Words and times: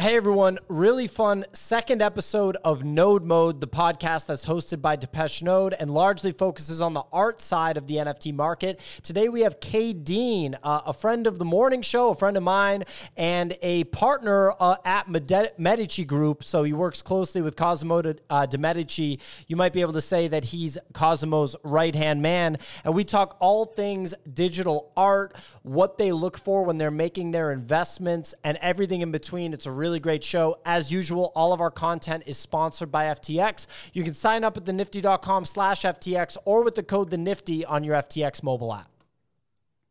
Hey 0.00 0.16
everyone, 0.16 0.58
really 0.68 1.06
fun 1.08 1.44
second 1.52 2.00
episode 2.00 2.56
of 2.64 2.84
Node 2.84 3.22
Mode, 3.22 3.60
the 3.60 3.68
podcast 3.68 4.24
that's 4.24 4.46
hosted 4.46 4.80
by 4.80 4.96
Depeche 4.96 5.42
Node 5.42 5.74
and 5.74 5.90
largely 5.90 6.32
focuses 6.32 6.80
on 6.80 6.94
the 6.94 7.02
art 7.12 7.42
side 7.42 7.76
of 7.76 7.86
the 7.86 7.96
NFT 7.96 8.32
market. 8.32 8.80
Today 9.02 9.28
we 9.28 9.42
have 9.42 9.60
Kay 9.60 9.92
Dean, 9.92 10.56
uh, 10.62 10.80
a 10.86 10.94
friend 10.94 11.26
of 11.26 11.38
the 11.38 11.44
morning 11.44 11.82
show, 11.82 12.08
a 12.08 12.14
friend 12.14 12.38
of 12.38 12.42
mine, 12.42 12.84
and 13.14 13.58
a 13.60 13.84
partner 13.84 14.54
uh, 14.58 14.76
at 14.86 15.06
Medici 15.58 16.06
Group. 16.06 16.44
So 16.44 16.62
he 16.62 16.72
works 16.72 17.02
closely 17.02 17.42
with 17.42 17.56
Cosimo 17.56 18.00
de, 18.00 18.16
uh, 18.30 18.46
de 18.46 18.56
Medici. 18.56 19.20
You 19.48 19.56
might 19.56 19.74
be 19.74 19.82
able 19.82 19.92
to 19.92 20.00
say 20.00 20.28
that 20.28 20.46
he's 20.46 20.78
Cosimo's 20.94 21.56
right 21.62 21.94
hand 21.94 22.22
man. 22.22 22.56
And 22.84 22.94
we 22.94 23.04
talk 23.04 23.36
all 23.38 23.66
things 23.66 24.14
digital 24.32 24.92
art, 24.96 25.36
what 25.62 25.98
they 25.98 26.10
look 26.10 26.38
for 26.38 26.64
when 26.64 26.78
they're 26.78 26.90
making 26.90 27.32
their 27.32 27.52
investments, 27.52 28.34
and 28.42 28.56
everything 28.62 29.02
in 29.02 29.12
between. 29.12 29.52
It's 29.52 29.66
a 29.66 29.70
really 29.70 29.89
really 29.90 29.98
great 29.98 30.22
show. 30.22 30.56
As 30.64 30.92
usual, 30.92 31.32
all 31.34 31.52
of 31.52 31.60
our 31.60 31.70
content 31.70 32.22
is 32.24 32.38
sponsored 32.38 32.92
by 32.92 33.06
FTX. 33.06 33.66
You 33.92 34.04
can 34.04 34.14
sign 34.14 34.44
up 34.44 34.56
at 34.56 34.64
thenifty.com 34.64 35.44
slash 35.44 35.82
FTX 35.82 36.36
or 36.44 36.62
with 36.62 36.76
the 36.76 36.84
code 36.84 37.10
the 37.10 37.18
Nifty 37.18 37.64
on 37.64 37.82
your 37.82 37.96
FTX 37.96 38.44
mobile 38.44 38.72
app. 38.72 38.88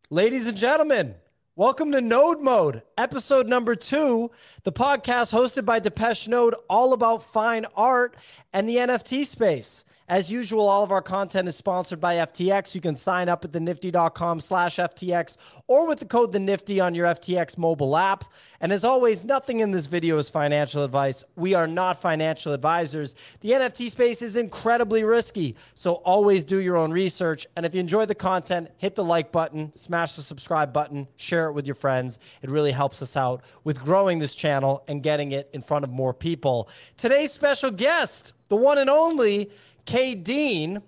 Ladies 0.09 0.47
and 0.47 0.57
gentlemen, 0.57 1.15
welcome 1.57 1.91
to 1.91 1.99
Node 1.99 2.39
Mode, 2.39 2.81
episode 2.97 3.47
number 3.47 3.75
two, 3.75 4.31
the 4.63 4.71
podcast 4.71 5.33
hosted 5.33 5.65
by 5.65 5.79
Depeche 5.79 6.29
Node, 6.29 6.55
all 6.69 6.93
about 6.93 7.21
fine 7.21 7.65
art 7.75 8.15
and 8.53 8.69
the 8.69 8.77
NFT 8.77 9.25
space. 9.25 9.83
As 10.09 10.31
usual, 10.31 10.67
all 10.67 10.83
of 10.83 10.91
our 10.91 11.03
content 11.03 11.47
is 11.47 11.55
sponsored 11.55 12.01
by 12.01 12.15
FTX. 12.15 12.73
You 12.73 12.81
can 12.81 12.95
sign 12.95 13.29
up 13.29 13.45
at 13.45 13.51
thenifty.com 13.51 14.39
slash 14.39 14.77
FTX 14.77 15.37
or 15.67 15.85
with 15.85 15.99
the 15.99 16.05
code 16.05 16.31
the 16.31 16.39
Nifty 16.39 16.79
on 16.79 16.95
your 16.95 17.05
FTX 17.05 17.59
mobile 17.59 17.95
app. 17.95 18.25
And 18.59 18.71
as 18.73 18.83
always, 18.83 19.23
nothing 19.23 19.59
in 19.59 19.69
this 19.69 19.85
video 19.85 20.17
is 20.17 20.27
financial 20.27 20.83
advice. 20.83 21.23
We 21.35 21.53
are 21.53 21.67
not 21.67 22.01
financial 22.01 22.53
advisors. 22.53 23.13
The 23.41 23.51
NFT 23.51 23.91
space 23.91 24.23
is 24.23 24.35
incredibly 24.35 25.03
risky, 25.03 25.55
so 25.75 25.93
always 25.93 26.43
do 26.43 26.57
your 26.57 26.75
own 26.75 26.91
research. 26.91 27.45
And 27.55 27.63
if 27.63 27.75
you 27.75 27.79
enjoy 27.79 28.07
the 28.07 28.15
content, 28.15 28.71
hit 28.77 28.95
the 28.95 29.03
like 29.03 29.31
button, 29.31 29.71
smash 29.75 30.15
the 30.15 30.23
subscribe 30.23 30.73
button, 30.73 31.07
share 31.17 31.49
it 31.49 31.53
with 31.53 31.67
your 31.67 31.75
friends. 31.75 32.17
It 32.41 32.49
really 32.49 32.71
helps 32.71 33.03
us 33.03 33.15
out 33.15 33.43
with 33.63 33.83
growing 33.83 34.17
this 34.17 34.33
channel 34.33 34.83
and 34.87 35.03
getting 35.03 35.33
it 35.33 35.51
in 35.53 35.61
front 35.61 35.85
of 35.85 35.91
more 35.91 36.15
people. 36.15 36.67
Today's 36.97 37.31
special 37.31 37.69
guest, 37.69 38.33
the 38.47 38.55
one 38.55 38.79
and 38.79 38.89
only 38.89 39.51
Kay 39.89 40.13
Dean, 40.13 40.83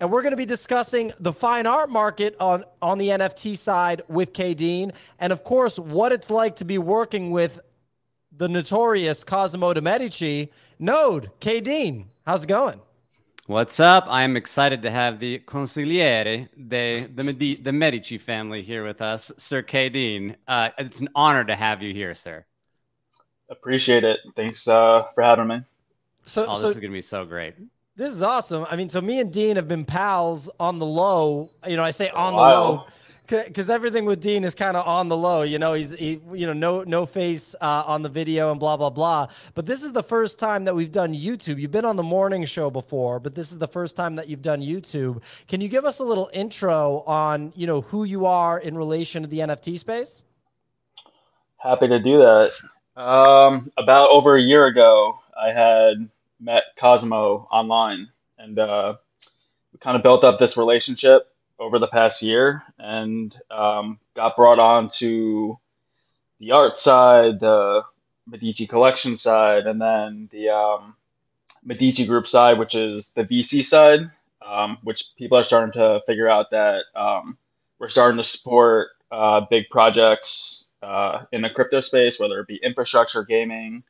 and 0.00 0.10
we're 0.10 0.22
going 0.22 0.30
to 0.30 0.36
be 0.36 0.46
discussing 0.46 1.12
the 1.20 1.30
fine 1.30 1.66
art 1.66 1.90
market 1.90 2.34
on, 2.40 2.64
on 2.80 2.96
the 2.96 3.08
NFT 3.08 3.54
side 3.58 4.00
with 4.08 4.32
K. 4.32 4.54
Dean, 4.54 4.92
and 5.18 5.30
of 5.30 5.44
course, 5.44 5.78
what 5.78 6.10
it's 6.10 6.30
like 6.30 6.56
to 6.56 6.64
be 6.64 6.78
working 6.78 7.32
with 7.32 7.60
the 8.34 8.48
notorious 8.48 9.24
Cosimo 9.24 9.74
de 9.74 9.82
Medici. 9.82 10.50
Node, 10.78 11.28
K. 11.38 11.60
Dean, 11.60 12.06
how's 12.24 12.44
it 12.44 12.46
going? 12.46 12.80
What's 13.44 13.78
up? 13.78 14.06
I'm 14.08 14.38
excited 14.38 14.80
to 14.82 14.90
have 14.90 15.20
the 15.20 15.40
consigliere, 15.40 16.48
the 16.56 17.10
the, 17.14 17.24
Medi- 17.24 17.56
the 17.56 17.72
Medici 17.72 18.16
family 18.16 18.62
here 18.62 18.86
with 18.86 19.02
us, 19.02 19.30
Sir 19.36 19.60
K. 19.60 19.90
Dean. 19.90 20.34
Uh, 20.48 20.70
it's 20.78 21.02
an 21.02 21.10
honor 21.14 21.44
to 21.44 21.54
have 21.54 21.82
you 21.82 21.92
here, 21.92 22.14
sir. 22.14 22.46
Appreciate 23.50 24.02
it. 24.02 24.20
Thanks 24.34 24.66
uh, 24.66 25.04
for 25.14 25.22
having 25.22 25.48
me. 25.48 25.60
So, 26.24 26.46
oh, 26.48 26.52
this 26.52 26.60
so, 26.62 26.68
is 26.68 26.76
going 26.76 26.90
to 26.90 26.96
be 26.96 27.02
so 27.02 27.26
great. 27.26 27.54
This 27.96 28.10
is 28.10 28.20
awesome. 28.20 28.66
I 28.70 28.76
mean, 28.76 28.90
so 28.90 29.00
me 29.00 29.20
and 29.20 29.32
Dean 29.32 29.56
have 29.56 29.68
been 29.68 29.86
pals 29.86 30.50
on 30.60 30.78
the 30.78 30.84
low. 30.84 31.48
You 31.66 31.76
know, 31.76 31.82
I 31.82 31.92
say 31.92 32.10
on 32.10 32.34
the 32.34 32.38
low 32.38 32.86
because 33.26 33.70
everything 33.70 34.04
with 34.04 34.20
Dean 34.20 34.44
is 34.44 34.54
kind 34.54 34.76
of 34.76 34.86
on 34.86 35.08
the 35.08 35.16
low. 35.16 35.42
You 35.42 35.58
know, 35.58 35.72
he's 35.72 35.92
he, 35.92 36.20
you 36.34 36.46
know 36.46 36.52
no 36.52 36.82
no 36.82 37.06
face 37.06 37.54
uh, 37.60 37.84
on 37.86 38.02
the 38.02 38.10
video 38.10 38.50
and 38.50 38.60
blah 38.60 38.76
blah 38.76 38.90
blah. 38.90 39.28
But 39.54 39.64
this 39.64 39.82
is 39.82 39.92
the 39.92 40.02
first 40.02 40.38
time 40.38 40.64
that 40.66 40.76
we've 40.76 40.92
done 40.92 41.14
YouTube. 41.14 41.58
You've 41.58 41.70
been 41.70 41.86
on 41.86 41.96
the 41.96 42.02
morning 42.02 42.44
show 42.44 42.70
before, 42.70 43.18
but 43.18 43.34
this 43.34 43.50
is 43.50 43.58
the 43.58 43.68
first 43.68 43.96
time 43.96 44.16
that 44.16 44.28
you've 44.28 44.42
done 44.42 44.60
YouTube. 44.60 45.22
Can 45.48 45.62
you 45.62 45.68
give 45.68 45.86
us 45.86 45.98
a 45.98 46.04
little 46.04 46.28
intro 46.34 47.02
on 47.06 47.52
you 47.56 47.66
know 47.66 47.80
who 47.80 48.04
you 48.04 48.26
are 48.26 48.60
in 48.60 48.76
relation 48.76 49.22
to 49.22 49.28
the 49.28 49.38
NFT 49.38 49.78
space? 49.78 50.24
Happy 51.56 51.88
to 51.88 51.98
do 51.98 52.18
that. 52.18 52.52
Um, 53.00 53.68
about 53.78 54.10
over 54.10 54.36
a 54.36 54.42
year 54.42 54.66
ago, 54.66 55.18
I 55.38 55.50
had 55.50 56.08
met 56.46 56.62
Cosmo 56.78 57.48
online, 57.50 58.08
and 58.38 58.56
uh, 58.58 58.94
we 59.72 59.80
kind 59.80 59.96
of 59.96 60.02
built 60.02 60.22
up 60.22 60.38
this 60.38 60.56
relationship 60.56 61.28
over 61.58 61.80
the 61.80 61.88
past 61.88 62.22
year, 62.22 62.62
and 62.78 63.34
um, 63.50 63.98
got 64.14 64.36
brought 64.36 64.60
on 64.60 64.86
to 64.86 65.58
the 66.38 66.52
art 66.52 66.76
side, 66.76 67.40
the 67.40 67.82
Medici 68.28 68.66
collection 68.68 69.16
side, 69.16 69.66
and 69.66 69.80
then 69.82 70.28
the 70.30 70.50
um, 70.50 70.94
Medici 71.64 72.06
group 72.06 72.24
side, 72.24 72.58
which 72.58 72.76
is 72.76 73.08
the 73.08 73.24
VC 73.24 73.60
side, 73.60 74.08
um, 74.46 74.78
which 74.84 75.02
people 75.18 75.36
are 75.36 75.42
starting 75.42 75.72
to 75.72 76.00
figure 76.06 76.28
out 76.28 76.50
that 76.50 76.84
um, 76.94 77.36
we're 77.80 77.88
starting 77.88 78.18
to 78.18 78.24
support 78.24 78.90
uh, 79.10 79.40
big 79.50 79.68
projects 79.68 80.68
uh, 80.80 81.24
in 81.32 81.40
the 81.40 81.50
crypto 81.50 81.80
space, 81.80 82.20
whether 82.20 82.38
it 82.38 82.46
be 82.46 82.60
infrastructure, 82.62 83.24
gaming, 83.24 83.82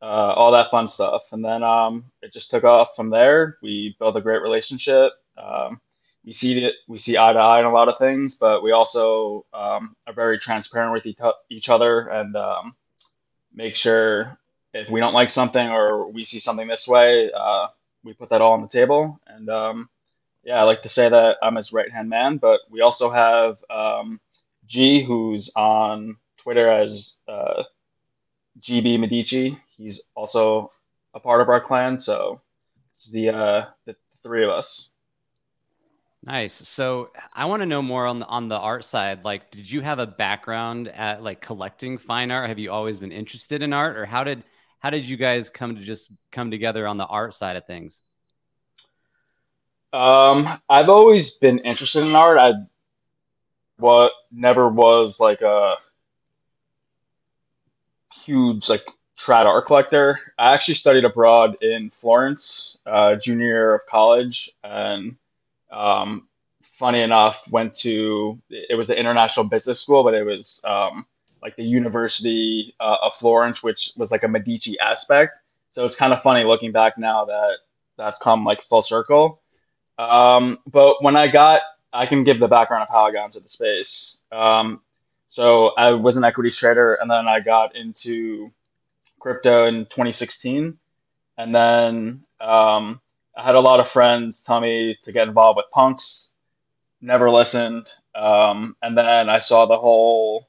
uh, 0.00 0.32
all 0.36 0.52
that 0.52 0.70
fun 0.70 0.86
stuff. 0.86 1.28
And 1.32 1.44
then 1.44 1.62
um, 1.62 2.04
it 2.22 2.32
just 2.32 2.50
took 2.50 2.64
off 2.64 2.94
from 2.94 3.10
there. 3.10 3.58
We 3.62 3.96
built 3.98 4.16
a 4.16 4.20
great 4.20 4.42
relationship. 4.42 5.12
Um, 5.36 5.80
we 6.24 6.32
see 6.32 6.64
it, 6.64 6.74
we 6.88 6.96
see 6.96 7.16
eye 7.16 7.32
to 7.32 7.38
eye 7.38 7.60
on 7.60 7.64
a 7.64 7.72
lot 7.72 7.88
of 7.88 7.98
things, 7.98 8.34
but 8.34 8.62
we 8.62 8.72
also 8.72 9.46
um, 9.52 9.96
are 10.06 10.12
very 10.12 10.38
transparent 10.38 10.92
with 10.92 11.06
each, 11.06 11.18
each 11.48 11.68
other 11.68 12.08
and 12.08 12.36
um, 12.36 12.74
make 13.54 13.74
sure 13.74 14.38
if 14.74 14.90
we 14.90 15.00
don't 15.00 15.14
like 15.14 15.28
something 15.28 15.68
or 15.68 16.10
we 16.10 16.22
see 16.22 16.38
something 16.38 16.68
this 16.68 16.86
way, 16.86 17.30
uh, 17.34 17.68
we 18.04 18.12
put 18.12 18.28
that 18.30 18.40
all 18.40 18.52
on 18.52 18.62
the 18.62 18.68
table. 18.68 19.18
And 19.26 19.48
um, 19.48 19.88
yeah, 20.44 20.60
I 20.60 20.62
like 20.62 20.80
to 20.82 20.88
say 20.88 21.08
that 21.08 21.36
I'm 21.42 21.54
his 21.54 21.72
right 21.72 21.90
hand 21.90 22.08
man, 22.08 22.36
but 22.36 22.60
we 22.70 22.80
also 22.80 23.10
have 23.10 23.58
um, 23.70 24.20
G, 24.66 25.02
who's 25.02 25.50
on 25.56 26.16
Twitter 26.38 26.70
as 26.70 27.16
uh, 27.26 27.64
GB 28.58 28.98
Medici. 28.98 29.58
He's 29.76 30.02
also 30.14 30.72
a 31.14 31.20
part 31.20 31.40
of 31.40 31.48
our 31.48 31.60
clan, 31.60 31.96
so 31.96 32.40
it's 32.88 33.10
the 33.10 33.28
uh, 33.30 33.66
the 33.86 33.96
three 34.22 34.44
of 34.44 34.50
us. 34.50 34.90
Nice. 36.24 36.52
So 36.52 37.10
I 37.32 37.44
want 37.44 37.62
to 37.62 37.66
know 37.66 37.80
more 37.80 38.06
on 38.06 38.18
the 38.18 38.26
on 38.26 38.48
the 38.48 38.58
art 38.58 38.84
side. 38.84 39.24
Like, 39.24 39.50
did 39.50 39.70
you 39.70 39.80
have 39.80 39.98
a 39.98 40.06
background 40.06 40.88
at 40.88 41.22
like 41.22 41.40
collecting 41.40 41.98
fine 41.98 42.30
art? 42.30 42.48
Have 42.48 42.58
you 42.58 42.72
always 42.72 42.98
been 42.98 43.12
interested 43.12 43.62
in 43.62 43.72
art, 43.72 43.96
or 43.96 44.04
how 44.04 44.24
did 44.24 44.44
how 44.80 44.90
did 44.90 45.08
you 45.08 45.16
guys 45.16 45.50
come 45.50 45.76
to 45.76 45.82
just 45.82 46.10
come 46.32 46.50
together 46.50 46.86
on 46.86 46.96
the 46.96 47.06
art 47.06 47.34
side 47.34 47.56
of 47.56 47.66
things? 47.66 48.02
Um, 49.92 50.60
I've 50.68 50.88
always 50.88 51.34
been 51.36 51.60
interested 51.60 52.04
in 52.04 52.14
art. 52.14 52.38
I 52.38 52.52
what 53.78 54.12
never 54.32 54.68
was 54.68 55.20
like 55.20 55.40
a 55.40 55.76
huge 58.28 58.68
like 58.68 58.84
trad 59.16 59.46
art 59.46 59.64
collector. 59.66 60.20
I 60.38 60.52
actually 60.52 60.74
studied 60.74 61.04
abroad 61.04 61.56
in 61.62 61.90
Florence, 61.90 62.78
uh, 62.86 63.16
junior 63.16 63.46
year 63.46 63.74
of 63.74 63.80
college, 63.86 64.50
and 64.62 65.16
um, 65.70 66.28
funny 66.78 67.00
enough, 67.00 67.42
went 67.50 67.72
to 67.78 68.38
it 68.50 68.76
was 68.76 68.86
the 68.86 68.98
international 68.98 69.48
business 69.48 69.80
school, 69.80 70.04
but 70.04 70.14
it 70.14 70.24
was 70.24 70.60
um, 70.64 71.06
like 71.42 71.56
the 71.56 71.64
University 71.64 72.74
uh, 72.78 72.96
of 73.02 73.14
Florence, 73.14 73.62
which 73.62 73.92
was 73.96 74.10
like 74.10 74.22
a 74.22 74.28
Medici 74.28 74.78
aspect. 74.78 75.36
So 75.68 75.84
it's 75.84 75.96
kind 75.96 76.12
of 76.12 76.22
funny 76.22 76.44
looking 76.44 76.72
back 76.72 76.98
now 76.98 77.24
that 77.24 77.58
that's 77.96 78.18
come 78.18 78.44
like 78.44 78.60
full 78.60 78.82
circle. 78.82 79.40
Um, 79.98 80.58
but 80.70 81.02
when 81.02 81.16
I 81.16 81.28
got, 81.28 81.62
I 81.92 82.06
can 82.06 82.22
give 82.22 82.38
the 82.38 82.48
background 82.48 82.82
of 82.82 82.88
how 82.88 83.06
I 83.06 83.12
got 83.12 83.24
into 83.24 83.40
the 83.40 83.48
space. 83.48 84.18
Um, 84.30 84.80
so 85.28 85.74
I 85.76 85.90
was 85.92 86.16
an 86.16 86.24
equities 86.24 86.56
trader, 86.56 86.94
and 86.94 87.10
then 87.10 87.28
I 87.28 87.40
got 87.40 87.76
into 87.76 88.50
crypto 89.20 89.66
in 89.66 89.84
2016, 89.84 90.78
and 91.36 91.54
then 91.54 92.24
um, 92.40 93.00
I 93.36 93.42
had 93.42 93.54
a 93.54 93.60
lot 93.60 93.78
of 93.78 93.86
friends 93.86 94.40
tell 94.40 94.58
me 94.58 94.96
to 95.02 95.12
get 95.12 95.28
involved 95.28 95.58
with 95.58 95.66
punks. 95.70 96.30
Never 97.02 97.30
listened, 97.30 97.86
um, 98.14 98.74
and 98.80 98.96
then 98.96 99.28
I 99.28 99.36
saw 99.36 99.66
the 99.66 99.76
whole 99.76 100.48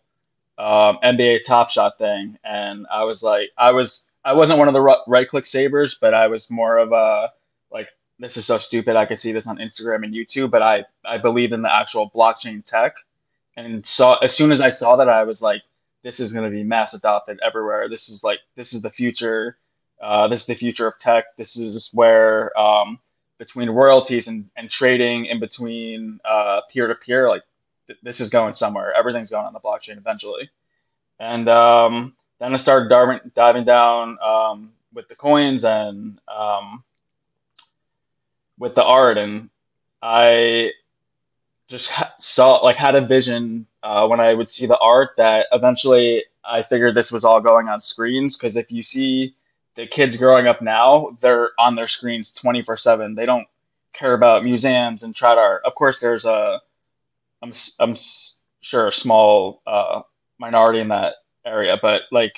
um, 0.58 0.98
NBA 1.04 1.42
Top 1.46 1.68
Shot 1.68 1.98
thing, 1.98 2.38
and 2.46 2.88
I 2.90 3.04
was 3.04 3.22
like, 3.22 3.50
I 3.58 3.74
was 3.74 4.10
I 4.24 4.32
wasn't 4.32 4.60
one 4.60 4.70
of 4.70 4.74
the 4.74 5.04
right 5.08 5.28
click 5.28 5.44
savers, 5.44 5.98
but 6.00 6.14
I 6.14 6.28
was 6.28 6.50
more 6.50 6.78
of 6.78 6.94
a 6.94 7.34
like 7.70 7.90
this 8.18 8.38
is 8.38 8.46
so 8.46 8.56
stupid. 8.56 8.96
I 8.96 9.06
could 9.06 9.20
see 9.20 9.34
this 9.34 9.46
on 9.46 9.58
Instagram 9.58 10.06
and 10.06 10.14
YouTube, 10.14 10.52
but 10.52 10.62
I 10.62 10.86
I 11.04 11.18
believe 11.18 11.52
in 11.52 11.64
the 11.64 11.74
actual 11.74 12.10
blockchain 12.10 12.64
tech 12.64 12.94
and 13.66 13.84
saw 13.84 14.18
as 14.18 14.34
soon 14.36 14.52
as 14.52 14.62
I 14.62 14.68
saw 14.68 14.96
that, 14.98 15.10
I 15.10 15.24
was 15.24 15.42
like, 15.42 15.62
this 16.04 16.20
is 16.20 16.32
going 16.32 16.46
to 16.46 16.52
be 16.52 16.64
mass 16.64 16.94
adopted 16.94 17.40
everywhere. 17.46 17.90
This 17.90 18.10
is 18.10 18.24
like 18.24 18.40
this 18.56 18.74
is 18.74 18.82
the 18.82 18.90
future. 18.90 19.58
Uh, 20.02 20.28
this 20.28 20.42
is 20.42 20.48
the 20.48 20.56
future 20.56 20.88
of 20.88 20.98
tech. 20.98 21.36
This 21.36 21.58
is 21.58 21.90
where 21.94 22.58
um, 22.58 23.00
between 23.38 23.70
royalties 23.70 24.28
and, 24.28 24.50
and 24.56 24.70
trading 24.70 25.26
in 25.26 25.40
between 25.40 26.20
peer 26.72 26.88
to 26.88 26.96
peer, 26.96 27.28
like 27.28 27.44
th- 27.88 28.00
this 28.04 28.20
is 28.20 28.30
going 28.30 28.54
somewhere. 28.54 28.94
Everything's 28.94 29.30
going 29.30 29.46
on 29.46 29.54
the 29.54 29.60
blockchain 29.60 29.98
eventually. 29.98 30.50
And 31.20 31.50
um, 31.50 32.14
then 32.40 32.54
I 32.54 32.56
started 32.56 32.90
diving, 32.90 33.20
diving 33.34 33.64
down 33.66 34.18
um, 34.22 34.72
with 34.94 35.08
the 35.08 35.16
coins 35.16 35.66
and 35.66 36.20
um, 36.28 36.84
with 38.58 38.74
the 38.74 38.84
art, 38.84 39.18
and 39.18 39.50
I 40.02 40.72
just 41.70 41.94
saw 42.18 42.58
like 42.58 42.76
had 42.76 42.96
a 42.96 43.06
vision 43.06 43.68
uh, 43.84 44.08
when 44.08 44.20
I 44.20 44.34
would 44.34 44.50
see 44.50 44.66
the 44.66 44.78
art 44.78 45.12
that 45.18 45.48
eventually 45.52 46.26
I 46.44 46.64
figured 46.64 46.96
this 46.96 47.12
was 47.12 47.24
all 47.24 47.42
going 47.42 47.68
on 47.68 47.80
screens 47.80 48.36
because 48.36 48.56
if 48.56 48.72
you 48.72 48.82
see 48.82 49.36
the 49.76 49.88
kids 49.88 50.16
growing 50.18 50.48
up 50.48 50.62
now, 50.62 51.12
they're 51.22 51.52
on 51.60 51.76
their 51.76 51.86
screens 51.86 52.32
24 52.32 52.76
seven. 52.76 53.16
They 53.16 53.26
don't 53.26 53.48
care 53.94 54.14
about 54.14 54.44
museums 54.44 55.04
and 55.04 55.14
trad 55.14 55.38
art. 55.38 55.62
Of 55.66 55.76
course, 55.76 56.00
there's 56.00 56.26
a 56.26 56.60
I'm 57.42 57.52
I'm 57.80 57.94
sure 58.62 58.88
a 58.88 58.92
small 58.92 59.62
uh, 59.66 60.02
minority 60.40 60.80
in 60.80 60.90
that 60.90 61.16
area, 61.46 61.78
but 61.82 62.04
like 62.12 62.34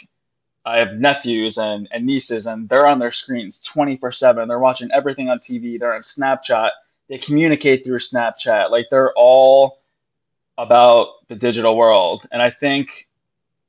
I 0.66 0.78
have 0.78 0.94
nephews 0.94 1.58
and, 1.58 1.88
and 1.92 2.06
nieces, 2.06 2.46
and 2.46 2.70
they're 2.70 2.88
on 2.88 3.00
their 3.00 3.10
screens 3.10 3.58
24 3.58 4.12
7. 4.12 4.48
They're 4.48 4.60
watching 4.60 4.90
everything 4.94 5.30
on 5.30 5.40
TV. 5.40 5.80
They're 5.80 5.94
on 5.94 6.02
Snapchat. 6.02 6.72
They 7.12 7.18
communicate 7.18 7.84
through 7.84 7.98
Snapchat. 7.98 8.72
Like 8.72 8.88
they're 8.90 9.12
all 9.18 9.80
about 10.58 11.28
the 11.28 11.36
digital 11.36 11.76
world. 11.76 12.26
And 12.32 12.42
I 12.42 12.50
think 12.50 13.10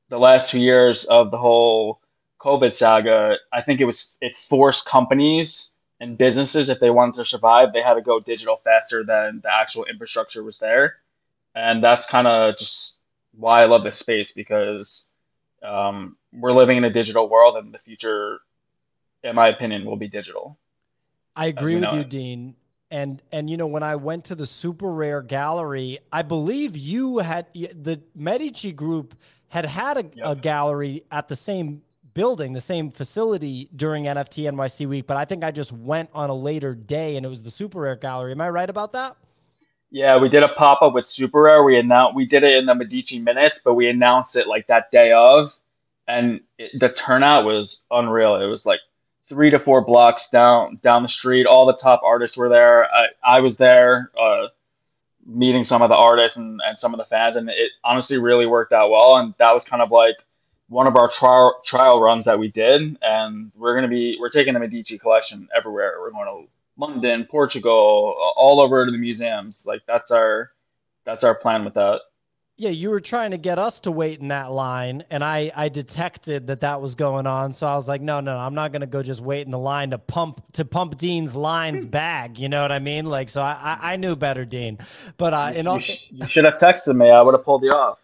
the 0.09 0.19
last 0.19 0.53
two 0.53 0.61
years 0.61 1.03
of 1.03 1.33
the 1.33 1.39
whole 1.39 2.00
COVID 2.41 2.73
saga, 2.73 3.39
I 3.53 3.61
think 3.61 3.81
it 3.81 3.85
was 3.85 4.17
it 4.21 4.37
forced 4.37 4.85
companies 4.85 5.71
and 5.99 6.17
businesses, 6.17 6.69
if 6.69 6.79
they 6.79 6.91
wanted 6.91 7.17
to 7.17 7.25
survive, 7.25 7.73
they 7.73 7.83
had 7.83 7.94
to 7.94 8.00
go 8.00 8.21
digital 8.21 8.55
faster 8.55 9.03
than 9.03 9.41
the 9.43 9.53
actual 9.53 9.87
infrastructure 9.87 10.44
was 10.44 10.59
there. 10.59 10.99
And 11.53 11.83
that's 11.83 12.05
kind 12.05 12.29
of 12.29 12.55
just 12.55 12.97
why 13.37 13.62
I 13.62 13.65
love 13.65 13.83
this 13.83 13.97
space 13.97 14.31
because 14.31 15.09
um, 15.65 16.17
we're 16.33 16.53
living 16.53 16.77
in 16.77 16.85
a 16.85 16.91
digital 16.91 17.29
world, 17.29 17.56
and 17.56 17.75
the 17.75 17.79
future, 17.79 18.39
in 19.25 19.35
my 19.35 19.49
opinion, 19.49 19.85
will 19.85 19.97
be 19.97 20.06
digital. 20.06 20.59
I 21.35 21.47
agree 21.47 21.75
with 21.75 21.93
you, 21.93 22.00
it. 22.00 22.09
Dean. 22.09 22.55
And 22.93 23.23
and 23.33 23.49
you 23.49 23.56
know 23.56 23.67
when 23.67 23.83
I 23.83 23.97
went 23.97 24.27
to 24.27 24.35
the 24.35 24.47
super 24.47 24.93
rare 24.93 25.23
gallery, 25.23 25.99
I 26.12 26.21
believe 26.21 26.77
you 26.77 27.19
had 27.19 27.47
the 27.55 28.03
Medici 28.15 28.71
group 28.71 29.15
had 29.49 29.65
had 29.65 29.97
a, 29.97 30.05
yep. 30.15 30.27
a 30.27 30.37
gallery 30.37 31.03
at 31.11 31.29
the 31.29 31.37
same 31.37 31.83
building, 32.15 32.53
the 32.53 32.61
same 32.61 32.91
facility 32.91 33.71
during 33.75 34.05
NFT 34.05 34.44
NYC 34.50 34.87
week, 34.87 35.06
but 35.06 35.17
I 35.17 35.25
think 35.25 35.43
I 35.43 35.50
just 35.50 35.73
went 35.73 36.11
on 36.12 36.31
a 36.31 36.35
later 36.35 36.75
day 36.75 37.17
and 37.17 37.25
it 37.25 37.29
was 37.29 37.43
the 37.43 37.50
super 37.50 37.81
rare 37.81 37.97
gallery. 37.97 38.33
Am 38.33 38.41
I 38.41 38.50
right 38.50 38.69
about 38.69 38.93
that? 38.93 39.17
Yeah, 39.91 40.17
we 40.17 40.29
did 40.29 40.43
a 40.43 40.49
pop 40.49 40.81
up 40.81 40.94
with 40.94 41.05
Super 41.05 41.43
Rare. 41.43 41.62
We 41.62 41.79
announced 41.79 42.17
we 42.17 42.25
did 42.25 42.43
it 42.44 42.56
in 42.56 42.65
the 42.65 42.75
Medici 42.75 43.19
minutes, 43.19 43.61
but 43.62 43.75
we 43.75 43.89
announced 43.89 44.37
it 44.37 44.47
like 44.47 44.67
that 44.67 44.89
day 44.89 45.12
of, 45.12 45.55
and 46.09 46.41
it, 46.56 46.71
the 46.79 46.89
turnout 46.89 47.44
was 47.44 47.83
unreal. 47.91 48.37
It 48.37 48.47
was 48.47 48.65
like 48.65 48.81
three 49.24 49.50
to 49.50 49.58
four 49.58 49.82
blocks 49.84 50.30
down 50.30 50.74
down 50.76 51.02
the 51.02 51.08
street. 51.08 51.46
All 51.46 51.66
the 51.66 51.72
top 51.72 52.02
artists 52.04 52.36
were 52.36 52.48
there. 52.48 52.86
I, 52.86 53.06
I 53.22 53.40
was 53.40 53.58
there, 53.58 54.10
uh, 54.20 54.48
meeting 55.26 55.62
some 55.62 55.82
of 55.82 55.88
the 55.88 55.96
artists 55.96 56.36
and, 56.36 56.60
and 56.64 56.76
some 56.76 56.94
of 56.94 56.98
the 56.98 57.04
fans, 57.04 57.36
and 57.36 57.48
it 57.48 57.72
honestly 57.84 58.19
really 58.19 58.46
worked 58.46 58.72
out 58.72 58.90
well. 58.90 59.16
And 59.16 59.34
that 59.38 59.52
was 59.52 59.62
kind 59.62 59.82
of 59.82 59.90
like 59.90 60.16
one 60.69 60.88
of 60.88 60.96
our 60.96 61.08
trial 61.08 61.60
trial 61.64 62.00
runs 62.00 62.24
that 62.24 62.38
we 62.38 62.48
did. 62.48 62.98
And 63.02 63.52
we're 63.56 63.74
gonna 63.74 63.88
be 63.88 64.16
we're 64.20 64.28
taking 64.28 64.54
the 64.54 64.60
Medici 64.60 64.98
collection 64.98 65.48
everywhere. 65.56 65.94
We're 66.00 66.10
going 66.10 66.26
to 66.26 66.50
London, 66.76 67.26
Portugal, 67.30 68.14
all 68.36 68.60
over 68.60 68.84
to 68.86 68.90
the 68.90 68.98
museums. 68.98 69.64
Like 69.66 69.82
that's 69.86 70.10
our 70.10 70.50
that's 71.04 71.24
our 71.24 71.34
plan 71.34 71.64
with 71.64 71.74
that. 71.74 72.00
Yeah, 72.58 72.69
you 72.69 72.90
were 72.90 73.00
trying 73.00 73.31
to 73.31 73.38
get 73.38 73.58
us 73.58 73.81
to 73.81 73.90
wait 73.90 74.20
in 74.20 74.28
that 74.28 74.52
line, 74.52 75.04
and 75.10 75.25
I 75.25 75.50
I 75.56 75.70
detected 75.70 76.49
that 76.49 76.60
that 76.60 76.82
was 76.82 76.94
going 76.94 77.26
on. 77.26 77.54
So 77.54 77.66
I 77.66 77.76
was 77.76 77.88
like, 77.88 78.02
no, 78.02 78.20
no, 78.20 78.34
no 78.34 78.38
I'm 78.38 78.54
not 78.54 78.72
going 78.72 78.82
to 78.82 78.87
go 78.87 79.02
just 79.02 79.22
wait 79.22 79.46
in 79.46 79.50
the 79.50 79.58
line 79.58 79.90
to 79.90 79.99
pump 79.99 80.43
to 80.52 80.66
pump 80.66 80.99
Dean's 80.99 81.34
lines 81.34 81.87
bag. 81.90 82.38
You 82.38 82.50
know 82.50 82.60
what 82.60 82.70
I 82.70 82.78
mean? 82.78 83.06
Like, 83.06 83.31
so 83.31 83.40
I 83.40 83.78
I, 83.81 83.93
I 83.93 83.96
knew 83.96 84.16
better, 84.16 84.44
Dean. 84.44 84.78
But 85.16 85.32
uh, 85.32 85.52
in 85.54 85.66
all, 85.66 85.81
you, 85.81 85.94
you 86.10 86.26
should 86.26 86.44
have 86.44 86.54
texted 86.54 86.94
me. 86.94 87.10
I 87.10 87.22
would 87.22 87.32
have 87.34 87.43
pulled 87.43 87.62
you 87.62 87.72
off. 87.72 87.99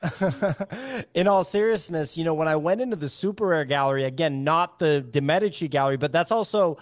in 1.15 1.29
all 1.29 1.45
seriousness, 1.45 2.17
you 2.17 2.25
know, 2.25 2.33
when 2.33 2.49
I 2.49 2.57
went 2.57 2.81
into 2.81 2.97
the 2.97 3.07
SuperRare 3.07 3.69
gallery 3.69 4.05
again, 4.05 4.45
not 4.45 4.79
the 4.79 5.03
De 5.03 5.21
Medici 5.21 5.69
gallery, 5.69 5.99
but 5.99 6.11
that's 6.11 6.33
also 6.33 6.79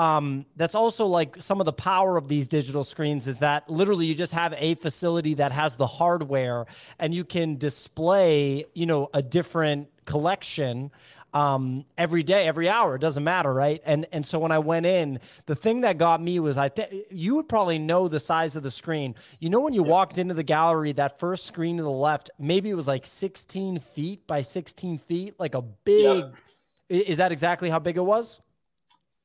um, 0.00 0.46
that's 0.56 0.74
also 0.74 1.04
like 1.04 1.42
some 1.42 1.60
of 1.60 1.66
the 1.66 1.74
power 1.74 2.16
of 2.16 2.26
these 2.26 2.48
digital 2.48 2.84
screens 2.84 3.28
is 3.28 3.40
that 3.40 3.68
literally 3.68 4.06
you 4.06 4.14
just 4.14 4.32
have 4.32 4.54
a 4.56 4.74
facility 4.76 5.34
that 5.34 5.52
has 5.52 5.76
the 5.76 5.86
hardware 5.86 6.64
and 6.98 7.14
you 7.14 7.22
can 7.22 7.58
display, 7.58 8.64
you 8.72 8.86
know, 8.86 9.10
a 9.12 9.20
different 9.20 9.88
collection 10.06 10.90
um, 11.34 11.84
every 11.98 12.22
day, 12.22 12.46
every 12.46 12.66
hour. 12.66 12.94
It 12.94 13.02
doesn't 13.02 13.22
matter, 13.22 13.52
right? 13.52 13.82
And 13.84 14.06
and 14.10 14.26
so 14.26 14.38
when 14.38 14.52
I 14.52 14.58
went 14.58 14.86
in, 14.86 15.20
the 15.44 15.54
thing 15.54 15.82
that 15.82 15.98
got 15.98 16.22
me 16.22 16.40
was 16.40 16.56
I 16.56 16.70
think 16.70 16.94
you 17.10 17.34
would 17.34 17.48
probably 17.50 17.78
know 17.78 18.08
the 18.08 18.20
size 18.20 18.56
of 18.56 18.62
the 18.62 18.70
screen. 18.70 19.14
You 19.38 19.50
know, 19.50 19.60
when 19.60 19.74
you 19.74 19.84
yeah. 19.84 19.90
walked 19.90 20.16
into 20.16 20.32
the 20.32 20.42
gallery, 20.42 20.92
that 20.92 21.18
first 21.18 21.44
screen 21.44 21.76
to 21.76 21.82
the 21.82 21.90
left, 21.90 22.30
maybe 22.38 22.70
it 22.70 22.74
was 22.74 22.88
like 22.88 23.04
16 23.04 23.80
feet 23.80 24.26
by 24.26 24.40
16 24.40 24.96
feet, 24.96 25.34
like 25.38 25.54
a 25.54 25.60
big. 25.60 26.24
Yeah. 26.24 27.02
Is 27.02 27.18
that 27.18 27.32
exactly 27.32 27.68
how 27.68 27.78
big 27.78 27.98
it 27.98 28.04
was? 28.04 28.40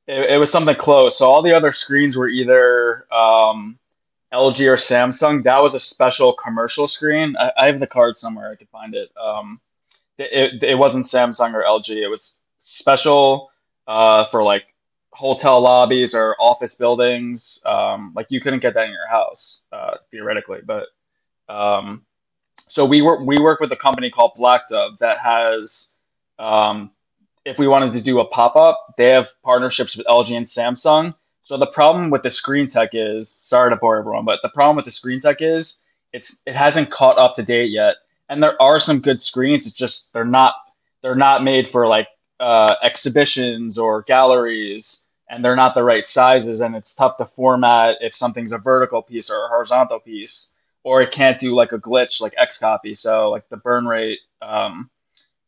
It, 0.07 0.31
it, 0.31 0.37
was 0.37 0.51
something 0.51 0.75
close. 0.75 1.17
So 1.17 1.25
all 1.25 1.41
the 1.41 1.53
other 1.53 1.71
screens 1.71 2.15
were 2.15 2.27
either 2.27 3.11
um, 3.11 3.79
LG 4.31 4.67
or 4.67 4.75
Samsung. 4.75 5.43
That 5.43 5.61
was 5.61 5.73
a 5.73 5.79
special 5.79 6.33
commercial 6.33 6.85
screen. 6.85 7.35
I, 7.37 7.51
I 7.57 7.65
have 7.67 7.79
the 7.79 7.87
card 7.87 8.15
somewhere. 8.15 8.49
I 8.51 8.55
could 8.55 8.69
find 8.69 8.93
it. 8.93 9.09
Um, 9.17 9.59
it, 10.17 10.63
it 10.63 10.75
wasn't 10.75 11.03
Samsung 11.03 11.53
or 11.53 11.63
LG. 11.63 11.89
It 11.89 12.07
was 12.07 12.37
special 12.57 13.51
uh, 13.87 14.25
for 14.25 14.43
like 14.43 14.73
hotel 15.11 15.61
lobbies 15.61 16.13
or 16.13 16.35
office 16.39 16.75
buildings. 16.75 17.59
Um, 17.65 18.13
like 18.15 18.31
you 18.31 18.41
couldn't 18.41 18.61
get 18.61 18.73
that 18.73 18.85
in 18.85 18.91
your 18.91 19.07
house 19.07 19.61
uh, 19.71 19.95
theoretically, 20.11 20.59
but 20.63 20.87
um, 21.49 22.05
so 22.65 22.85
we 22.85 23.01
work 23.01 23.21
we 23.21 23.39
work 23.39 23.59
with 23.59 23.71
a 23.71 23.75
company 23.75 24.09
called 24.09 24.33
Black 24.35 24.67
Dove 24.69 24.97
that 24.99 25.19
has 25.19 25.93
um, 26.39 26.91
if 27.45 27.59
we 27.59 27.67
wanted 27.67 27.93
to 27.93 28.01
do 28.01 28.19
a 28.19 28.25
pop 28.25 28.55
up, 28.55 28.93
they 28.97 29.09
have 29.09 29.27
partnerships 29.43 29.95
with 29.95 30.05
LG 30.07 30.35
and 30.35 30.45
Samsung. 30.45 31.13
So 31.39 31.57
the 31.57 31.67
problem 31.67 32.09
with 32.09 32.23
the 32.23 32.29
screen 32.29 32.65
tech 32.65 32.89
is, 32.93 33.29
sorry 33.29 33.69
to 33.69 33.75
bore 33.75 33.97
everyone, 33.97 34.25
but 34.25 34.39
the 34.41 34.49
problem 34.49 34.75
with 34.75 34.85
the 34.85 34.91
screen 34.91 35.19
tech 35.19 35.41
is 35.41 35.79
it's 36.11 36.41
it 36.47 36.55
hasn't 36.55 36.89
caught 36.89 37.19
up 37.19 37.33
to 37.35 37.43
date 37.43 37.69
yet. 37.69 37.97
And 38.29 38.41
there 38.41 38.59
are 38.59 38.79
some 38.79 38.99
good 38.99 39.19
screens. 39.19 39.67
It's 39.67 39.77
just 39.77 40.11
they're 40.11 40.25
not 40.25 40.55
they're 41.03 41.13
not 41.13 41.43
made 41.43 41.67
for 41.67 41.87
like 41.87 42.07
uh, 42.39 42.75
exhibitions 42.81 43.77
or 43.77 44.01
galleries, 44.01 45.05
and 45.29 45.45
they're 45.45 45.55
not 45.55 45.75
the 45.75 45.83
right 45.83 46.05
sizes. 46.05 46.61
And 46.61 46.75
it's 46.75 46.93
tough 46.95 47.17
to 47.17 47.25
format 47.25 47.97
if 48.01 48.11
something's 48.11 48.51
a 48.51 48.57
vertical 48.57 49.03
piece 49.03 49.29
or 49.29 49.45
a 49.45 49.49
horizontal 49.49 49.99
piece, 49.99 50.51
or 50.83 51.03
it 51.03 51.11
can't 51.11 51.37
do 51.37 51.53
like 51.53 51.73
a 51.73 51.77
glitch 51.77 52.21
like 52.21 52.33
Xcopy. 52.41 52.95
So 52.95 53.29
like 53.29 53.47
the 53.49 53.57
burn 53.57 53.85
rate, 53.85 54.19
um, 54.41 54.89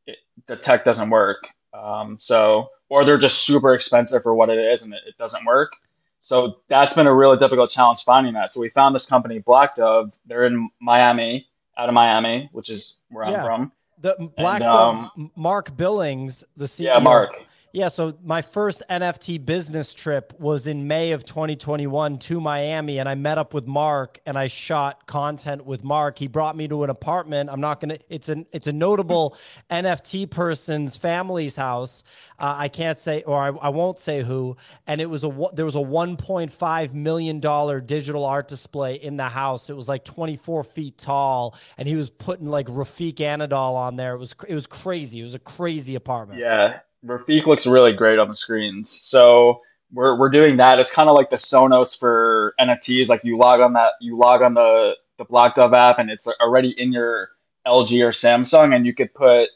it, 0.05 0.17
the 0.45 0.55
tech 0.55 0.83
doesn't 0.83 1.09
work. 1.09 1.41
Um, 1.77 2.17
so, 2.17 2.69
or 2.89 3.05
they're 3.05 3.17
just 3.17 3.45
super 3.45 3.73
expensive 3.73 4.23
for 4.23 4.33
what 4.33 4.49
it 4.49 4.57
is 4.57 4.81
and 4.81 4.93
it, 4.93 5.01
it, 5.07 5.17
doesn't 5.17 5.45
work. 5.45 5.71
So 6.19 6.57
that's 6.67 6.93
been 6.93 7.07
a 7.07 7.13
really 7.13 7.37
difficult 7.37 7.69
challenge 7.69 8.03
finding 8.03 8.33
that. 8.33 8.49
So 8.49 8.59
we 8.59 8.69
found 8.69 8.95
this 8.95 9.05
company, 9.05 9.39
Black 9.39 9.75
Dove. 9.75 10.13
They're 10.25 10.45
in 10.45 10.69
Miami, 10.81 11.47
out 11.77 11.89
of 11.89 11.95
Miami, 11.95 12.49
which 12.51 12.69
is 12.69 12.95
where 13.09 13.29
yeah. 13.29 13.37
I'm 13.37 13.45
from. 13.45 13.71
The 13.99 14.31
Black 14.37 14.61
and, 14.61 14.63
Dove, 14.63 15.11
um, 15.15 15.31
Mark 15.35 15.75
Billings, 15.77 16.43
the 16.55 16.65
CEO. 16.65 16.85
Yeah, 16.85 16.99
Mark. 16.99 17.29
Yeah, 17.77 17.89
so 17.89 18.17
my 18.23 18.41
first 18.41 18.81
NFT 18.89 19.45
business 19.45 19.93
trip 19.93 20.33
was 20.39 20.65
in 20.65 20.87
May 20.87 21.11
of 21.11 21.25
2021 21.25 22.17
to 22.17 22.41
Miami, 22.41 22.97
and 22.97 23.07
I 23.07 23.13
met 23.13 23.37
up 23.37 23.53
with 23.53 23.67
Mark 23.67 24.19
and 24.25 24.35
I 24.35 24.47
shot 24.47 25.05
content 25.05 25.63
with 25.63 25.83
Mark. 25.83 26.17
He 26.17 26.27
brought 26.27 26.57
me 26.57 26.67
to 26.69 26.83
an 26.83 26.89
apartment. 26.89 27.51
I'm 27.51 27.61
not 27.61 27.79
gonna. 27.79 27.99
It's 28.09 28.29
an 28.29 28.47
it's 28.51 28.65
a 28.65 28.73
notable 28.73 29.37
NFT 29.69 30.27
person's 30.31 30.97
family's 30.97 31.55
house. 31.55 32.03
Uh, 32.39 32.55
I 32.57 32.67
can't 32.67 32.97
say, 32.97 33.21
or 33.21 33.37
I, 33.39 33.49
I 33.49 33.69
won't 33.69 33.99
say 33.99 34.23
who. 34.23 34.57
And 34.87 34.99
it 34.99 35.05
was 35.07 35.23
a 35.23 35.29
there 35.53 35.65
was 35.65 35.75
a 35.75 35.77
1.5 35.77 36.93
million 36.95 37.39
dollar 37.39 37.79
digital 37.79 38.25
art 38.25 38.47
display 38.47 38.95
in 38.95 39.17
the 39.17 39.29
house. 39.29 39.69
It 39.69 39.75
was 39.75 39.87
like 39.87 40.03
24 40.03 40.63
feet 40.63 40.97
tall, 40.97 41.55
and 41.77 41.87
he 41.87 41.95
was 41.95 42.09
putting 42.09 42.47
like 42.47 42.65
Refik 42.65 43.17
Anadol 43.17 43.75
on 43.75 43.97
there. 43.97 44.15
It 44.15 44.17
was 44.17 44.33
it 44.47 44.55
was 44.55 44.65
crazy. 44.65 45.19
It 45.19 45.25
was 45.25 45.35
a 45.35 45.39
crazy 45.39 45.93
apartment. 45.93 46.39
Yeah, 46.39 46.79
Refik 47.07 47.45
looks 47.45 47.65
really 47.65 47.93
great 47.93 48.19
on 48.19 48.27
the 48.27 48.33
screens. 48.33 48.89
So 48.89 49.61
we're 49.91 50.17
we're 50.17 50.29
doing 50.29 50.57
that. 50.57 50.79
It's 50.79 50.91
kind 50.91 51.09
of 51.09 51.15
like 51.15 51.29
the 51.29 51.35
Sonos 51.35 51.97
for 51.97 52.53
NFTs. 52.59 53.09
Like 53.09 53.23
you 53.23 53.37
log 53.37 53.61
on 53.61 53.73
that, 53.73 53.93
you 54.01 54.17
log 54.17 54.41
on 54.41 54.53
the 54.53 54.95
the 55.17 55.25
Black 55.25 55.55
Dove 55.55 55.73
app, 55.73 55.99
and 55.99 56.09
it's 56.09 56.27
already 56.27 56.69
in 56.69 56.91
your 56.91 57.29
LG 57.65 58.03
or 58.03 58.09
Samsung, 58.09 58.75
and 58.75 58.85
you 58.85 58.93
could 58.93 59.13
put 59.13 59.49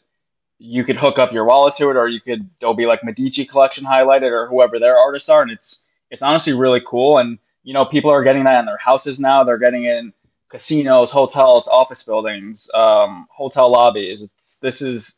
you 0.57 0.83
could 0.83 0.95
hook 0.95 1.17
up 1.17 1.31
your 1.31 1.45
wallet 1.45 1.73
to 1.75 1.89
it, 1.89 1.97
or 1.97 2.07
you 2.07 2.21
could 2.21 2.49
there'll 2.59 2.75
be 2.75 2.85
like 2.85 3.03
Medici 3.03 3.45
collection 3.45 3.83
highlighted, 3.83 4.31
or 4.31 4.47
whoever 4.47 4.79
their 4.79 4.97
artists 4.97 5.29
are, 5.29 5.41
and 5.41 5.51
it's 5.51 5.83
it's 6.09 6.21
honestly 6.21 6.53
really 6.53 6.81
cool. 6.85 7.17
And 7.17 7.39
you 7.63 7.73
know, 7.73 7.85
people 7.85 8.11
are 8.11 8.23
getting 8.23 8.43
that 8.45 8.59
in 8.59 8.65
their 8.65 8.77
houses 8.77 9.19
now. 9.19 9.43
They're 9.43 9.57
getting 9.57 9.85
in 9.85 10.13
casinos, 10.49 11.09
hotels, 11.09 11.67
office 11.67 12.03
buildings, 12.03 12.69
um, 12.73 13.27
hotel 13.29 13.71
lobbies. 13.71 14.21
It's 14.21 14.57
this 14.57 14.81
is 14.81 15.17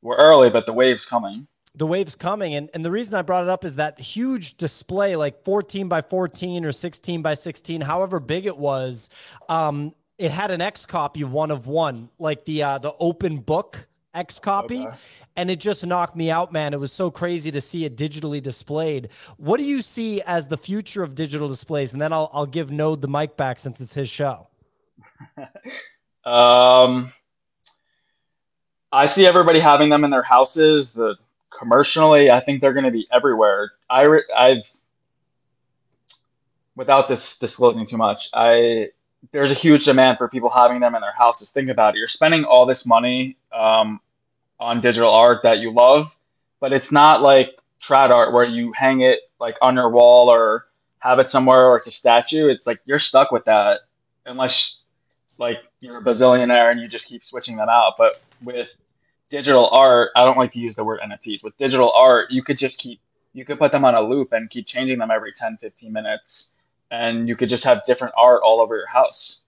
we're 0.00 0.16
early, 0.16 0.50
but 0.50 0.64
the 0.66 0.72
wave's 0.72 1.04
coming. 1.04 1.46
The 1.74 1.86
wave's 1.86 2.14
coming. 2.14 2.54
And, 2.54 2.68
and 2.74 2.84
the 2.84 2.90
reason 2.90 3.14
I 3.14 3.22
brought 3.22 3.44
it 3.44 3.50
up 3.50 3.64
is 3.64 3.76
that 3.76 3.98
huge 3.98 4.56
display, 4.56 5.16
like 5.16 5.42
14 5.44 5.88
by 5.88 6.02
14 6.02 6.64
or 6.64 6.72
16 6.72 7.22
by 7.22 7.34
16, 7.34 7.80
however 7.80 8.20
big 8.20 8.46
it 8.46 8.56
was. 8.56 9.08
Um, 9.48 9.94
it 10.18 10.30
had 10.30 10.50
an 10.50 10.60
X 10.60 10.86
copy 10.86 11.24
one 11.24 11.50
of 11.50 11.66
one, 11.66 12.10
like 12.18 12.44
the 12.44 12.62
uh, 12.62 12.78
the 12.78 12.94
open 13.00 13.38
book 13.38 13.88
X 14.14 14.38
copy. 14.38 14.86
Okay. 14.86 14.96
And 15.36 15.50
it 15.50 15.58
just 15.58 15.86
knocked 15.86 16.14
me 16.14 16.30
out, 16.30 16.52
man. 16.52 16.74
It 16.74 16.80
was 16.80 16.92
so 16.92 17.10
crazy 17.10 17.50
to 17.52 17.60
see 17.60 17.84
it 17.84 17.96
digitally 17.96 18.42
displayed. 18.42 19.08
What 19.38 19.56
do 19.56 19.64
you 19.64 19.80
see 19.80 20.20
as 20.22 20.48
the 20.48 20.58
future 20.58 21.02
of 21.02 21.14
digital 21.14 21.48
displays? 21.48 21.92
And 21.92 22.02
then 22.02 22.12
I'll, 22.12 22.30
I'll 22.32 22.46
give 22.46 22.70
Node 22.70 23.00
the 23.00 23.08
mic 23.08 23.36
back 23.36 23.58
since 23.58 23.80
it's 23.80 23.94
his 23.94 24.10
show. 24.10 24.48
um, 26.24 27.10
I 28.92 29.06
see 29.06 29.26
everybody 29.26 29.58
having 29.58 29.88
them 29.88 30.04
in 30.04 30.10
their 30.10 30.22
houses. 30.22 30.92
The 30.92 31.16
commercially, 31.62 32.28
I 32.28 32.40
think 32.40 32.60
they're 32.60 32.72
going 32.72 32.86
to 32.86 32.90
be 32.90 33.06
everywhere. 33.12 33.70
I 33.88 34.04
I've 34.36 34.68
without 36.74 37.06
this 37.06 37.38
disclosing 37.38 37.86
too 37.86 37.96
much, 37.96 38.28
I 38.34 38.88
there's 39.30 39.50
a 39.50 39.54
huge 39.54 39.84
demand 39.84 40.18
for 40.18 40.28
people 40.28 40.48
having 40.48 40.80
them 40.80 40.96
in 40.96 41.00
their 41.00 41.12
houses. 41.12 41.50
Think 41.50 41.68
about 41.68 41.94
it. 41.94 41.98
You're 41.98 42.08
spending 42.08 42.44
all 42.44 42.66
this 42.66 42.84
money 42.84 43.36
um, 43.52 44.00
on 44.58 44.80
digital 44.80 45.10
art 45.10 45.42
that 45.44 45.60
you 45.60 45.72
love, 45.72 46.06
but 46.58 46.72
it's 46.72 46.90
not 46.90 47.22
like 47.22 47.56
trad 47.80 48.10
art 48.10 48.32
where 48.32 48.44
you 48.44 48.72
hang 48.72 49.02
it 49.02 49.20
like 49.38 49.56
on 49.62 49.76
your 49.76 49.90
wall 49.90 50.30
or 50.30 50.66
have 50.98 51.20
it 51.20 51.28
somewhere 51.28 51.66
or 51.66 51.76
it's 51.76 51.86
a 51.86 51.92
statue. 51.92 52.48
It's 52.48 52.66
like 52.66 52.80
you're 52.84 52.98
stuck 52.98 53.30
with 53.30 53.44
that 53.44 53.82
unless 54.26 54.82
like 55.38 55.62
you're 55.78 55.98
a 55.98 56.02
bazillionaire 56.02 56.72
and 56.72 56.80
you 56.80 56.88
just 56.88 57.06
keep 57.06 57.22
switching 57.22 57.54
them 57.54 57.68
out. 57.68 57.94
But 57.96 58.20
with 58.42 58.72
digital 59.28 59.68
art, 59.70 60.10
I 60.16 60.24
don't 60.24 60.36
like 60.36 60.50
to 60.52 60.58
use 60.58 60.74
the 60.74 60.84
word 60.84 61.00
NFTs. 61.00 61.42
With 61.42 61.56
digital 61.56 61.92
art, 61.92 62.30
you 62.30 62.42
could 62.42 62.56
just 62.56 62.78
keep 62.78 63.00
you 63.34 63.44
could 63.44 63.58
put 63.58 63.70
them 63.70 63.84
on 63.84 63.94
a 63.94 64.00
loop 64.00 64.32
and 64.32 64.50
keep 64.50 64.66
changing 64.66 64.98
them 64.98 65.10
every 65.10 65.32
10, 65.32 65.56
15 65.56 65.90
minutes 65.90 66.52
and 66.92 67.26
you 67.26 67.34
could 67.34 67.48
just 67.48 67.64
have 67.64 67.82
different 67.82 68.14
art 68.16 68.42
all 68.44 68.60
over 68.60 68.76
your 68.76 68.86
house. 68.86 69.40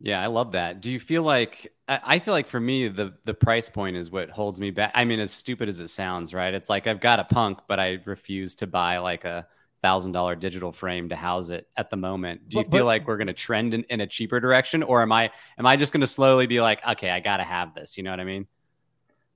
Yeah, 0.00 0.22
I 0.22 0.26
love 0.26 0.52
that. 0.52 0.80
Do 0.80 0.92
you 0.92 1.00
feel 1.00 1.24
like 1.24 1.72
I 1.88 2.20
feel 2.20 2.32
like 2.32 2.46
for 2.46 2.60
me 2.60 2.86
the 2.86 3.14
the 3.24 3.34
price 3.34 3.68
point 3.68 3.96
is 3.96 4.10
what 4.10 4.30
holds 4.30 4.60
me 4.60 4.70
back. 4.70 4.92
I 4.94 5.04
mean, 5.04 5.18
as 5.18 5.32
stupid 5.32 5.68
as 5.68 5.80
it 5.80 5.88
sounds, 5.88 6.32
right? 6.32 6.54
It's 6.54 6.70
like 6.70 6.86
I've 6.86 7.00
got 7.00 7.18
a 7.18 7.24
punk, 7.24 7.58
but 7.66 7.80
I 7.80 7.98
refuse 8.04 8.54
to 8.56 8.68
buy 8.68 8.98
like 8.98 9.24
a 9.24 9.48
thousand 9.82 10.12
dollar 10.12 10.36
digital 10.36 10.70
frame 10.70 11.08
to 11.08 11.16
house 11.16 11.48
it 11.48 11.68
at 11.76 11.90
the 11.90 11.96
moment. 11.96 12.48
Do 12.48 12.58
you 12.58 12.64
but, 12.64 12.70
feel 12.70 12.84
but, 12.84 12.86
like 12.86 13.08
we're 13.08 13.16
going 13.16 13.26
to 13.28 13.32
trend 13.32 13.74
in, 13.74 13.82
in 13.84 14.00
a 14.00 14.06
cheaper 14.06 14.38
direction, 14.38 14.84
or 14.84 15.02
am 15.02 15.10
I 15.10 15.32
am 15.58 15.66
I 15.66 15.74
just 15.74 15.92
going 15.92 16.02
to 16.02 16.06
slowly 16.06 16.46
be 16.46 16.60
like, 16.60 16.86
okay, 16.86 17.10
I 17.10 17.18
got 17.18 17.38
to 17.38 17.44
have 17.44 17.74
this? 17.74 17.96
You 17.96 18.04
know 18.04 18.10
what 18.10 18.20
I 18.20 18.24
mean? 18.24 18.46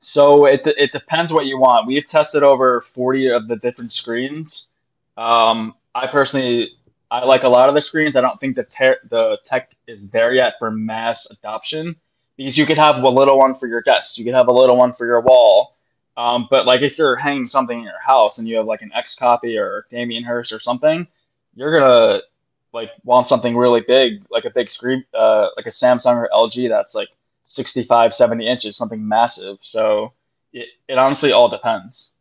So 0.04 0.47
it 0.47 0.66
it 0.66 0.90
depends 0.90 1.32
what 1.32 1.47
you 1.47 1.59
want. 1.59 1.87
We've 1.87 2.04
tested 2.04 2.42
over 2.42 2.80
forty 2.80 3.28
of 3.30 3.47
the 3.47 3.54
different 3.54 3.92
screens. 3.92 4.68
Um, 5.16 5.75
I 5.94 6.09
personally 6.09 6.73
I 7.09 7.25
like 7.25 7.44
a 7.44 7.49
lot 7.49 7.68
of 7.68 7.75
the 7.76 7.80
screens. 7.80 8.16
I 8.16 8.21
don't 8.21 8.38
think 8.40 8.56
the 8.56 8.64
te- 8.64 9.09
the 9.09 9.38
tech 9.44 9.71
is 9.87 10.09
there 10.09 10.32
yet 10.32 10.54
for 10.59 10.73
mass 10.73 11.30
adoption 11.30 11.94
because 12.37 12.59
you 12.59 12.66
could 12.66 12.78
have 12.78 12.97
a 12.97 13.09
little 13.09 13.38
one 13.38 13.54
for 13.54 13.68
your 13.68 13.80
guests, 13.80 14.18
you 14.18 14.25
could 14.25 14.35
have 14.35 14.49
a 14.49 14.52
little 14.52 14.76
one 14.76 14.90
for 14.90 15.06
your 15.06 15.21
wall. 15.21 15.76
Um, 16.16 16.49
but 16.50 16.66
like 16.66 16.82
if 16.82 16.99
you're 16.99 17.14
hanging 17.14 17.44
something 17.44 17.78
in 17.78 17.85
your 17.85 18.00
house 18.04 18.38
and 18.38 18.49
you 18.49 18.56
have 18.56 18.66
like 18.66 18.82
an 18.82 18.90
X 18.92 19.14
copy 19.14 19.56
or 19.56 19.85
Damien 19.88 20.25
Hirst 20.25 20.52
or 20.52 20.59
something, 20.59 21.06
you're 21.54 21.78
gonna 21.78 22.23
like 22.73 22.90
want 23.04 23.28
something 23.28 23.56
really 23.56 23.82
big, 23.87 24.21
like 24.32 24.47
a 24.47 24.50
big 24.50 24.66
screen, 24.68 25.04
uh, 25.14 25.47
like 25.56 25.66
a 25.66 25.71
Samsung 25.71 26.16
or 26.16 26.28
LG 26.35 26.68
that's 26.68 26.92
like 26.92 27.09
65, 27.42 28.12
70 28.12 28.46
inches, 28.46 28.76
something 28.76 29.06
massive. 29.06 29.58
So 29.61 30.14
it, 30.52 30.68
it 30.88 30.99
honestly 30.99 31.32
all 31.32 31.49
depends. 31.49 32.12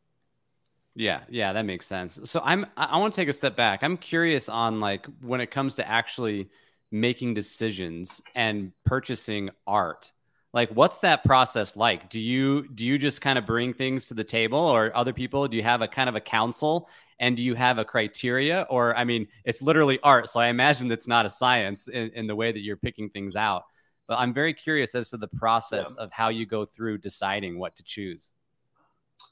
Yeah, 0.96 1.22
yeah, 1.30 1.54
that 1.54 1.66
makes 1.66 1.88
sense. 1.88 2.20
So 2.26 2.42
I'm 2.44 2.66
I 2.76 2.98
want 2.98 3.14
to 3.14 3.22
take 3.22 3.30
a 3.30 3.34
step 3.34 3.56
back. 3.56 3.82
I'm 3.82 3.96
curious 3.96 4.50
on 4.50 4.82
like 4.82 5.06
when 5.22 5.40
it 5.40 5.50
comes 5.50 5.76
to 5.76 5.88
actually 5.88 6.50
making 6.92 7.34
decisions 7.34 8.22
and 8.36 8.74
purchasing 8.84 9.52
art. 9.66 10.12
Like 10.54 10.70
what's 10.72 11.00
that 11.00 11.24
process 11.24 11.78
like? 11.78 12.10
Do 12.10 12.20
you 12.20 12.68
do 12.68 12.86
you 12.86 12.98
just 12.98 13.22
kind 13.22 13.40
of 13.40 13.46
bring 13.46 13.74
things 13.74 14.08
to 14.08 14.14
the 14.14 14.24
table 14.26 14.60
or 14.60 14.96
other 14.96 15.14
people? 15.14 15.48
Do 15.48 15.56
you 15.56 15.64
have 15.64 15.82
a 15.82 15.88
kind 15.88 16.10
of 16.10 16.16
a 16.16 16.22
council 16.22 16.90
and 17.20 17.38
do 17.38 17.42
you 17.42 17.56
have 17.56 17.78
a 17.78 17.86
criteria 17.86 18.68
or 18.70 18.96
I 18.98 19.06
mean, 19.06 19.28
it's 19.46 19.62
literally 19.62 19.98
art, 20.04 20.28
so 20.28 20.42
I 20.42 20.48
imagine 20.48 20.92
it's 20.92 21.08
not 21.08 21.26
a 21.26 21.30
science 21.30 21.88
in, 21.88 22.10
in 22.10 22.28
the 22.28 22.36
way 22.36 22.52
that 22.52 22.60
you're 22.60 22.76
picking 22.76 23.10
things 23.10 23.38
out. 23.38 23.64
But 24.12 24.20
I'm 24.20 24.34
very 24.34 24.54
curious 24.54 24.94
as 24.94 25.10
to 25.12 25.18
the 25.18 25.30
process 25.30 25.96
yeah. 25.98 26.04
of 26.04 26.12
how 26.12 26.28
you 26.28 26.46
go 26.46 26.66
through 26.66 26.98
deciding 26.98 27.58
what 27.58 27.78
to 27.78 27.84
choose. 27.84 28.34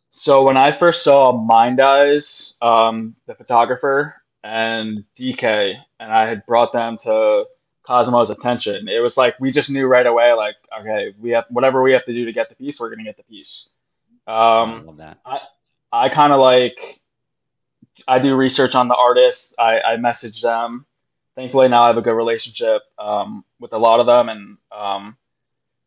So 0.09 0.43
when 0.43 0.55
I 0.55 0.71
first 0.71 1.03
saw 1.03 1.33
Mind 1.33 1.81
Eyes, 1.81 2.53
um, 2.61 3.13
the 3.25 3.35
photographer, 3.35 4.15
and 4.41 5.03
DK, 5.19 5.75
and 5.99 6.11
I 6.13 6.29
had 6.29 6.45
brought 6.45 6.71
them 6.71 6.95
to 7.03 7.43
Cosmo's 7.85 8.29
attention, 8.29 8.87
it 8.87 9.01
was 9.01 9.17
like 9.17 9.37
we 9.37 9.51
just 9.51 9.69
knew 9.69 9.85
right 9.85 10.07
away, 10.07 10.31
like, 10.31 10.55
okay, 10.79 11.13
we 11.19 11.31
have 11.31 11.43
whatever 11.49 11.81
we 11.83 11.91
have 11.91 12.03
to 12.03 12.13
do 12.13 12.23
to 12.23 12.31
get 12.31 12.47
the 12.47 12.55
piece, 12.55 12.79
we're 12.79 12.89
gonna 12.89 13.03
get 13.03 13.17
the 13.17 13.23
piece. 13.23 13.67
Um, 14.27 14.33
I 14.33 14.81
love 14.85 14.97
that. 14.97 15.17
I, 15.25 15.39
I 15.91 16.07
kind 16.07 16.31
of 16.31 16.39
like, 16.39 16.77
I 18.07 18.19
do 18.19 18.33
research 18.33 18.75
on 18.75 18.87
the 18.87 18.95
artist. 18.95 19.55
I, 19.59 19.81
I 19.81 19.97
message 19.97 20.41
them. 20.41 20.85
Thankfully, 21.39 21.69
now 21.69 21.83
I 21.83 21.87
have 21.87 21.95
a 21.95 22.01
good 22.01 22.15
relationship 22.15 22.81
um, 22.97 23.45
with 23.61 23.71
a 23.71 23.77
lot 23.77 24.01
of 24.01 24.05
them, 24.05 24.27
and 24.27 24.57
um, 24.73 25.15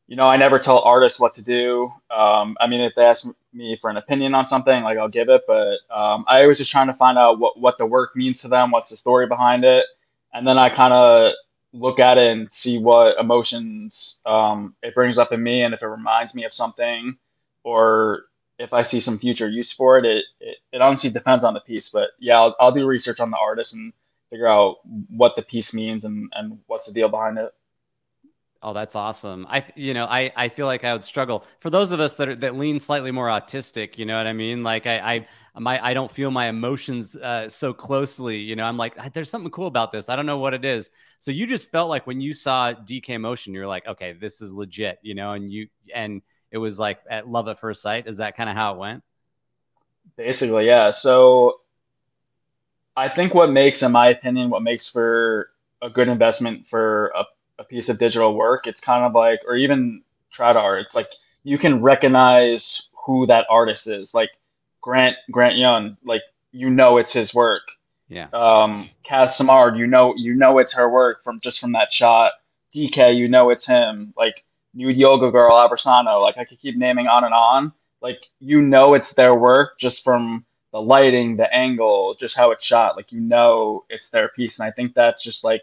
you 0.06 0.16
know, 0.16 0.24
I 0.24 0.38
never 0.38 0.58
tell 0.58 0.78
artists 0.78 1.20
what 1.20 1.34
to 1.34 1.42
do. 1.42 1.92
Um, 2.10 2.56
I 2.58 2.66
mean, 2.66 2.80
if 2.80 2.94
they 2.94 3.04
ask 3.04 3.26
me 3.52 3.76
for 3.76 3.90
an 3.90 3.98
opinion 3.98 4.32
on 4.34 4.46
something, 4.46 4.82
like 4.82 4.96
I'll 4.96 5.10
give 5.10 5.28
it, 5.28 5.42
but 5.46 5.80
um, 5.90 6.24
I 6.26 6.46
was 6.46 6.56
just 6.56 6.70
trying 6.70 6.86
to 6.86 6.94
find 6.94 7.18
out 7.18 7.38
what, 7.38 7.60
what 7.60 7.76
the 7.76 7.84
work 7.84 8.16
means 8.16 8.40
to 8.40 8.48
them, 8.48 8.70
what's 8.70 8.88
the 8.88 8.96
story 8.96 9.26
behind 9.26 9.62
it, 9.62 9.84
and 10.32 10.46
then 10.46 10.56
I 10.56 10.70
kind 10.70 10.94
of 10.94 11.32
look 11.74 11.98
at 11.98 12.16
it 12.16 12.32
and 12.32 12.50
see 12.50 12.78
what 12.78 13.18
emotions 13.20 14.22
um, 14.24 14.74
it 14.82 14.94
brings 14.94 15.18
up 15.18 15.32
in 15.32 15.42
me, 15.42 15.64
and 15.64 15.74
if 15.74 15.82
it 15.82 15.86
reminds 15.86 16.34
me 16.34 16.44
of 16.44 16.52
something, 16.52 17.18
or 17.62 18.22
if 18.58 18.72
I 18.72 18.80
see 18.80 19.00
some 19.00 19.18
future 19.18 19.50
use 19.50 19.70
for 19.70 19.98
it. 19.98 20.06
It 20.06 20.24
it, 20.40 20.56
it 20.72 20.80
honestly 20.80 21.10
depends 21.10 21.44
on 21.44 21.52
the 21.52 21.60
piece, 21.60 21.90
but 21.90 22.12
yeah, 22.18 22.38
I'll, 22.38 22.56
I'll 22.58 22.72
do 22.72 22.86
research 22.86 23.20
on 23.20 23.30
the 23.30 23.36
artist 23.36 23.74
and 23.74 23.92
figure 24.32 24.48
out 24.48 24.78
what 25.10 25.36
the 25.36 25.42
piece 25.42 25.74
means 25.74 26.04
and, 26.04 26.32
and 26.34 26.58
what's 26.66 26.86
the 26.86 26.92
deal 26.92 27.08
behind 27.10 27.36
it. 27.36 27.52
Oh, 28.62 28.72
that's 28.72 28.96
awesome. 28.96 29.46
I, 29.50 29.64
you 29.74 29.92
know, 29.92 30.06
I, 30.06 30.32
I 30.34 30.48
feel 30.48 30.66
like 30.66 30.84
I 30.84 30.92
would 30.94 31.04
struggle 31.04 31.44
for 31.60 31.68
those 31.68 31.92
of 31.92 32.00
us 32.00 32.16
that 32.16 32.28
are, 32.28 32.34
that 32.36 32.56
lean 32.56 32.78
slightly 32.78 33.10
more 33.10 33.26
autistic. 33.26 33.98
You 33.98 34.06
know 34.06 34.16
what 34.16 34.26
I 34.26 34.32
mean? 34.32 34.62
Like 34.62 34.86
I, 34.86 35.26
I, 35.54 35.60
my, 35.60 35.84
I 35.84 35.92
don't 35.92 36.10
feel 36.10 36.30
my 36.30 36.46
emotions 36.46 37.14
uh, 37.16 37.48
so 37.50 37.74
closely. 37.74 38.38
You 38.38 38.56
know, 38.56 38.64
I'm 38.64 38.78
like, 38.78 39.12
there's 39.12 39.28
something 39.28 39.50
cool 39.50 39.66
about 39.66 39.92
this. 39.92 40.08
I 40.08 40.16
don't 40.16 40.26
know 40.26 40.38
what 40.38 40.54
it 40.54 40.64
is. 40.64 40.88
So 41.18 41.30
you 41.30 41.46
just 41.46 41.70
felt 41.70 41.90
like 41.90 42.06
when 42.06 42.20
you 42.20 42.32
saw 42.32 42.72
DK 42.72 43.20
Motion, 43.20 43.52
you're 43.52 43.66
like, 43.66 43.86
okay, 43.86 44.12
this 44.14 44.40
is 44.40 44.54
legit. 44.54 44.98
You 45.02 45.14
know, 45.14 45.32
and 45.32 45.52
you, 45.52 45.68
and 45.94 46.22
it 46.50 46.58
was 46.58 46.78
like 46.78 47.00
at 47.10 47.28
love 47.28 47.48
at 47.48 47.58
first 47.58 47.82
sight. 47.82 48.06
Is 48.06 48.16
that 48.18 48.36
kind 48.36 48.48
of 48.48 48.56
how 48.56 48.74
it 48.74 48.78
went? 48.78 49.02
Basically, 50.16 50.66
yeah. 50.66 50.88
So 50.88 51.61
I 52.96 53.08
think 53.08 53.34
what 53.34 53.50
makes, 53.50 53.82
in 53.82 53.92
my 53.92 54.08
opinion, 54.08 54.50
what 54.50 54.62
makes 54.62 54.88
for 54.88 55.50
a 55.80 55.90
good 55.90 56.08
investment 56.08 56.66
for 56.66 57.12
a 57.16 57.24
a 57.58 57.64
piece 57.64 57.88
of 57.88 57.98
digital 57.98 58.34
work, 58.34 58.66
it's 58.66 58.80
kind 58.80 59.04
of 59.04 59.14
like, 59.14 59.40
or 59.46 59.56
even 59.56 60.02
trad 60.34 60.56
art, 60.56 60.80
it's 60.80 60.94
like 60.94 61.08
you 61.44 61.58
can 61.58 61.82
recognize 61.82 62.88
who 63.06 63.26
that 63.26 63.46
artist 63.50 63.86
is. 63.86 64.14
Like 64.14 64.30
Grant 64.80 65.16
Grant 65.30 65.56
Yun, 65.56 65.96
like 66.04 66.22
you 66.50 66.70
know 66.70 66.98
it's 66.98 67.12
his 67.12 67.34
work. 67.34 67.62
Yeah. 68.08 68.28
Um, 68.32 68.90
Cath 69.04 69.30
Simard, 69.30 69.76
you 69.76 69.86
know 69.86 70.14
you 70.16 70.34
know 70.34 70.58
it's 70.58 70.74
her 70.74 70.88
work 70.90 71.22
from 71.22 71.38
just 71.40 71.60
from 71.60 71.72
that 71.72 71.90
shot. 71.90 72.32
DK, 72.74 73.16
you 73.16 73.28
know 73.28 73.50
it's 73.50 73.66
him. 73.66 74.12
Like 74.16 74.44
Nude 74.74 74.96
Yoga 74.96 75.30
Girl 75.30 75.50
Aversano, 75.50 76.20
like 76.22 76.38
I 76.38 76.44
could 76.44 76.58
keep 76.58 76.76
naming 76.76 77.06
on 77.06 77.24
and 77.24 77.34
on. 77.34 77.72
Like 78.00 78.20
you 78.40 78.60
know 78.60 78.94
it's 78.94 79.14
their 79.14 79.34
work 79.34 79.78
just 79.78 80.02
from 80.02 80.44
the 80.72 80.80
lighting, 80.80 81.34
the 81.34 81.52
angle, 81.54 82.14
just 82.18 82.36
how 82.36 82.50
it's 82.50 82.64
shot. 82.64 82.96
Like 82.96 83.12
you 83.12 83.20
know 83.20 83.84
it's 83.88 84.08
their 84.08 84.28
piece, 84.28 84.58
and 84.58 84.66
I 84.66 84.72
think 84.72 84.94
that's 84.94 85.22
just 85.22 85.44
like 85.44 85.62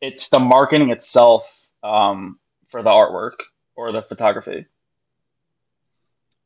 it's 0.00 0.28
the 0.28 0.38
marketing 0.38 0.90
itself 0.90 1.68
um, 1.82 2.38
for 2.68 2.82
the 2.82 2.90
artwork 2.90 3.34
or 3.76 3.92
the 3.92 4.02
photography. 4.02 4.66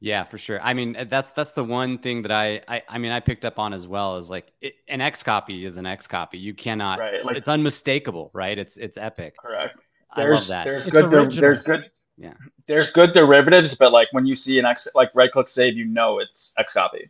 Yeah, 0.01 0.25
for 0.25 0.37
sure. 0.37 0.61
I 0.61 0.75
mean, 0.75 0.97
that's 1.09 1.31
that's 1.31 1.53
the 1.53 1.63
one 1.63 1.99
thing 1.99 2.23
that 2.23 2.33
I 2.33 2.61
I, 2.67 2.83
I 2.89 2.99
mean 2.99 3.13
I 3.13 3.21
picked 3.21 3.45
up 3.45 3.61
on 3.61 3.73
as 3.73 3.87
well 3.87 4.17
is 4.17 4.29
like 4.29 4.53
it, 4.61 4.75
an 4.89 5.01
X 5.01 5.23
copy 5.23 5.65
is 5.65 5.77
an 5.77 5.87
X 5.87 6.09
copy. 6.09 6.39
You 6.39 6.55
cannot. 6.55 6.99
Right. 6.99 7.25
Like, 7.25 7.37
it's 7.37 7.49
unmistakable, 7.49 8.31
right? 8.35 8.59
It's 8.59 8.77
it's 8.77 8.99
epic. 8.99 9.37
Correct. 9.39 9.79
There's, 10.17 10.51
I 10.51 10.55
love 10.55 10.65
that. 10.65 10.65
There's 10.65 10.85
it's 10.87 10.91
good. 10.91 11.05
Original. 11.05 11.41
There's 11.41 11.63
good. 11.63 11.89
Yeah. 12.17 12.35
There's 12.67 12.91
good 12.91 13.13
derivatives, 13.13 13.77
but 13.77 13.93
like 13.93 14.09
when 14.11 14.27
you 14.27 14.35
see 14.35 14.59
an 14.59 14.67
X, 14.67 14.89
like 14.97 15.11
right 15.15 15.31
click 15.31 15.47
save, 15.47 15.77
you 15.77 15.85
know 15.85 16.19
it's 16.19 16.53
X 16.59 16.73
copy. 16.73 17.09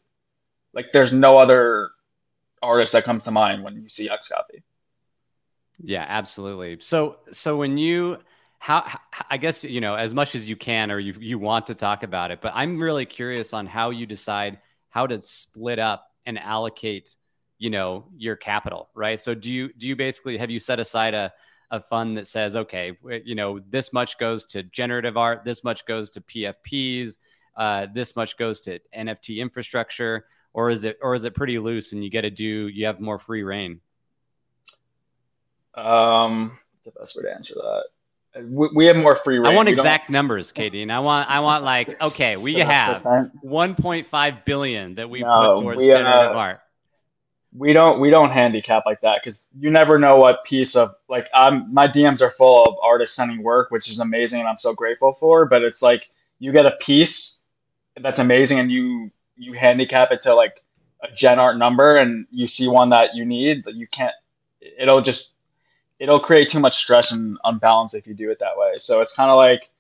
Like 0.75 0.91
there's 0.91 1.13
no 1.13 1.39
other 1.39 1.91
artist 2.63 2.93
that 2.93 3.05
comes 3.05 3.25
to 3.25 3.31
mind 3.31 3.63
when 3.63 3.77
you 3.77 3.87
see 3.89 4.09
X 4.09 4.29
copy. 4.29 4.63
Yeah, 5.83 6.05
absolutely. 6.09 6.79
So 6.81 7.17
so 7.33 7.57
when 7.57 7.79
you 7.79 8.19
how, 8.59 8.87
I 9.29 9.39
guess 9.39 9.65
you 9.65 9.81
know 9.81 9.95
as 9.95 10.15
much 10.15 10.35
as 10.35 10.49
you 10.49 10.57
can 10.57 10.91
or 10.91 10.99
you 10.99 11.15
you 11.19 11.39
want 11.39 11.67
to 11.67 11.75
talk 11.75 12.03
about 12.03 12.31
it, 12.31 12.41
but 12.41 12.53
I'm 12.55 12.79
really 12.79 13.07
curious 13.07 13.53
on 13.53 13.67
how 13.67 13.91
you 13.91 14.07
decide 14.07 14.59
how 14.91 15.07
to 15.07 15.21
split 15.21 15.79
up 15.79 16.07
and 16.27 16.39
allocate, 16.39 17.17
you 17.59 17.71
know, 17.71 18.05
your 18.17 18.37
capital, 18.37 18.91
right? 18.95 19.19
So 19.19 19.35
do 19.35 19.53
you 19.53 19.73
do 19.73 19.89
you 19.89 19.97
basically 19.97 20.39
have 20.39 20.51
you 20.51 20.61
set 20.61 20.79
aside 20.79 21.15
a 21.15 21.33
a 21.73 21.81
fund 21.81 22.19
that 22.19 22.27
says, 22.27 22.55
okay, 22.55 22.99
you 23.25 23.35
know, 23.35 23.59
this 23.59 23.95
much 23.95 24.19
goes 24.19 24.45
to 24.45 24.63
generative 24.63 25.17
art, 25.17 25.43
this 25.43 25.65
much 25.65 25.87
goes 25.87 26.11
to 26.11 26.21
PFPs, 26.21 27.17
uh, 27.57 27.87
this 27.95 28.15
much 28.15 28.37
goes 28.37 28.61
to 28.61 28.79
NFT 28.95 29.39
infrastructure, 29.39 30.27
or 30.55 30.71
is 30.71 30.85
it 30.85 30.99
or 31.03 31.15
is 31.15 31.25
it 31.25 31.35
pretty 31.35 31.59
loose 31.59 31.93
and 31.93 32.05
you 32.05 32.11
get 32.11 32.23
to 32.23 32.31
do 32.31 32.69
you 32.69 32.87
have 32.87 33.01
more 33.01 33.19
free 33.19 33.43
reign? 33.43 33.81
Um, 35.75 36.59
what's 36.73 36.85
the 36.85 36.91
best 36.93 37.17
way 37.17 37.23
to 37.23 37.35
answer 37.35 37.55
that? 37.55 37.85
we, 38.41 38.69
we 38.75 38.87
have 38.87 38.97
more 38.97 39.15
free 39.15 39.39
reign. 39.39 39.53
I 39.53 39.55
want 39.55 39.69
exact 39.69 40.09
numbers, 40.11 40.53
Katie. 40.53 40.83
And 40.83 40.93
I 40.93 41.01
want 41.01 41.31
I 41.31 41.41
want 41.41 41.65
like 41.65 42.01
okay, 42.01 42.37
we 42.37 42.55
have 42.59 43.03
1.5 43.03 44.45
billion 44.45 44.95
that 44.97 45.11
we 45.11 45.21
no, 45.21 45.27
put 45.57 45.63
towards 45.63 45.79
we, 45.79 45.87
generative 45.93 46.37
uh, 46.37 46.41
art. 46.41 46.61
We 47.55 47.75
don't 47.75 48.01
we 48.01 48.11
don't 48.11 48.31
handicap 48.31 48.85
like 48.87 49.01
that 49.01 49.21
because 49.23 49.47
you 49.59 49.71
never 49.71 49.99
know 49.99 50.17
what 50.17 50.43
piece 50.45 50.75
of 50.75 50.91
like 51.09 51.27
I'm 51.35 51.73
my 51.73 51.87
DMs 51.87 52.23
are 52.23 52.31
full 52.31 52.65
of 52.65 52.75
artists 52.83 53.15
sending 53.15 53.43
work, 53.43 53.71
which 53.71 53.89
is 53.89 53.99
amazing 53.99 54.41
and 54.41 54.49
I'm 54.49 54.57
so 54.57 54.73
grateful 54.73 55.13
for. 55.13 55.45
But 55.45 55.63
it's 55.63 55.83
like 55.83 56.09
you 56.39 56.53
get 56.53 56.65
a 56.65 56.77
piece 56.81 57.41
that's 58.01 58.19
amazing 58.19 58.59
and 58.59 58.71
you 58.71 59.11
you 59.37 59.53
handicap 59.53 60.11
it 60.11 60.21
to 60.21 60.35
like 60.35 60.63
a 61.03 61.11
gen 61.13 61.39
art 61.39 61.57
number 61.57 61.97
and 61.97 62.27
you 62.31 62.45
see 62.45 62.69
one 62.69 62.91
that 62.91 63.15
you 63.15 63.25
need, 63.25 63.65
that 63.65 63.75
you 63.75 63.87
can't. 63.87 64.15
It'll 64.79 65.01
just 65.01 65.31
it'll 65.99 66.21
create 66.21 66.49
too 66.49 66.61
much 66.61 66.73
stress 66.73 67.13
and 67.13 67.39
unbalance 67.45 67.95
if 67.95 68.07
you 68.07 68.15
do 68.15 68.31
it 68.31 68.39
that 68.41 68.57
way. 68.57 68.73
So 68.77 69.01
it's 69.01 69.15
kind 69.15 69.31
of 69.31 69.37
like 69.37 69.71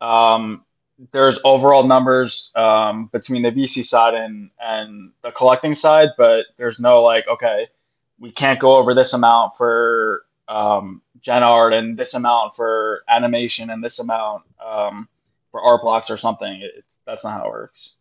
um, 0.00 0.64
there's 1.12 1.38
overall 1.44 1.86
numbers 1.86 2.52
um, 2.54 3.06
between 3.06 3.42
the 3.42 3.50
VC 3.50 3.82
side 3.82 4.14
and 4.14 4.50
and 4.60 5.12
the 5.22 5.30
collecting 5.30 5.72
side, 5.72 6.10
but 6.16 6.46
there's 6.56 6.78
no 6.78 7.02
like 7.02 7.26
okay, 7.28 7.68
we 8.18 8.30
can't 8.30 8.60
go 8.60 8.76
over 8.76 8.94
this 8.94 9.12
amount 9.12 9.56
for 9.56 10.22
um, 10.48 11.00
gen 11.20 11.42
art 11.42 11.72
and 11.72 11.96
this 11.96 12.14
amount 12.14 12.54
for 12.54 13.02
animation 13.08 13.70
and 13.70 13.82
this 13.82 13.98
amount 13.98 14.42
um, 14.64 15.08
for 15.50 15.62
art 15.62 15.80
blocks 15.82 16.10
or 16.10 16.16
something. 16.16 16.60
It's 16.76 16.98
that's 17.06 17.24
not 17.24 17.40
how 17.40 17.46
it 17.46 17.50
works. 17.50 17.94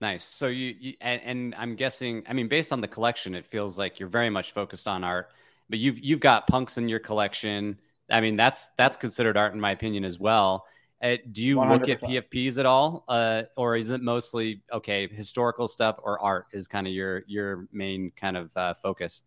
Nice. 0.00 0.24
So 0.24 0.46
you, 0.46 0.74
you 0.78 0.94
and, 1.00 1.20
and 1.24 1.54
I'm 1.56 1.74
guessing. 1.74 2.22
I 2.28 2.32
mean, 2.32 2.48
based 2.48 2.72
on 2.72 2.80
the 2.80 2.88
collection, 2.88 3.34
it 3.34 3.46
feels 3.46 3.78
like 3.78 3.98
you're 3.98 4.08
very 4.08 4.30
much 4.30 4.52
focused 4.52 4.86
on 4.86 5.02
art 5.02 5.30
but 5.68 5.78
you've 5.78 5.98
you've 5.98 6.20
got 6.20 6.46
punks 6.46 6.78
in 6.78 6.88
your 6.88 6.98
collection. 6.98 7.78
I 8.10 8.20
mean, 8.20 8.36
that's 8.36 8.70
that's 8.76 8.96
considered 8.96 9.36
art 9.36 9.54
in 9.54 9.60
my 9.60 9.70
opinion 9.70 10.04
as 10.04 10.18
well. 10.18 10.66
Uh, 11.00 11.16
do 11.30 11.44
you 11.44 11.56
100%. 11.56 11.68
look 11.70 11.88
at 11.88 12.02
PFPs 12.02 12.58
at 12.58 12.66
all, 12.66 13.04
uh, 13.06 13.44
or 13.56 13.76
is 13.76 13.90
it 13.90 14.02
mostly 14.02 14.62
okay 14.72 15.06
historical 15.06 15.68
stuff 15.68 15.96
or 16.02 16.20
art 16.20 16.46
is 16.52 16.66
kind 16.66 16.86
of 16.86 16.92
your 16.92 17.22
your 17.26 17.68
main 17.72 18.10
kind 18.16 18.36
of 18.36 18.56
uh, 18.56 18.74
focus? 18.74 19.22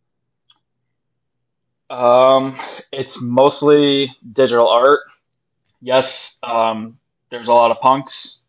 Um, 1.90 2.56
it's 2.92 3.22
mostly 3.22 4.12
digital 4.32 4.68
art. 4.68 5.01
Yes, 5.82 6.38
um, 6.44 6.98
there's 7.30 7.48
a 7.48 7.54
lot 7.54 7.72
of 7.72 7.80
punks. 7.80 8.40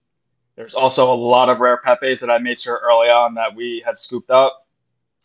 There's 0.57 0.75
also 0.75 1.13
a 1.13 1.17
lot 1.17 1.49
of 1.49 1.61
rare 1.61 1.79
Pepes 1.79 2.21
that 2.21 2.31
I 2.31 2.39
made 2.39 2.59
sure 2.59 2.81
early 2.83 3.09
on 3.09 3.35
that 3.35 3.55
we 3.55 3.83
had 3.85 3.97
scooped 3.97 4.31
up. 4.31 4.67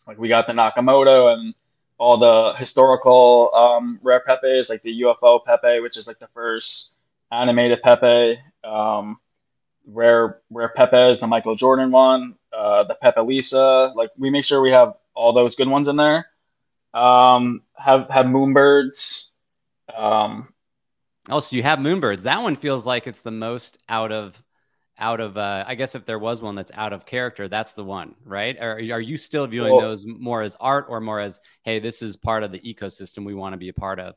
Like 0.06 0.18
we 0.18 0.28
got 0.28 0.46
the 0.46 0.52
Nakamoto 0.52 1.34
and 1.34 1.54
all 1.98 2.16
the 2.16 2.54
historical 2.56 3.52
um, 3.54 3.98
rare 4.02 4.22
Pepes, 4.26 4.70
like 4.70 4.82
the 4.82 5.02
UFO 5.02 5.44
Pepe, 5.44 5.80
which 5.80 5.96
is 5.96 6.06
like 6.06 6.18
the 6.18 6.28
first 6.28 6.92
animated 7.30 7.82
Pepe, 7.82 8.36
um, 8.64 9.18
rare 9.86 10.40
rare 10.50 10.72
Pepes, 10.74 11.18
the 11.18 11.26
Michael 11.26 11.54
Jordan 11.54 11.90
one, 11.90 12.36
uh, 12.56 12.84
the 12.84 12.94
Pepe 12.94 13.20
Lisa. 13.20 13.92
Like 13.94 14.10
we 14.16 14.30
make 14.30 14.44
sure 14.44 14.62
we 14.62 14.70
have 14.70 14.94
all 15.14 15.34
those 15.34 15.54
good 15.54 15.68
ones 15.68 15.88
in 15.88 15.96
there. 15.96 16.26
Um, 16.94 17.62
have 17.76 18.08
have 18.08 18.26
Moonbirds. 18.26 19.28
Um, 19.94 20.54
oh, 21.28 21.40
so 21.40 21.54
you 21.54 21.62
have 21.64 21.80
Moonbirds. 21.80 22.22
That 22.22 22.40
one 22.42 22.56
feels 22.56 22.86
like 22.86 23.06
it's 23.06 23.20
the 23.20 23.30
most 23.30 23.76
out 23.90 24.10
of 24.10 24.42
out 24.98 25.20
of 25.20 25.36
uh, 25.36 25.64
i 25.66 25.74
guess 25.74 25.94
if 25.94 26.04
there 26.04 26.18
was 26.18 26.42
one 26.42 26.54
that's 26.54 26.72
out 26.74 26.92
of 26.92 27.06
character 27.06 27.48
that's 27.48 27.74
the 27.74 27.84
one 27.84 28.14
right? 28.24 28.56
Or 28.60 28.74
are 28.74 29.00
you 29.00 29.16
still 29.16 29.46
viewing 29.46 29.74
well, 29.74 29.88
those 29.88 30.06
more 30.06 30.42
as 30.42 30.56
art 30.60 30.86
or 30.88 31.00
more 31.00 31.20
as 31.20 31.40
hey 31.62 31.78
this 31.78 32.02
is 32.02 32.16
part 32.16 32.42
of 32.42 32.52
the 32.52 32.60
ecosystem 32.60 33.24
we 33.24 33.34
want 33.34 33.54
to 33.54 33.56
be 33.56 33.68
a 33.68 33.72
part 33.72 33.98
of? 33.98 34.14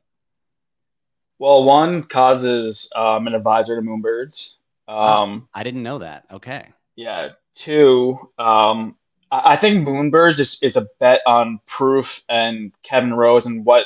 Well 1.39 1.63
one 1.63 2.03
causes 2.03 2.89
um, 2.95 3.27
an 3.27 3.35
advisor 3.35 3.75
to 3.75 3.81
moonbirds. 3.81 4.55
Um, 4.87 5.43
oh, 5.45 5.47
i 5.53 5.63
didn't 5.63 5.83
know 5.83 5.99
that. 5.99 6.25
Okay. 6.31 6.67
Yeah. 6.95 7.29
Two 7.55 8.31
um, 8.37 8.95
I, 9.31 9.53
I 9.53 9.55
think 9.55 9.87
moonbirds 9.87 10.39
is, 10.39 10.59
is 10.61 10.75
a 10.75 10.87
bet 10.99 11.21
on 11.25 11.59
proof 11.65 12.23
and 12.29 12.73
kevin 12.83 13.13
rose 13.13 13.45
and 13.45 13.65
what 13.65 13.85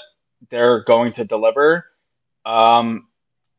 they're 0.49 0.81
going 0.83 1.11
to 1.11 1.25
deliver. 1.25 1.85
Um, 2.45 3.07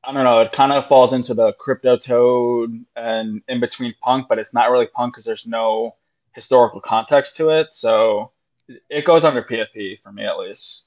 I 0.07 0.12
don't 0.12 0.23
know. 0.23 0.38
It 0.40 0.53
kind 0.53 0.73
of 0.73 0.87
falls 0.87 1.12
into 1.12 1.35
the 1.35 1.53
crypto 1.55 1.97
toad 1.97 2.85
and 2.95 3.42
in 3.49 3.59
between 3.59 3.92
punk, 4.01 4.27
but 4.29 4.38
it's 4.38 4.55
not 4.55 4.71
really 4.71 4.87
punk 4.87 5.12
because 5.12 5.25
there's 5.25 5.47
no 5.47 5.97
historical 6.33 6.81
context 6.81 7.37
to 7.38 7.51
it. 7.51 7.73
So 7.73 8.31
it 8.88 9.05
goes 9.05 9.25
under 9.25 9.42
PFP 9.42 10.01
for 10.01 10.12
me 10.12 10.25
at 10.25 10.38
least. 10.38 10.85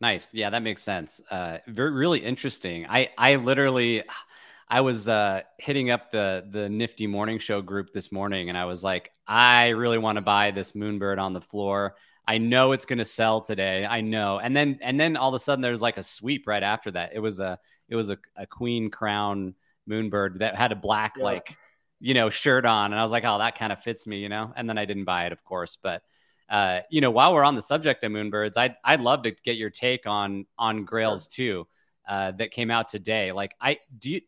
Nice. 0.00 0.32
Yeah, 0.32 0.48
that 0.50 0.62
makes 0.62 0.82
sense. 0.82 1.20
Uh, 1.30 1.58
very, 1.66 1.90
really 1.90 2.20
interesting. 2.20 2.86
I, 2.88 3.10
I 3.18 3.36
literally, 3.36 4.02
I 4.68 4.80
was 4.80 5.06
uh, 5.06 5.42
hitting 5.58 5.90
up 5.90 6.10
the 6.10 6.46
the 6.48 6.68
Nifty 6.68 7.06
Morning 7.06 7.38
Show 7.38 7.60
group 7.62 7.92
this 7.92 8.12
morning, 8.12 8.48
and 8.48 8.56
I 8.56 8.66
was 8.66 8.84
like, 8.84 9.10
I 9.26 9.68
really 9.70 9.98
want 9.98 10.16
to 10.16 10.22
buy 10.22 10.52
this 10.52 10.72
Moonbird 10.72 11.18
on 11.18 11.32
the 11.32 11.40
floor. 11.40 11.96
I 12.28 12.36
know 12.36 12.72
it's 12.72 12.84
going 12.84 12.98
to 12.98 13.06
sell 13.06 13.40
today. 13.40 13.86
I 13.86 14.02
know. 14.02 14.38
And 14.38 14.54
then 14.54 14.78
and 14.82 15.00
then 15.00 15.16
all 15.16 15.30
of 15.30 15.34
a 15.34 15.38
sudden 15.38 15.62
there's 15.62 15.80
like 15.80 15.96
a 15.96 16.02
sweep 16.02 16.46
right 16.46 16.62
after 16.62 16.90
that. 16.90 17.12
It 17.14 17.20
was 17.20 17.40
a 17.40 17.58
it 17.88 17.96
was 17.96 18.10
a, 18.10 18.18
a 18.36 18.46
queen 18.46 18.90
crown 18.90 19.54
moonbird 19.88 20.40
that 20.40 20.54
had 20.54 20.70
a 20.70 20.76
black 20.76 21.14
yeah. 21.16 21.24
like 21.24 21.56
you 22.00 22.12
know 22.12 22.28
shirt 22.28 22.66
on 22.66 22.92
and 22.92 23.00
I 23.00 23.02
was 23.02 23.10
like, 23.10 23.24
"Oh, 23.24 23.38
that 23.38 23.58
kind 23.58 23.72
of 23.72 23.82
fits 23.82 24.06
me, 24.06 24.18
you 24.18 24.28
know." 24.28 24.52
And 24.54 24.68
then 24.68 24.76
I 24.76 24.84
didn't 24.84 25.04
buy 25.04 25.24
it, 25.24 25.32
of 25.32 25.42
course, 25.42 25.78
but 25.82 26.02
uh, 26.50 26.80
you 26.90 27.00
know, 27.00 27.10
while 27.10 27.34
we're 27.34 27.44
on 27.44 27.54
the 27.54 27.62
subject 27.62 28.04
of 28.04 28.12
moonbirds, 28.12 28.58
I'd 28.58 28.76
I'd 28.84 29.00
love 29.00 29.22
to 29.22 29.30
get 29.30 29.56
your 29.56 29.70
take 29.70 30.06
on 30.06 30.44
on 30.58 30.84
Grails. 30.84 31.28
2 31.28 31.66
uh, 32.06 32.32
that 32.32 32.50
came 32.50 32.70
out 32.70 32.88
today. 32.88 33.32
Like 33.32 33.54
I 33.58 33.78
do 33.98 34.12
you, 34.12 34.20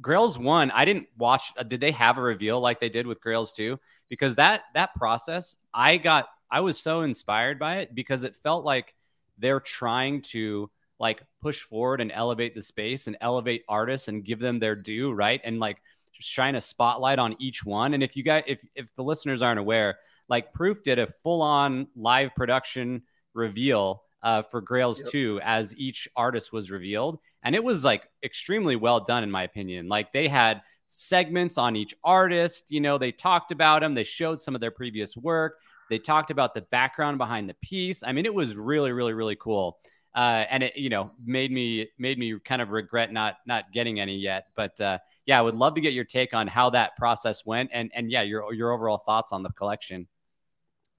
Grails 0.00 0.36
1, 0.38 0.72
I 0.72 0.84
didn't 0.84 1.06
watch 1.16 1.52
uh, 1.56 1.62
did 1.62 1.80
they 1.80 1.92
have 1.92 2.18
a 2.18 2.20
reveal 2.20 2.60
like 2.60 2.80
they 2.80 2.88
did 2.88 3.06
with 3.06 3.20
Grails 3.20 3.52
2? 3.52 3.78
Because 4.08 4.34
that 4.36 4.62
that 4.74 4.94
process, 4.96 5.56
I 5.72 5.98
got 5.98 6.26
I 6.54 6.60
was 6.60 6.78
so 6.78 7.00
inspired 7.00 7.58
by 7.58 7.78
it 7.78 7.96
because 7.96 8.22
it 8.22 8.36
felt 8.36 8.64
like 8.64 8.94
they're 9.38 9.58
trying 9.58 10.22
to 10.22 10.70
like 11.00 11.20
push 11.42 11.62
forward 11.62 12.00
and 12.00 12.12
elevate 12.12 12.54
the 12.54 12.62
space 12.62 13.08
and 13.08 13.16
elevate 13.20 13.64
artists 13.68 14.06
and 14.06 14.24
give 14.24 14.38
them 14.38 14.60
their 14.60 14.76
due, 14.76 15.12
right? 15.12 15.40
And 15.42 15.58
like 15.58 15.82
shine 16.12 16.54
a 16.54 16.60
spotlight 16.60 17.18
on 17.18 17.34
each 17.40 17.64
one. 17.64 17.92
And 17.92 18.04
if 18.04 18.16
you 18.16 18.22
guys 18.22 18.44
if 18.46 18.64
if 18.76 18.94
the 18.94 19.02
listeners 19.02 19.42
aren't 19.42 19.58
aware, 19.58 19.98
like 20.28 20.52
Proof 20.52 20.84
did 20.84 21.00
a 21.00 21.08
full-on 21.24 21.88
live 21.96 22.32
production 22.36 23.02
reveal 23.32 24.04
uh, 24.22 24.42
for 24.42 24.60
Grails 24.60 25.00
yep. 25.00 25.10
2 25.10 25.40
as 25.42 25.74
each 25.76 26.08
artist 26.14 26.52
was 26.52 26.70
revealed. 26.70 27.18
And 27.42 27.56
it 27.56 27.64
was 27.64 27.82
like 27.82 28.08
extremely 28.22 28.76
well 28.76 29.00
done, 29.00 29.24
in 29.24 29.30
my 29.30 29.42
opinion. 29.42 29.88
Like 29.88 30.12
they 30.12 30.28
had 30.28 30.62
segments 30.86 31.58
on 31.58 31.74
each 31.74 31.96
artist, 32.04 32.70
you 32.70 32.80
know, 32.80 32.96
they 32.96 33.10
talked 33.10 33.50
about 33.50 33.80
them, 33.80 33.94
they 33.94 34.04
showed 34.04 34.40
some 34.40 34.54
of 34.54 34.60
their 34.60 34.70
previous 34.70 35.16
work, 35.16 35.58
they 35.90 35.98
talked 35.98 36.30
about 36.30 36.54
the 36.54 36.62
background 36.62 37.18
behind 37.18 37.48
the 37.48 37.54
piece. 37.54 38.02
I 38.02 38.12
mean, 38.12 38.26
it 38.26 38.34
was 38.34 38.54
really, 38.54 38.92
really, 38.92 39.12
really 39.12 39.36
cool. 39.36 39.78
Uh, 40.14 40.44
and 40.48 40.62
it, 40.62 40.76
you 40.76 40.90
know, 40.90 41.10
made 41.24 41.50
me 41.50 41.88
made 41.98 42.18
me 42.18 42.38
kind 42.38 42.62
of 42.62 42.70
regret 42.70 43.12
not 43.12 43.36
not 43.46 43.64
getting 43.72 43.98
any 43.98 44.16
yet. 44.16 44.46
But 44.54 44.80
uh, 44.80 44.98
yeah, 45.26 45.38
I 45.38 45.42
would 45.42 45.54
love 45.54 45.74
to 45.74 45.80
get 45.80 45.92
your 45.92 46.04
take 46.04 46.34
on 46.34 46.46
how 46.46 46.70
that 46.70 46.96
process 46.96 47.44
went, 47.44 47.70
and 47.72 47.90
and 47.94 48.10
yeah, 48.10 48.22
your 48.22 48.52
your 48.54 48.70
overall 48.72 48.98
thoughts 48.98 49.32
on 49.32 49.42
the 49.42 49.50
collection. 49.50 50.06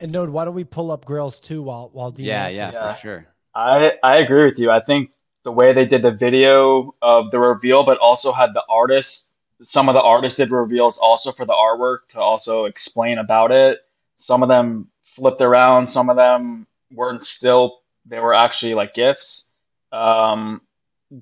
And 0.01 0.11
Node, 0.11 0.29
why 0.29 0.43
don't 0.43 0.53
we 0.53 0.65
pull 0.65 0.91
up 0.91 1.05
Grails 1.05 1.39
too 1.39 1.63
while 1.63 1.89
while 1.93 2.11
Dean 2.11 2.25
yeah, 2.25 2.49
yeah, 2.49 2.71
yeah, 2.73 2.93
for 2.93 2.99
sure. 2.99 3.27
I 3.53 3.93
I 4.03 4.17
agree 4.17 4.43
with 4.43 4.59
you. 4.59 4.69
I 4.69 4.81
think 4.81 5.11
the 5.43 5.51
way 5.51 5.71
they 5.71 5.85
did 5.85 6.01
the 6.01 6.11
video 6.11 6.91
of 7.01 7.31
the 7.31 7.39
reveal, 7.39 7.83
but 7.85 7.97
also 7.99 8.33
had 8.33 8.53
the 8.53 8.63
artists. 8.69 9.31
Some 9.61 9.87
of 9.87 9.95
the 9.95 10.01
artists 10.01 10.37
did 10.37 10.51
reveals 10.51 10.97
also 10.97 11.31
for 11.31 11.45
the 11.45 11.53
artwork 11.53 11.99
to 12.07 12.19
also 12.19 12.65
explain 12.65 13.17
about 13.17 13.51
it. 13.51 13.79
Some 14.15 14.43
of 14.43 14.49
them 14.49 14.89
flipped 15.01 15.41
around. 15.41 15.85
Some 15.85 16.09
of 16.09 16.17
them 16.17 16.67
weren't 16.91 17.21
still. 17.21 17.79
They 18.05 18.19
were 18.19 18.33
actually 18.33 18.73
like 18.73 18.93
gifts. 18.93 19.49
Um, 19.91 20.61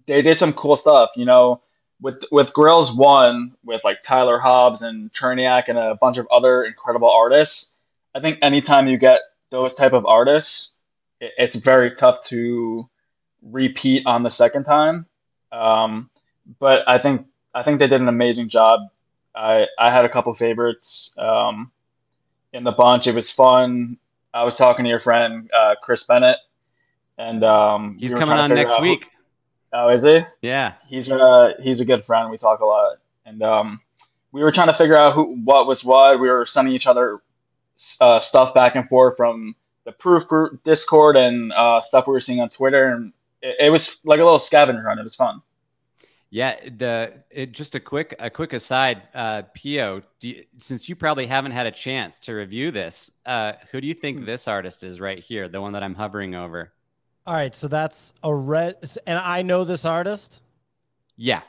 they 0.06 0.22
did 0.22 0.38
some 0.38 0.54
cool 0.54 0.76
stuff. 0.76 1.12
You 1.16 1.26
know, 1.26 1.62
with 2.02 2.22
with 2.32 2.54
Grails 2.54 2.96
one 2.96 3.54
with 3.64 3.84
like 3.84 4.00
Tyler 4.00 4.38
Hobbs 4.40 4.82
and 4.82 5.10
Cherniak 5.12 5.70
and 5.70 5.78
a 5.78 5.96
bunch 6.00 6.18
of 6.18 6.28
other 6.32 6.64
incredible 6.64 7.10
artists. 7.10 7.76
I 8.16 8.20
think 8.20 8.40
anytime 8.42 8.88
you 8.88 8.98
get 8.98 9.22
those 9.50 9.74
type 9.74 9.94
of 9.94 10.06
artists, 10.06 10.78
it, 11.20 11.32
it's 11.38 11.56
very 11.56 11.92
tough 11.92 12.24
to 12.26 12.88
repeat 13.42 14.06
on 14.06 14.24
the 14.24 14.30
second 14.30 14.64
time. 14.64 15.06
Um, 15.52 16.10
but 16.60 16.88
I 16.88 16.98
think 16.98 17.28
I 17.54 17.64
think 17.64 17.80
they 17.80 17.88
did 17.88 18.02
an 18.02 18.08
amazing 18.08 18.48
job. 18.50 18.82
I 19.36 19.68
I 19.80 19.92
had 19.92 20.06
a 20.06 20.10
couple 20.10 20.34
favorites 20.34 21.14
um, 21.18 21.72
in 22.54 22.64
the 22.64 22.72
bunch. 22.72 23.08
It 23.08 23.16
was 23.16 23.30
fun. 23.30 23.98
I 24.34 24.44
was 24.44 24.58
talking 24.58 24.84
to 24.86 24.90
your 24.90 25.00
friend 25.00 25.50
uh, 25.56 25.76
Chris 25.82 26.04
Bennett, 26.04 26.38
and 27.18 27.44
um, 27.44 27.98
He's 28.00 28.14
we 28.14 28.20
coming 28.20 28.38
on 28.38 28.54
next 28.54 28.74
out 28.74 28.80
who- 28.80 28.90
week. 28.90 29.08
oh, 29.74 29.90
is 29.90 30.04
he? 30.04 30.22
Yeah. 30.42 30.74
He's 30.88 31.10
a 31.10 31.56
he's 31.62 31.80
a 31.80 31.86
good 31.86 32.04
friend. 32.04 32.30
We 32.32 32.38
talk 32.38 32.60
a 32.62 32.66
lot, 32.66 32.98
and 33.26 33.42
um, 33.44 33.82
we 34.32 34.42
were 34.42 34.52
trying 34.52 34.68
to 34.68 34.74
figure 34.74 34.98
out 34.98 35.14
who 35.14 35.36
what 35.44 35.68
was 35.68 35.84
what. 35.84 36.20
We 36.20 36.30
were 36.30 36.46
sending 36.46 36.74
each 36.74 36.88
other 36.88 37.22
uh, 38.00 38.20
stuff 38.20 38.54
back 38.54 38.76
and 38.76 38.88
forth 38.88 39.18
from 39.18 39.56
the 39.86 39.92
proof 39.92 40.24
Discord 40.64 41.18
and 41.18 41.52
uh, 41.54 41.80
stuff 41.80 42.08
we 42.08 42.12
were 42.14 42.20
seeing 42.20 42.40
on 42.40 42.48
Twitter, 42.50 42.94
and 42.94 43.14
it, 43.42 43.56
it 43.68 43.70
was 43.70 43.98
like 44.06 44.20
a 44.20 44.24
little 44.24 44.38
scavenger 44.38 44.88
hunt. 44.88 45.00
It 45.00 45.04
was 45.04 45.16
fun. 45.16 45.42
Yeah, 46.34 46.56
the 46.68 47.14
it, 47.30 47.52
just 47.52 47.76
a 47.76 47.80
quick 47.80 48.16
a 48.18 48.28
quick 48.28 48.54
aside, 48.54 49.04
uh, 49.14 49.44
Pio. 49.54 50.02
Do 50.20 50.30
you, 50.30 50.44
since 50.58 50.90
you 50.90 50.96
probably 50.96 51.28
haven't 51.28 51.52
had 51.52 51.68
a 51.68 51.72
chance 51.72 52.20
to 52.22 52.34
review 52.34 52.72
this, 52.72 53.12
uh, 53.24 53.54
who 53.72 53.80
do 53.80 53.86
you 53.86 53.94
Hmm. 54.02 54.02
think 54.02 54.26
this 54.26 54.48
artist 54.48 54.84
is 54.84 55.00
right 55.00 55.20
here, 55.20 55.48
the 55.48 55.62
one 55.62 55.74
that 55.74 55.84
I'm 55.84 55.94
hovering 55.94 56.34
over? 56.34 56.74
All 57.26 57.34
right, 57.34 57.54
so 57.56 57.68
that's 57.68 58.14
a 58.24 58.34
red, 58.34 58.76
and 59.08 59.18
I 59.20 59.42
know 59.44 59.64
this 59.64 59.86
artist. 59.86 60.42
Yeah, 61.18 61.42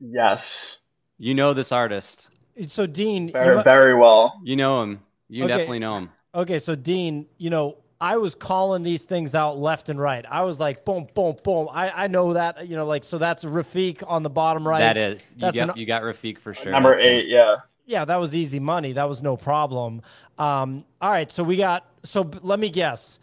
Yes, 0.00 0.82
you 1.18 1.34
know 1.34 1.54
this 1.54 1.72
artist. 1.72 2.28
So 2.66 2.86
Dean, 2.86 3.28
you 3.28 3.32
very 3.32 3.56
mu- 3.56 3.62
very 3.62 3.94
well. 3.96 4.40
You 4.44 4.56
know 4.56 4.82
him. 4.82 5.00
You 5.28 5.44
Okay. 5.44 5.52
definitely 5.52 5.78
know 5.80 5.98
him. 5.98 6.10
okay, 6.34 6.58
so 6.58 6.74
Dean, 6.74 7.26
you 7.38 7.50
know, 7.50 7.78
I 8.00 8.16
was 8.18 8.34
calling 8.34 8.82
these 8.84 9.04
things 9.04 9.34
out 9.34 9.58
left 9.58 9.88
and 9.88 10.00
right. 10.00 10.24
I 10.30 10.42
was 10.42 10.60
like, 10.60 10.84
boom, 10.84 11.08
boom, 11.14 11.36
boom. 11.42 11.68
I, 11.72 12.04
I 12.04 12.06
know 12.06 12.34
that, 12.34 12.68
you 12.68 12.76
know, 12.76 12.86
like 12.86 13.02
so. 13.02 13.18
That's 13.18 13.44
Refik 13.44 14.04
on 14.06 14.22
the 14.22 14.30
bottom 14.30 14.66
right. 14.66 14.78
That 14.78 14.96
is. 14.96 15.32
You 15.34 15.40
That's 15.40 15.56
got 15.56 15.70
an- 15.70 15.76
you 15.76 15.86
got 15.86 16.02
Refik 16.02 16.38
for 16.38 16.54
sure. 16.54 16.70
Number 16.70 16.90
That's 16.90 17.00
him. 17.00 17.08
eight, 17.16 17.28
yeah. 17.28 17.56
Yeah, 17.86 18.04
that 18.04 18.16
was 18.16 18.36
easy 18.36 18.60
money. 18.60 18.92
That 18.92 19.08
was 19.08 19.22
no 19.22 19.36
problem. 19.36 20.02
Um, 20.38 20.84
all 21.00 21.10
right, 21.10 21.30
so 21.32 21.42
we 21.42 21.56
got. 21.56 21.86
So 22.04 22.22
b- 22.24 22.38
let 22.42 22.60
me 22.60 22.68
guess. 22.70 23.18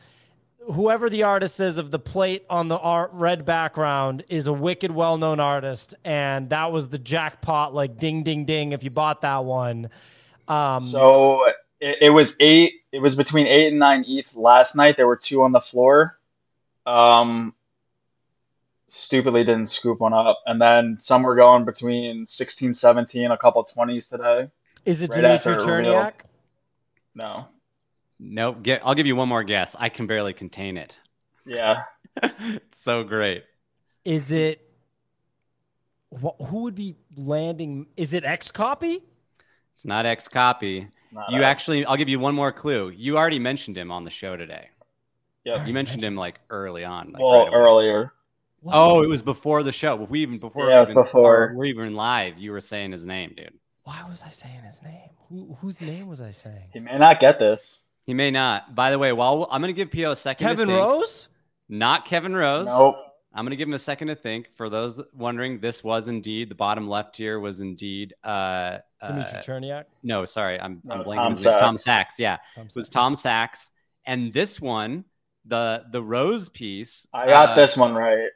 Whoever 0.73 1.09
the 1.11 1.21
artist 1.23 1.59
is 1.59 1.77
of 1.77 1.91
the 1.91 1.99
plate 1.99 2.43
on 2.49 2.67
the 2.67 2.77
art 2.79 3.11
red 3.13 3.45
background 3.45 4.23
is 4.27 4.47
a 4.47 4.53
wicked 4.53 4.89
well-known 4.89 5.39
artist, 5.39 5.93
and 6.03 6.49
that 6.49 6.71
was 6.71 6.89
the 6.89 6.97
jackpot. 6.97 7.75
Like 7.75 7.99
ding, 7.99 8.23
ding, 8.23 8.45
ding. 8.45 8.71
If 8.71 8.83
you 8.83 8.89
bought 8.89 9.21
that 9.21 9.45
one, 9.45 9.89
um, 10.47 10.83
So 10.87 11.45
it, 11.79 11.97
it 12.01 12.09
was 12.09 12.35
eight. 12.39 12.73
It 12.95 13.01
was 13.01 13.13
between 13.13 13.45
eight 13.45 13.67
and 13.67 13.77
nine 13.77 14.05
ETH 14.07 14.33
last 14.35 14.73
night. 14.73 14.95
There 14.95 15.05
were 15.05 15.17
two 15.17 15.43
on 15.43 15.51
the 15.51 15.59
floor. 15.59 16.17
Um, 16.85 17.53
stupidly 18.85 19.43
didn't 19.43 19.65
scoop 19.65 19.99
one 19.99 20.13
up, 20.13 20.39
and 20.45 20.61
then 20.61 20.97
some 20.97 21.23
were 21.23 21.35
going 21.35 21.65
between 21.65 22.23
16, 22.23 22.71
17, 22.71 23.31
a 23.31 23.37
couple 23.37 23.65
20s 23.65 24.09
today. 24.09 24.49
is 24.85 25.01
it 25.01 25.09
right 25.09 25.17
Dimitri 25.17 25.33
after 25.33 25.51
it 25.51 25.75
revealed. 25.75 25.95
Cherniak? 25.95 26.13
No, 27.15 27.47
Nope. 28.17 28.63
Get. 28.63 28.81
I'll 28.85 28.95
give 28.95 29.07
you 29.07 29.15
one 29.17 29.27
more 29.27 29.43
guess. 29.43 29.75
I 29.77 29.89
can 29.89 30.07
barely 30.07 30.31
contain 30.31 30.77
it. 30.77 30.97
yeah, 31.45 31.83
so 32.71 33.03
great. 33.03 33.43
Is 34.05 34.31
it? 34.31 34.61
Wh- 36.13 36.41
who 36.47 36.61
would 36.61 36.75
be 36.75 36.95
landing? 37.17 37.87
Is 37.97 38.13
it 38.13 38.23
X 38.23 38.51
copy? 38.51 38.99
It's 39.73 39.83
not 39.83 40.05
X 40.05 40.29
copy. 40.29 40.87
Not 41.15 41.31
You 41.31 41.39
that. 41.39 41.45
actually. 41.45 41.85
I'll 41.85 41.97
give 41.97 42.09
you 42.09 42.19
one 42.19 42.35
more 42.35 42.51
clue. 42.51 42.89
You 42.89 43.17
already 43.17 43.39
mentioned 43.39 43.77
him 43.77 43.91
on 43.91 44.03
the 44.03 44.09
show 44.11 44.35
today. 44.37 44.69
Yeah, 45.43 45.65
You 45.65 45.73
mentioned 45.73 46.03
him 46.03 46.15
like 46.15 46.39
early 46.49 46.83
on. 46.85 47.11
Like, 47.11 47.21
Well, 47.21 47.39
right 47.45 47.47
away. 47.47 47.55
earlier. 47.57 48.11
Oh, 48.67 49.03
it 49.03 49.07
was 49.09 49.21
before 49.21 49.61
the 49.61 49.71
show. 49.71 49.95
We 49.95 50.21
even 50.21 50.39
before. 50.39 50.69
Yeah, 50.69 50.77
we 50.77 50.81
it 50.81 50.83
even, 50.91 51.03
before. 51.03 51.53
We're 51.55 51.65
even 51.65 51.93
live. 51.95 52.37
You 52.39 52.51
were 52.51 52.61
saying 52.61 52.93
his 52.93 53.05
name, 53.05 53.33
dude. 53.37 53.53
Why 53.83 54.03
was 54.09 54.23
I 54.25 54.29
saying 54.29 54.61
his 54.65 54.81
name? 54.81 55.09
Who, 55.29 55.55
whose 55.61 55.79
name 55.81 56.07
was 56.07 56.19
I 56.19 56.31
saying? 56.31 56.69
He 56.73 56.79
may 56.79 56.95
not 56.95 57.19
get 57.19 57.37
this. 57.37 57.83
He 58.07 58.15
may 58.15 58.31
not. 58.31 58.73
By 58.73 58.89
the 58.89 58.97
way, 58.97 59.11
while 59.11 59.47
I'm 59.51 59.61
going 59.61 59.73
to 59.73 59.77
give 59.85 59.91
PO 59.91 60.11
a 60.11 60.15
second. 60.15 60.43
to 60.47 60.51
Kevin 60.51 60.67
think. 60.69 60.79
Rose? 60.79 61.29
Not 61.69 62.05
Kevin 62.05 62.35
Rose. 62.35 62.65
Nope. 62.67 62.95
I'm 63.35 63.43
going 63.43 63.51
to 63.51 63.57
give 63.57 63.67
him 63.67 63.73
a 63.73 63.79
second 63.79 64.07
to 64.07 64.15
think. 64.15 64.49
For 64.55 64.69
those 64.69 65.01
wondering, 65.13 65.59
this 65.59 65.83
was 65.83 66.07
indeed 66.07 66.49
the 66.49 66.55
bottom 66.55 66.87
left 66.87 67.17
here 67.17 67.39
was 67.39 67.59
indeed. 67.59 68.13
Uh, 68.23 68.79
Dimitri 69.05 69.37
uh, 69.37 69.41
Cherniak? 69.41 69.83
no, 70.03 70.23
sorry, 70.25 70.59
I'm, 70.59 70.81
I'm 70.89 70.99
No, 70.99 71.03
blanking. 71.03 71.15
Tom 71.15 71.31
his 71.31 71.45
name. 71.45 71.57
Tom 71.59 71.75
Sachs. 71.75 71.83
Sachs. 71.83 72.19
Yeah, 72.19 72.37
Tom 72.55 72.67
it 72.67 72.75
was 72.75 72.89
Tom 72.89 73.15
Sachs. 73.15 73.71
And 74.05 74.31
this 74.31 74.61
one, 74.61 75.03
the 75.45 75.83
the 75.91 76.01
rose 76.01 76.49
piece. 76.49 77.07
I 77.13 77.27
got 77.27 77.49
uh, 77.49 77.55
this 77.55 77.75
one 77.75 77.93
right. 77.93 78.29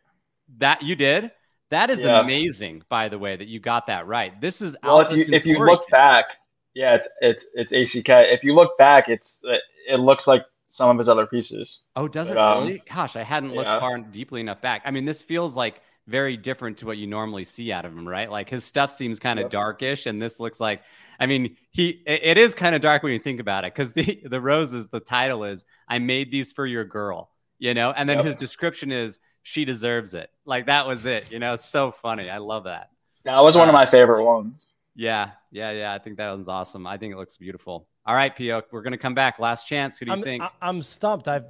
That 0.57 0.81
you 0.81 0.95
did. 0.95 1.31
That 1.71 1.89
is 1.91 2.03
Yeah. 2.03 2.21
amazing, 2.21 2.83
by 2.89 3.09
the 3.09 3.19
way, 3.19 3.35
that 3.35 3.47
you 3.47 3.59
got 3.59 3.87
that 3.87 4.07
right. 4.07 4.39
This 4.41 4.61
is 4.61 4.75
Well, 4.83 4.99
if 5.01 5.11
you 5.11 5.33
if 5.33 5.45
you 5.45 5.59
look 5.59 5.87
back, 5.89 6.25
yeah, 6.73 6.95
it's 6.95 7.07
it's 7.21 7.71
it's 7.71 7.95
ACK. 7.95 8.09
If 8.09 8.43
you 8.43 8.53
look 8.55 8.77
back, 8.77 9.07
it's 9.07 9.39
it 9.87 9.99
looks 9.99 10.27
like 10.27 10.43
some 10.69 10.89
of 10.89 10.97
his 10.97 11.09
other 11.09 11.25
pieces. 11.27 11.81
Oh, 11.95 12.07
does 12.07 12.31
it 12.31 12.35
But, 12.35 12.37
um, 12.37 12.69
really? 12.69 12.81
Gosh, 12.89 13.15
I 13.15 13.23
hadn't 13.23 13.53
looked 13.55 13.71
yeah. 13.71 13.79
far 13.79 13.97
deeply 13.97 14.41
enough 14.41 14.61
back. 14.61 14.83
I 14.85 14.91
mean, 14.91 15.05
this 15.05 15.23
feels 15.23 15.55
like 15.55 15.81
very 16.07 16.37
different 16.37 16.77
to 16.79 16.85
what 16.85 16.97
you 16.97 17.07
normally 17.07 17.43
see 17.43 17.71
out 17.71 17.85
of 17.85 17.91
him, 17.93 18.07
right? 18.07 18.29
Like 18.31 18.49
his 18.49 18.63
stuff 18.63 18.91
seems 18.91 19.19
kind 19.19 19.39
of 19.39 19.49
Yep. 19.49 19.51
darkish, 19.51 20.05
and 20.05 20.21
this 20.21 20.39
looks 20.39 20.59
like. 20.59 20.81
I 21.19 21.25
mean, 21.25 21.57
he 21.71 21.89
it, 22.07 22.21
it 22.23 22.37
is 22.37 22.55
kind 22.55 22.73
of 22.75 22.81
dark 22.81 23.03
when 23.03 23.11
you 23.13 23.19
think 23.19 23.39
about 23.39 23.65
it, 23.65 23.73
because 23.73 23.91
the 23.93 24.21
the 24.29 24.39
roses, 24.41 24.87
the 24.87 24.99
title 24.99 25.43
is 25.43 25.65
"I 25.87 25.99
made 25.99 26.31
these 26.31 26.51
for 26.51 26.65
your 26.65 26.85
girl," 26.85 27.31
you 27.59 27.73
know, 27.73 27.91
and 27.91 28.07
then 28.09 28.19
Yep. 28.19 28.25
his 28.25 28.35
description 28.35 28.91
is 28.91 29.19
"She 29.43 29.65
deserves 29.65 30.13
it." 30.13 30.29
Like 30.45 30.67
that 30.67 30.87
was 30.87 31.05
it, 31.05 31.31
you 31.31 31.39
know. 31.39 31.55
So 31.57 31.91
funny. 31.91 32.29
I 32.29 32.37
love 32.37 32.63
that. 32.65 32.89
That 33.23 33.39
was 33.41 33.55
one 33.55 33.69
of 33.69 33.73
Uh, 33.73 33.73
my 33.73 33.85
favorite 33.85 34.25
ones. 34.25 34.67
Yeah, 34.95 35.31
yeah, 35.51 35.71
yeah. 35.71 35.93
I 35.93 35.99
think 35.99 36.17
that 36.17 36.31
was 36.31 36.49
awesome. 36.49 36.85
I 36.85 36.97
think 36.97 37.13
it 37.13 37.17
looks 37.17 37.37
beautiful. 37.37 37.87
All 38.09 38.15
right, 38.15 38.35
Pio, 38.35 38.63
we're 38.71 38.81
gonna 38.81 38.97
come 38.97 39.13
back. 39.13 39.37
Last 39.37 39.67
chance. 39.67 39.99
Who 39.99 40.05
do 40.05 40.09
you 40.09 40.17
I'm, 40.17 40.23
think? 40.23 40.41
I, 40.41 40.49
I'm 40.63 40.81
stumped. 40.81 41.27
I've 41.27 41.45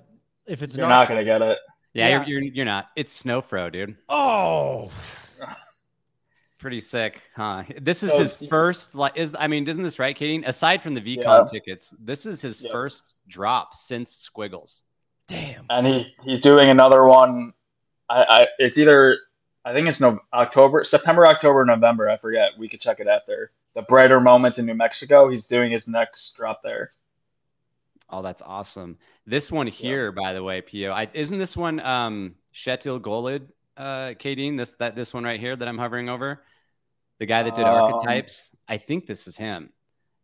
if 0.46 0.62
it's 0.62 0.76
You're 0.76 0.90
not, 0.90 1.00
not 1.00 1.08
gonna 1.08 1.24
get 1.24 1.42
it. 1.42 1.58
yeah, 1.94 2.10
yeah. 2.10 2.26
You're, 2.26 2.42
you're 2.42 2.54
you're 2.54 2.66
not. 2.66 2.90
It's 2.98 3.24
Snowfro, 3.24 3.72
dude. 3.72 3.96
Oh, 4.10 4.92
Pretty 6.58 6.82
sick, 6.82 7.22
huh? 7.34 7.64
This 7.80 8.04
is 8.04 8.12
So- 8.12 8.20
his 8.20 8.34
first. 8.34 8.94
Like, 8.94 9.16
is 9.16 9.38
I 9.40 9.48
mean, 9.48 9.66
isn't 9.70 9.82
this 9.84 10.00
right, 10.00 10.14
Katie? 10.14 10.44
Aside 10.46 10.84
from 10.84 10.96
the 10.96 11.00
VeeCon 11.00 11.24
Yeah. 11.24 11.46
tickets, 11.50 11.94
this 11.98 12.26
is 12.26 12.42
his 12.42 12.62
Yes. 12.62 12.74
first 12.74 13.04
drop 13.30 13.74
since 13.74 14.12
Squiggles. 14.12 14.82
damn. 15.28 15.64
And 15.70 15.88
he's 15.88 16.08
he's 16.26 16.42
doing 16.44 16.70
another 16.70 17.06
one. 17.06 17.54
I, 18.10 18.24
I 18.42 18.48
it's 18.58 18.78
either 18.78 19.18
I 19.64 19.72
think 19.72 19.88
it's 19.88 20.02
no 20.02 20.20
October, 20.34 20.84
September, 20.84 21.26
October, 21.26 21.64
November. 21.64 22.10
I 22.10 22.18
forget. 22.18 22.50
We 22.58 22.68
could 22.68 22.82
check 22.82 23.00
it 23.00 23.08
after. 23.08 23.52
The 23.76 23.84
brighter 23.84 24.20
moments 24.20 24.58
in 24.58 24.66
New 24.66 24.74
Mexico. 24.74 25.30
He's 25.30 25.46
doing 25.46 25.72
his 25.72 25.88
next 25.88 26.36
drop 26.36 26.62
there. 26.64 26.90
Oh, 28.10 28.22
that's 28.24 28.42
awesome. 28.42 28.98
This 29.28 29.52
one 29.52 29.68
here, 29.68 30.12
by 30.12 30.34
the 30.34 30.42
way, 30.42 30.62
Pio, 30.62 30.92
I, 30.92 31.08
isn't 31.14 31.38
this 31.38 31.56
one 31.56 31.80
um 31.80 32.36
Kjetil 32.54 33.00
Golid, 33.00 33.48
uh, 33.78 34.16
Kadeen? 34.20 34.58
This 34.58 34.74
that 34.80 34.96
this 34.96 35.14
one 35.14 35.24
right 35.24 35.40
here 35.40 35.56
that 35.56 35.68
I'm 35.68 35.78
hovering 35.78 36.10
over, 36.10 36.42
the 37.20 37.28
guy 37.28 37.44
that 37.44 37.54
did 37.54 37.66
Um, 37.66 37.76
archetypes. 37.76 38.50
I 38.68 38.78
think 38.78 39.06
this 39.06 39.28
is 39.28 39.38
him. 39.38 39.72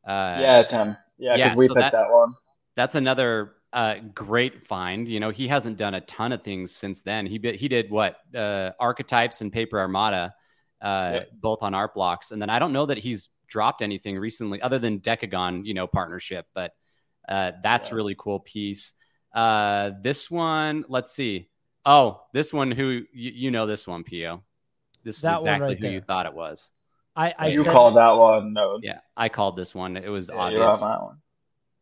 Uh, 0.07 0.37
yeah, 0.41 0.59
it's 0.59 0.71
him. 0.71 0.97
Yeah, 1.17 1.35
yeah, 1.35 1.55
we 1.55 1.67
so 1.67 1.75
picked 1.75 1.91
that- 1.91 1.91
that, 1.93 2.11
one. 2.11 2.33
that's 2.75 2.95
another 2.95 3.53
uh, 3.71 3.95
great 4.13 4.65
find. 4.67 5.07
You 5.07 5.19
know, 5.19 5.29
he 5.29 5.47
hasn't 5.47 5.77
done 5.77 5.93
a 5.93 6.01
ton 6.01 6.31
of 6.31 6.41
things 6.41 6.73
since 6.75 7.03
then. 7.03 7.27
He 7.27 7.39
he 7.55 7.67
did 7.67 7.91
what 7.91 8.17
uh, 8.33 8.71
archetypes 8.79 9.41
and 9.41 9.51
Paper 9.53 9.79
Armada, 9.79 10.33
uh, 10.81 11.11
Yep. 11.13 11.29
both 11.39 11.59
on 11.61 11.75
art 11.75 11.93
blocks, 11.93 12.31
and 12.31 12.41
then 12.41 12.49
I 12.49 12.57
don't 12.57 12.73
know 12.73 12.87
that 12.87 12.97
he's 12.97 13.29
dropped 13.47 13.81
anything 13.81 14.17
recently 14.17 14.61
other 14.61 14.79
than 14.79 14.99
Decagon, 14.99 15.65
you 15.65 15.73
know, 15.73 15.87
partnership. 15.87 16.47
But 16.53 16.73
uh, 17.27 17.53
that's 17.63 17.89
Yeah. 17.89 17.95
really 17.95 18.15
cool 18.17 18.39
piece. 18.39 18.93
Uh, 19.33 19.91
this 20.01 20.29
one, 20.31 20.85
let's 20.87 21.11
see. 21.11 21.49
Oh, 21.85 22.23
this 22.33 22.51
one, 22.53 22.71
who 22.71 23.03
you, 23.13 23.31
you 23.31 23.51
know 23.51 23.65
this 23.67 23.87
one, 23.87 24.03
Pio. 24.03 24.43
This 25.03 25.17
is 25.17 25.23
exactly 25.23 25.69
right 25.75 25.79
who 25.79 25.89
you 25.89 26.01
thought 26.01 26.25
it 26.25 26.33
was. 26.33 26.71
I 27.15 27.33
I 27.37 27.47
you 27.49 27.63
said, 27.63 27.71
called 27.71 27.95
that 27.97 28.17
one. 28.17 28.53
No, 28.53 28.79
Yeah, 28.81 28.99
I 29.15 29.29
called 29.29 29.55
this 29.55 29.73
one. 29.75 29.95
It 29.97 30.09
was 30.09 30.29
yeah, 30.29 30.49
you're 30.49 30.63
obvious. 30.63 30.81
on 30.81 30.89
that 30.89 31.01
one. 31.03 31.17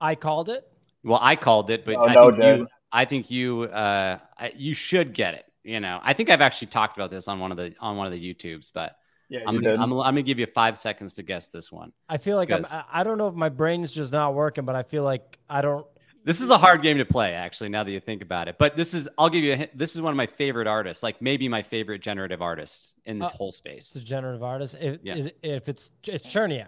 I 0.02 0.16
called 0.16 0.50
it. 0.50 0.68
Well, 1.04 1.20
I 1.22 1.36
called 1.36 1.70
it, 1.72 1.86
but 1.86 1.96
Oh, 1.96 2.06
I 2.06 2.14
no, 2.14 2.32
think 2.32 2.44
you. 2.44 2.68
I 2.92 3.06
think 3.06 3.32
you, 3.32 3.64
uh, 3.64 4.20
I- 4.38 4.54
you 4.56 4.74
should 4.76 5.14
get 5.14 5.34
it. 5.34 5.46
You 5.64 5.80
know, 5.80 6.00
I 6.04 6.14
think 6.14 6.30
I've 6.30 6.42
actually 6.42 6.68
talked 6.68 6.98
about 6.98 7.10
this 7.10 7.28
on 7.28 7.40
one 7.40 7.52
of 7.52 7.58
the 7.58 7.74
on 7.80 7.98
one 7.98 8.06
of 8.06 8.14
the 8.14 8.34
YouTubes, 8.34 8.72
but 8.74 8.96
Yeah, 9.34 9.40
I'm 9.48 9.56
gonna. 9.62 9.74
I'm, 9.82 9.92
I'm 9.94 10.00
gonna 10.00 10.22
give 10.22 10.38
you 10.40 10.46
five 10.46 10.78
seconds 10.78 11.16
to 11.16 11.24
guess 11.24 11.48
this 11.48 11.72
one. 11.72 11.92
I 12.08 12.18
feel 12.18 12.38
like 12.38 12.52
I'm. 12.52 12.66
I 12.72 12.84
I 12.92 13.04
don't 13.04 13.18
know 13.18 13.28
if 13.28 13.34
my 13.36 13.50
brain's 13.50 13.92
just 13.92 14.14
not 14.14 14.34
working, 14.36 14.64
but 14.64 14.76
I 14.76 14.84
feel 14.84 15.04
like 15.04 15.40
I 15.50 15.62
don't. 15.62 15.86
This 16.26 16.40
is 16.40 16.50
a 16.52 16.58
hard 16.58 16.82
game 16.84 17.00
to 17.00 17.06
play, 17.06 17.34
actually. 17.34 17.70
Now 17.70 17.84
that 17.84 17.92
you 17.92 18.00
think 18.00 18.22
about 18.22 18.48
it, 18.48 18.56
but 18.58 18.78
this 18.78 18.94
is, 18.94 19.10
I'll 19.18 19.30
give 19.30 19.44
you 19.44 19.52
a 19.54 19.56
hint. 19.58 19.78
This 19.78 19.94
is 19.96 20.02
one 20.02 20.12
of 20.12 20.16
my 20.18 20.28
favorite 20.28 20.68
artists, 20.68 21.04
like 21.04 21.22
maybe 21.22 21.50
my 21.50 21.62
favorite 21.64 22.02
generative 22.02 22.42
artist 22.42 22.94
in 23.06 23.20
this 23.20 23.28
Uh, 23.30 23.32
whole 23.34 23.48
It's 23.50 23.58
space. 23.58 23.96
a 23.96 24.00
generative 24.00 24.42
artist. 24.44 24.76
If, 24.80 25.00
Yeah. 25.04 25.16
is 25.16 25.32
if 25.42 25.68
it's 25.68 25.92
it's 26.08 26.26
Cherniak. 26.28 26.68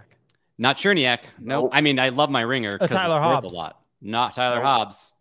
Not 0.58 0.76
Cherniak. 0.78 1.20
No, 1.40 1.62
Nope. 1.62 1.70
I 1.74 1.80
mean 1.82 2.00
I 2.00 2.10
love 2.10 2.30
my 2.30 2.42
ringer. 2.42 2.74
Uh, 2.76 2.78
'cause 2.80 2.92
it's 2.92 3.00
Tyler 3.00 3.16
worth 3.16 3.24
Hobbs. 3.44 3.54
A 3.54 3.56
lot. 3.56 3.80
Not 4.02 4.34
Tyler 4.34 4.56
Nope. 4.58 4.66
Hobbs. 4.66 5.14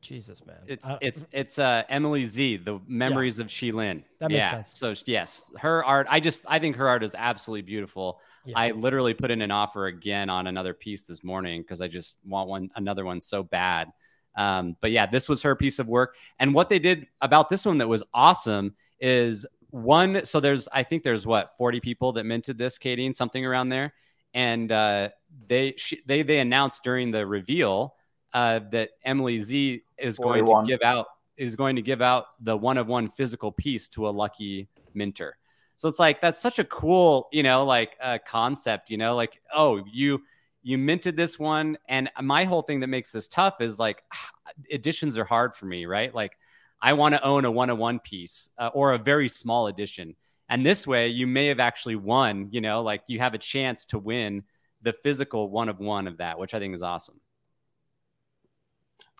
Jesus, 0.00 0.46
man. 0.46 0.56
It's 0.66 0.88
I- 0.88 0.98
it's 1.00 1.24
it's 1.32 1.58
uh 1.58 1.82
Emily 1.88 2.24
Xie, 2.24 2.64
the 2.64 2.80
memories 2.86 3.38
of 3.38 3.48
Qilin. 3.48 4.02
That 4.20 4.30
makes 4.30 4.38
yeah. 4.38 4.50
sense. 4.50 4.78
So 4.78 4.94
yes, 5.06 5.50
her 5.58 5.84
art. 5.84 6.06
I 6.08 6.20
just 6.20 6.44
I 6.48 6.58
think 6.58 6.76
her 6.76 6.88
art 6.88 7.02
is 7.02 7.14
absolutely 7.18 7.62
beautiful. 7.62 8.20
Yeah. 8.44 8.54
I 8.56 8.70
literally 8.70 9.14
put 9.14 9.30
in 9.30 9.42
an 9.42 9.50
offer 9.50 9.86
again 9.86 10.30
on 10.30 10.46
another 10.46 10.72
piece 10.72 11.02
this 11.02 11.24
morning 11.24 11.62
because 11.62 11.80
I 11.80 11.88
just 11.88 12.16
want 12.24 12.48
one 12.48 12.70
another 12.76 13.04
one 13.04 13.20
so 13.20 13.42
bad. 13.42 13.92
Um, 14.36 14.76
but 14.80 14.92
yeah, 14.92 15.06
this 15.06 15.28
was 15.28 15.42
her 15.42 15.56
piece 15.56 15.80
of 15.80 15.88
work. 15.88 16.14
And 16.38 16.54
what 16.54 16.68
they 16.68 16.78
did 16.78 17.08
about 17.20 17.50
this 17.50 17.66
one 17.66 17.78
that 17.78 17.88
was 17.88 18.04
awesome 18.14 18.76
is 19.00 19.46
one. 19.70 20.24
So 20.24 20.38
there's 20.38 20.68
I 20.72 20.84
think 20.84 21.02
there's 21.02 21.26
what 21.26 21.56
40 21.56 21.80
people 21.80 22.12
that 22.12 22.24
minted 22.24 22.56
this, 22.56 22.78
Kadeen, 22.78 23.14
something 23.14 23.44
around 23.44 23.70
there. 23.70 23.94
And 24.32 24.70
uh, 24.70 25.08
they 25.48 25.74
she, 25.76 26.00
they 26.06 26.22
they 26.22 26.38
announced 26.38 26.84
during 26.84 27.10
the 27.10 27.26
reveal 27.26 27.96
uh, 28.32 28.60
that 28.70 28.90
Emily 29.04 29.38
Xie 29.38 29.82
is 29.98 30.18
going 30.18 30.44
to 30.46 30.62
give 30.66 30.82
out 30.82 31.06
is 31.36 31.54
going 31.54 31.76
to 31.76 31.82
give 31.82 32.02
out 32.02 32.26
the 32.40 32.56
one 32.56 32.76
of 32.76 32.88
one 32.88 33.08
physical 33.08 33.52
piece 33.52 33.88
to 33.88 34.08
a 34.08 34.10
lucky 34.10 34.68
minter. 34.92 35.36
So 35.76 35.88
it's 35.88 36.00
like 36.00 36.20
that's 36.20 36.38
such 36.38 36.58
a 36.58 36.64
cool, 36.64 37.28
you 37.32 37.44
know, 37.44 37.64
like 37.64 37.96
uh, 38.02 38.18
concept. 38.26 38.90
You 38.90 38.98
know, 38.98 39.14
like 39.14 39.40
oh, 39.54 39.82
you 39.90 40.22
you 40.62 40.76
minted 40.76 41.16
this 41.16 41.38
one, 41.38 41.78
and 41.88 42.10
my 42.20 42.44
whole 42.44 42.62
thing 42.62 42.80
that 42.80 42.88
makes 42.88 43.12
this 43.12 43.28
tough 43.28 43.60
is 43.60 43.78
like 43.78 44.02
editions 44.70 45.16
are 45.16 45.24
hard 45.24 45.54
for 45.54 45.66
me, 45.66 45.86
right? 45.86 46.12
Like 46.14 46.36
I 46.82 46.92
want 46.94 47.14
to 47.14 47.24
own 47.24 47.44
a 47.44 47.50
one 47.50 47.70
of 47.70 47.78
one 47.78 48.00
piece 48.00 48.50
uh, 48.58 48.70
or 48.74 48.92
a 48.92 48.98
very 48.98 49.28
small 49.28 49.68
edition, 49.68 50.16
and 50.48 50.66
this 50.66 50.86
way 50.86 51.08
you 51.08 51.28
may 51.28 51.46
have 51.46 51.60
actually 51.60 51.96
won. 51.96 52.48
You 52.50 52.60
know, 52.60 52.82
like 52.82 53.02
you 53.06 53.20
have 53.20 53.34
a 53.34 53.38
chance 53.38 53.86
to 53.86 53.98
win 53.98 54.42
the 54.82 54.92
physical 54.92 55.48
one 55.48 55.68
of 55.68 55.78
one 55.78 56.08
of 56.08 56.18
that, 56.18 56.38
which 56.38 56.54
I 56.54 56.58
think 56.58 56.74
is 56.74 56.82
awesome. 56.82 57.20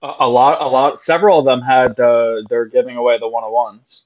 A, 0.03 0.15
a 0.21 0.29
lot, 0.29 0.61
a 0.61 0.69
lot. 0.69 0.99
Several 0.99 1.39
of 1.41 1.45
them 1.45 1.61
had. 1.61 1.99
Uh, 1.99 2.43
they're 2.49 2.67
giving 2.67 2.97
away 2.97 3.19
the 3.19 3.29
one 3.29 3.45
on 3.45 3.53
ones. 3.53 4.05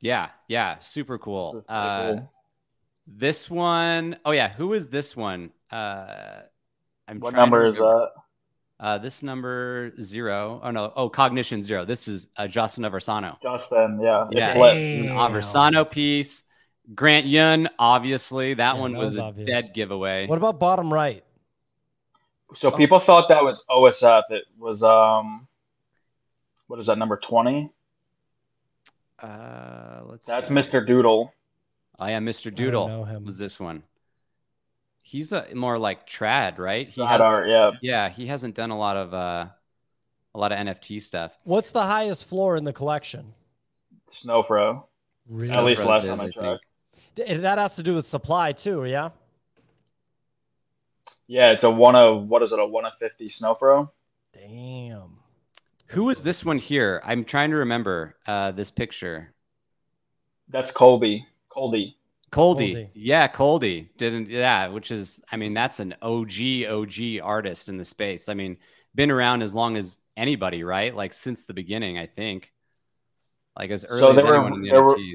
Yeah, 0.00 0.28
yeah, 0.48 0.78
super 0.80 1.18
cool. 1.18 1.64
Uh, 1.68 2.12
cool. 2.14 2.32
This 3.06 3.50
one, 3.50 4.16
oh 4.24 4.30
yeah, 4.30 4.48
who 4.48 4.72
is 4.72 4.88
this 4.88 5.16
one? 5.16 5.50
Uh, 5.70 6.40
I'm 7.06 7.20
What 7.20 7.30
trying 7.30 7.34
to 7.34 7.40
number 7.40 7.66
is 7.66 7.74
that? 7.74 8.10
Uh, 8.78 8.98
this 8.98 9.22
number 9.22 9.92
zero. 10.00 10.60
Oh 10.64 10.70
no, 10.70 10.92
oh 10.96 11.08
cognition 11.10 11.62
zero. 11.62 11.84
This 11.84 12.08
is 12.08 12.28
uh, 12.36 12.46
Justin 12.46 12.84
Aversano. 12.84 13.36
Justin, 13.42 14.00
yeah, 14.02 14.26
Yeah. 14.30 14.54
flips. 14.54 14.78
This 14.78 14.96
an 15.02 15.08
Aversano 15.08 15.90
piece. 15.90 16.44
Grant 16.94 17.26
Yun, 17.26 17.68
obviously, 17.78 18.54
that 18.54 18.74
Yeah, 18.76 18.80
one 18.80 18.92
that 18.92 18.98
was, 18.98 19.18
was 19.18 19.36
a 19.38 19.44
dead 19.44 19.72
giveaway. 19.74 20.26
What 20.26 20.38
about 20.38 20.58
bottom 20.58 20.92
right? 20.92 21.22
So 22.52 22.70
people 22.70 22.98
thought 22.98 23.28
that 23.28 23.42
was 23.44 23.64
OSF. 23.70 24.22
It 24.30 24.44
was 24.58 24.82
um, 24.82 25.46
what 26.66 26.80
is 26.80 26.86
that 26.86 26.98
number 26.98 27.16
twenty? 27.16 27.70
Uh, 29.18 30.00
let's. 30.04 30.26
That's 30.26 30.48
see. 30.48 30.54
Mr. 30.54 30.84
Doodle. 30.84 31.32
Oh 31.98 32.06
yeah, 32.06 32.18
Mr. 32.18 32.44
don't 32.44 32.54
Doodle 32.54 32.88
know 32.88 33.04
him. 33.04 33.24
was 33.24 33.38
this 33.38 33.60
one. 33.60 33.82
He's 35.02 35.32
a 35.32 35.46
more 35.54 35.78
like 35.78 36.06
trad, 36.08 36.58
right? 36.58 36.88
He 36.88 37.00
Had 37.00 37.20
ha- 37.20 37.26
art, 37.26 37.48
yeah. 37.48 37.72
yeah, 37.80 38.08
he 38.10 38.26
hasn't 38.26 38.54
done 38.54 38.70
a 38.70 38.78
lot 38.78 38.96
of 38.96 39.12
uh, 39.12 39.46
a 40.34 40.38
lot 40.38 40.52
of 40.52 40.58
NFT 40.58 41.02
stuff. 41.02 41.36
What's 41.44 41.70
the 41.72 41.82
highest 41.82 42.28
floor 42.28 42.56
in 42.56 42.64
the 42.64 42.72
collection? 42.72 43.34
Snowfro. 44.08 44.84
Really? 45.28 45.52
At 45.52 45.64
least 45.64 45.80
Snowfro's 45.80 46.06
last 46.06 46.24
is, 46.24 46.34
time 46.34 46.46
I 46.46 46.50
I 46.50 46.52
checked. 46.52 47.42
That 47.42 47.58
has 47.58 47.76
to 47.76 47.82
do 47.82 47.94
with 47.94 48.06
supply 48.06 48.52
too, 48.52 48.84
yeah. 48.84 49.10
Yeah, 51.30 51.52
it's 51.52 51.62
a 51.62 51.70
one 51.70 51.94
of 51.94 52.26
what 52.26 52.42
is 52.42 52.50
it? 52.50 52.58
A 52.58 52.66
one 52.66 52.84
of 52.84 52.92
fifty 52.98 53.26
Snowfro. 53.26 53.88
Damn. 54.34 55.18
Who 55.86 56.10
is 56.10 56.24
this 56.24 56.44
one 56.44 56.58
here? 56.58 57.00
I'm 57.04 57.24
trying 57.24 57.50
to 57.50 57.56
remember 57.58 58.16
uh, 58.26 58.50
this 58.50 58.72
picture. 58.72 59.32
That's 60.48 60.72
Colby. 60.72 61.24
Colby. 61.48 61.96
Coldie. 62.32 62.74
Coldie. 62.74 62.90
Yeah, 62.94 63.28
Coldie. 63.28 63.90
Didn't 63.96 64.28
yeah, 64.28 64.66
which 64.68 64.90
is 64.90 65.20
I 65.30 65.36
mean, 65.36 65.54
that's 65.54 65.78
an 65.78 65.94
OG 66.02 66.64
OG 66.68 67.20
artist 67.22 67.68
in 67.68 67.76
the 67.76 67.84
space. 67.84 68.28
I 68.28 68.34
mean, 68.34 68.56
been 68.96 69.12
around 69.12 69.42
as 69.42 69.54
long 69.54 69.76
as 69.76 69.94
anybody, 70.16 70.64
right? 70.64 70.92
Like 70.96 71.14
since 71.14 71.44
the 71.44 71.54
beginning, 71.54 71.96
I 71.96 72.06
think. 72.06 72.52
Like 73.56 73.70
as 73.70 73.82
So 73.82 73.88
early 73.88 74.16
as 74.18 74.24
there 74.24 74.32
were- 74.32 74.46
in 74.48 74.62
the 74.62 74.70
there 74.70 74.82
were- 74.82 74.96
NFTs. 74.96 75.14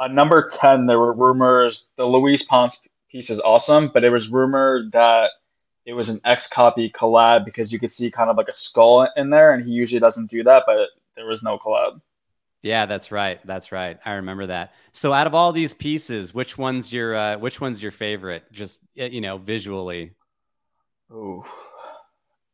At 0.00 0.10
number 0.12 0.44
ten, 0.50 0.86
there 0.86 0.98
were 0.98 1.12
rumors. 1.12 1.90
The 1.96 2.04
Luis 2.04 2.42
Ponce 2.42 2.80
piece 3.08 3.30
is 3.30 3.38
awesome, 3.38 3.92
but 3.94 4.02
it 4.02 4.10
was 4.10 4.28
rumored 4.28 4.90
that 4.90 5.30
it 5.86 5.92
was 5.92 6.08
an 6.08 6.20
X 6.24 6.46
copy 6.46 6.90
collab 6.90 7.44
because 7.44 7.72
you 7.72 7.78
could 7.78 7.90
see 7.90 8.10
kind 8.10 8.30
of 8.30 8.36
like 8.36 8.48
a 8.48 8.52
skull 8.52 9.08
in 9.16 9.30
there, 9.30 9.52
and 9.52 9.64
he 9.64 9.72
usually 9.72 10.00
doesn't 10.00 10.30
do 10.30 10.42
that. 10.44 10.64
But 10.66 10.88
there 11.16 11.26
was 11.26 11.42
no 11.42 11.58
collab. 11.58 12.00
Yeah, 12.62 12.86
that's 12.86 13.12
right. 13.12 13.40
That's 13.46 13.72
right. 13.72 13.98
I 14.06 14.12
remember 14.14 14.46
that. 14.46 14.72
So 14.92 15.12
out 15.12 15.26
of 15.26 15.34
all 15.34 15.52
these 15.52 15.74
pieces, 15.74 16.32
which 16.32 16.56
one's 16.56 16.92
your 16.92 17.14
uh, 17.14 17.38
which 17.38 17.60
one's 17.60 17.82
your 17.82 17.92
favorite? 17.92 18.50
Just 18.52 18.78
uh, 18.98 19.04
you 19.04 19.20
know, 19.20 19.36
visually. 19.38 20.12
Ooh. 21.12 21.44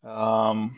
Um. 0.04 0.76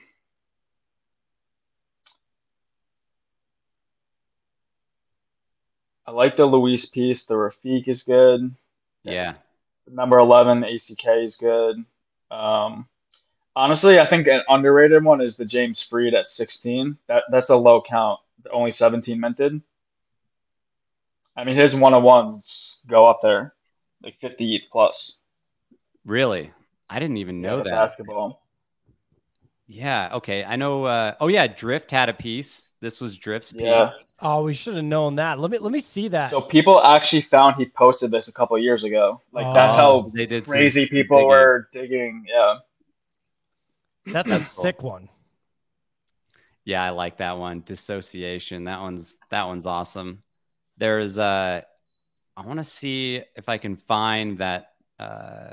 I 6.04 6.10
like 6.10 6.34
the 6.34 6.44
Luis 6.44 6.84
piece. 6.84 7.24
The 7.24 7.34
Refik 7.34 7.86
is 7.88 8.02
good. 8.02 8.50
Yeah. 9.04 9.34
Number 9.86 10.18
11, 10.18 10.64
ACK 10.64 11.06
is 11.22 11.36
good. 11.36 11.84
Um, 12.32 12.88
honestly, 13.56 14.00
I 14.00 14.06
think 14.06 14.26
an 14.28 14.42
underrated 14.48 15.04
one 15.04 15.20
is 15.20 15.36
the 15.36 15.44
James 15.44 15.82
Fried 15.82 16.14
at 16.14 16.26
16. 16.26 16.98
That 17.08 17.24
that's 17.30 17.50
a 17.50 17.56
low 17.56 17.82
count. 17.82 18.20
Only 18.52 18.70
17 18.70 19.20
minted. 19.20 19.62
I 21.36 21.44
mean, 21.44 21.56
his 21.56 21.74
one 21.76 21.92
on 21.94 22.02
ones 22.02 22.80
go 22.88 23.04
up 23.04 23.18
there, 23.22 23.54
like 24.02 24.18
50 24.18 24.54
ETH 24.56 24.64
plus. 24.70 25.18
Really? 26.04 26.52
I 26.88 27.00
didn't 27.00 27.16
even 27.16 27.42
know 27.42 27.58
Yeah, 27.58 27.64
that. 27.64 27.70
basketball. 27.70 28.42
Yeah. 29.66 30.10
Okay. 30.14 30.44
I 30.44 30.56
know. 30.56 30.84
Uh, 30.84 31.14
oh 31.20 31.28
yeah, 31.28 31.46
Drift 31.46 31.90
had 31.90 32.08
a 32.08 32.14
piece. 32.14 32.68
This 32.82 33.00
was 33.00 33.16
Drift's 33.16 33.52
piece. 33.52 33.62
Yeah. 33.62 33.92
Oh, 34.20 34.42
we 34.42 34.54
should 34.54 34.74
have 34.74 34.82
known 34.84 35.14
that. 35.14 35.38
Let 35.38 35.52
me 35.52 35.58
let 35.58 35.70
me 35.70 35.78
see 35.78 36.08
that. 36.08 36.32
So 36.32 36.40
people 36.40 36.82
actually 36.82 37.20
found 37.20 37.54
he 37.54 37.66
posted 37.66 38.10
this 38.10 38.26
a 38.26 38.32
couple 38.32 38.58
years 38.58 38.82
ago. 38.82 39.20
Like 39.30 39.54
that's 39.54 39.72
Oh, 39.74 39.76
how 39.76 40.02
they 40.12 40.26
did 40.26 40.44
some 40.46 40.52
crazy 40.52 40.86
people 40.86 41.18
digging. 41.18 41.28
were 41.28 41.68
digging. 41.70 42.26
Yeah. 42.28 42.56
That's 44.06 44.30
a 44.30 44.34
cool. 44.34 44.42
sick 44.42 44.82
one. 44.82 45.08
Yeah, 46.64 46.82
I 46.82 46.90
like 46.90 47.18
that 47.18 47.38
one. 47.38 47.60
Dissociation. 47.60 48.64
That 48.64 48.80
one's 48.80 49.16
that 49.30 49.46
one's 49.46 49.66
awesome. 49.66 50.24
There's 50.76 51.20
uh 51.20 51.62
I 52.36 52.40
want 52.44 52.58
to 52.58 52.64
see 52.64 53.22
if 53.36 53.48
I 53.48 53.58
can 53.58 53.76
find 53.76 54.38
that 54.38 54.72
uh 54.98 55.52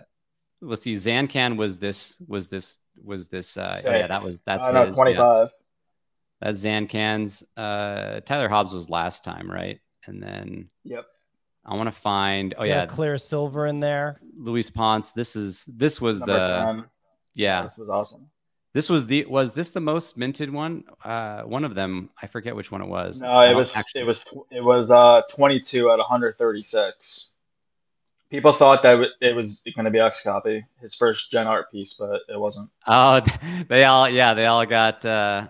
let's 0.61 0.81
see 0.81 0.95
Zancan 0.95 1.57
was 1.57 1.77
this 1.77 2.19
was 2.27 2.49
this 2.49 2.79
was 3.03 3.27
this 3.27 3.55
uh 3.55 3.79
oh 3.85 3.91
yeah, 3.91 4.07
that 4.07 4.23
was 4.23 4.41
that's 4.41 4.65
I 4.65 4.71
know, 4.71 4.85
his, 4.85 4.97
yeah. 4.97 5.03
25. 5.03 5.49
That's 6.41 6.59
Zancan's 6.63 7.43
uh 7.57 8.21
Tyler 8.21 8.47
Hobbs 8.49 8.73
was 8.73 8.89
last 8.89 9.23
time, 9.23 9.49
right? 9.51 9.79
And 10.07 10.21
then 10.23 10.69
Yep. 10.85 11.05
I 11.65 11.75
want 11.75 11.87
to 11.87 11.99
find 11.99 12.53
oh 12.57 12.63
yeah, 12.63 12.83
a 12.83 12.87
clear 12.87 13.17
silver 13.17 13.67
in 13.67 13.79
there. 13.79 14.19
Luis 14.37 14.69
Ponce. 14.69 15.11
This 15.11 15.35
is 15.35 15.65
this 15.67 15.99
was 16.01 16.19
Number 16.21 16.41
the 16.43 16.65
10. 16.65 16.85
yeah. 17.35 17.61
This 17.61 17.77
was 17.77 17.89
awesome. 17.89 18.27
This 18.73 18.87
was 18.87 19.05
the 19.07 19.25
was 19.25 19.53
this 19.53 19.71
the 19.71 19.81
most 19.81 20.15
minted 20.17 20.51
one? 20.53 20.83
Uh 21.03 21.41
one 21.41 21.65
of 21.65 21.75
them, 21.75 22.09
I 22.21 22.27
forget 22.27 22.55
which 22.55 22.71
one 22.71 22.81
it 22.81 22.87
was. 22.87 23.21
No, 23.21 23.41
it 23.41 23.53
was 23.55 23.75
actually- 23.75 24.01
it 24.01 24.05
was 24.05 24.21
tw- 24.21 24.47
it 24.51 24.63
was 24.63 24.89
uh 24.91 25.21
22 25.29 25.91
at 25.91 25.97
136. 25.99 27.29
People 28.29 28.51
thought 28.51 28.81
that 28.83 28.99
it- 28.99 29.11
it 29.21 29.35
was 29.35 29.61
going 29.75 29.85
to 29.85 29.91
be 29.91 29.99
X 29.99 30.21
copy, 30.21 30.63
his 30.79 30.93
first 30.93 31.29
gen 31.31 31.47
art 31.47 31.71
piece, 31.71 31.95
but 31.95 32.21
it 32.29 32.39
wasn't. 32.39 32.69
Oh, 32.87 33.21
they 33.67 33.85
all 33.85 34.07
yeah, 34.07 34.33
they 34.35 34.45
all 34.45 34.65
got 34.65 35.03
uh 35.05 35.47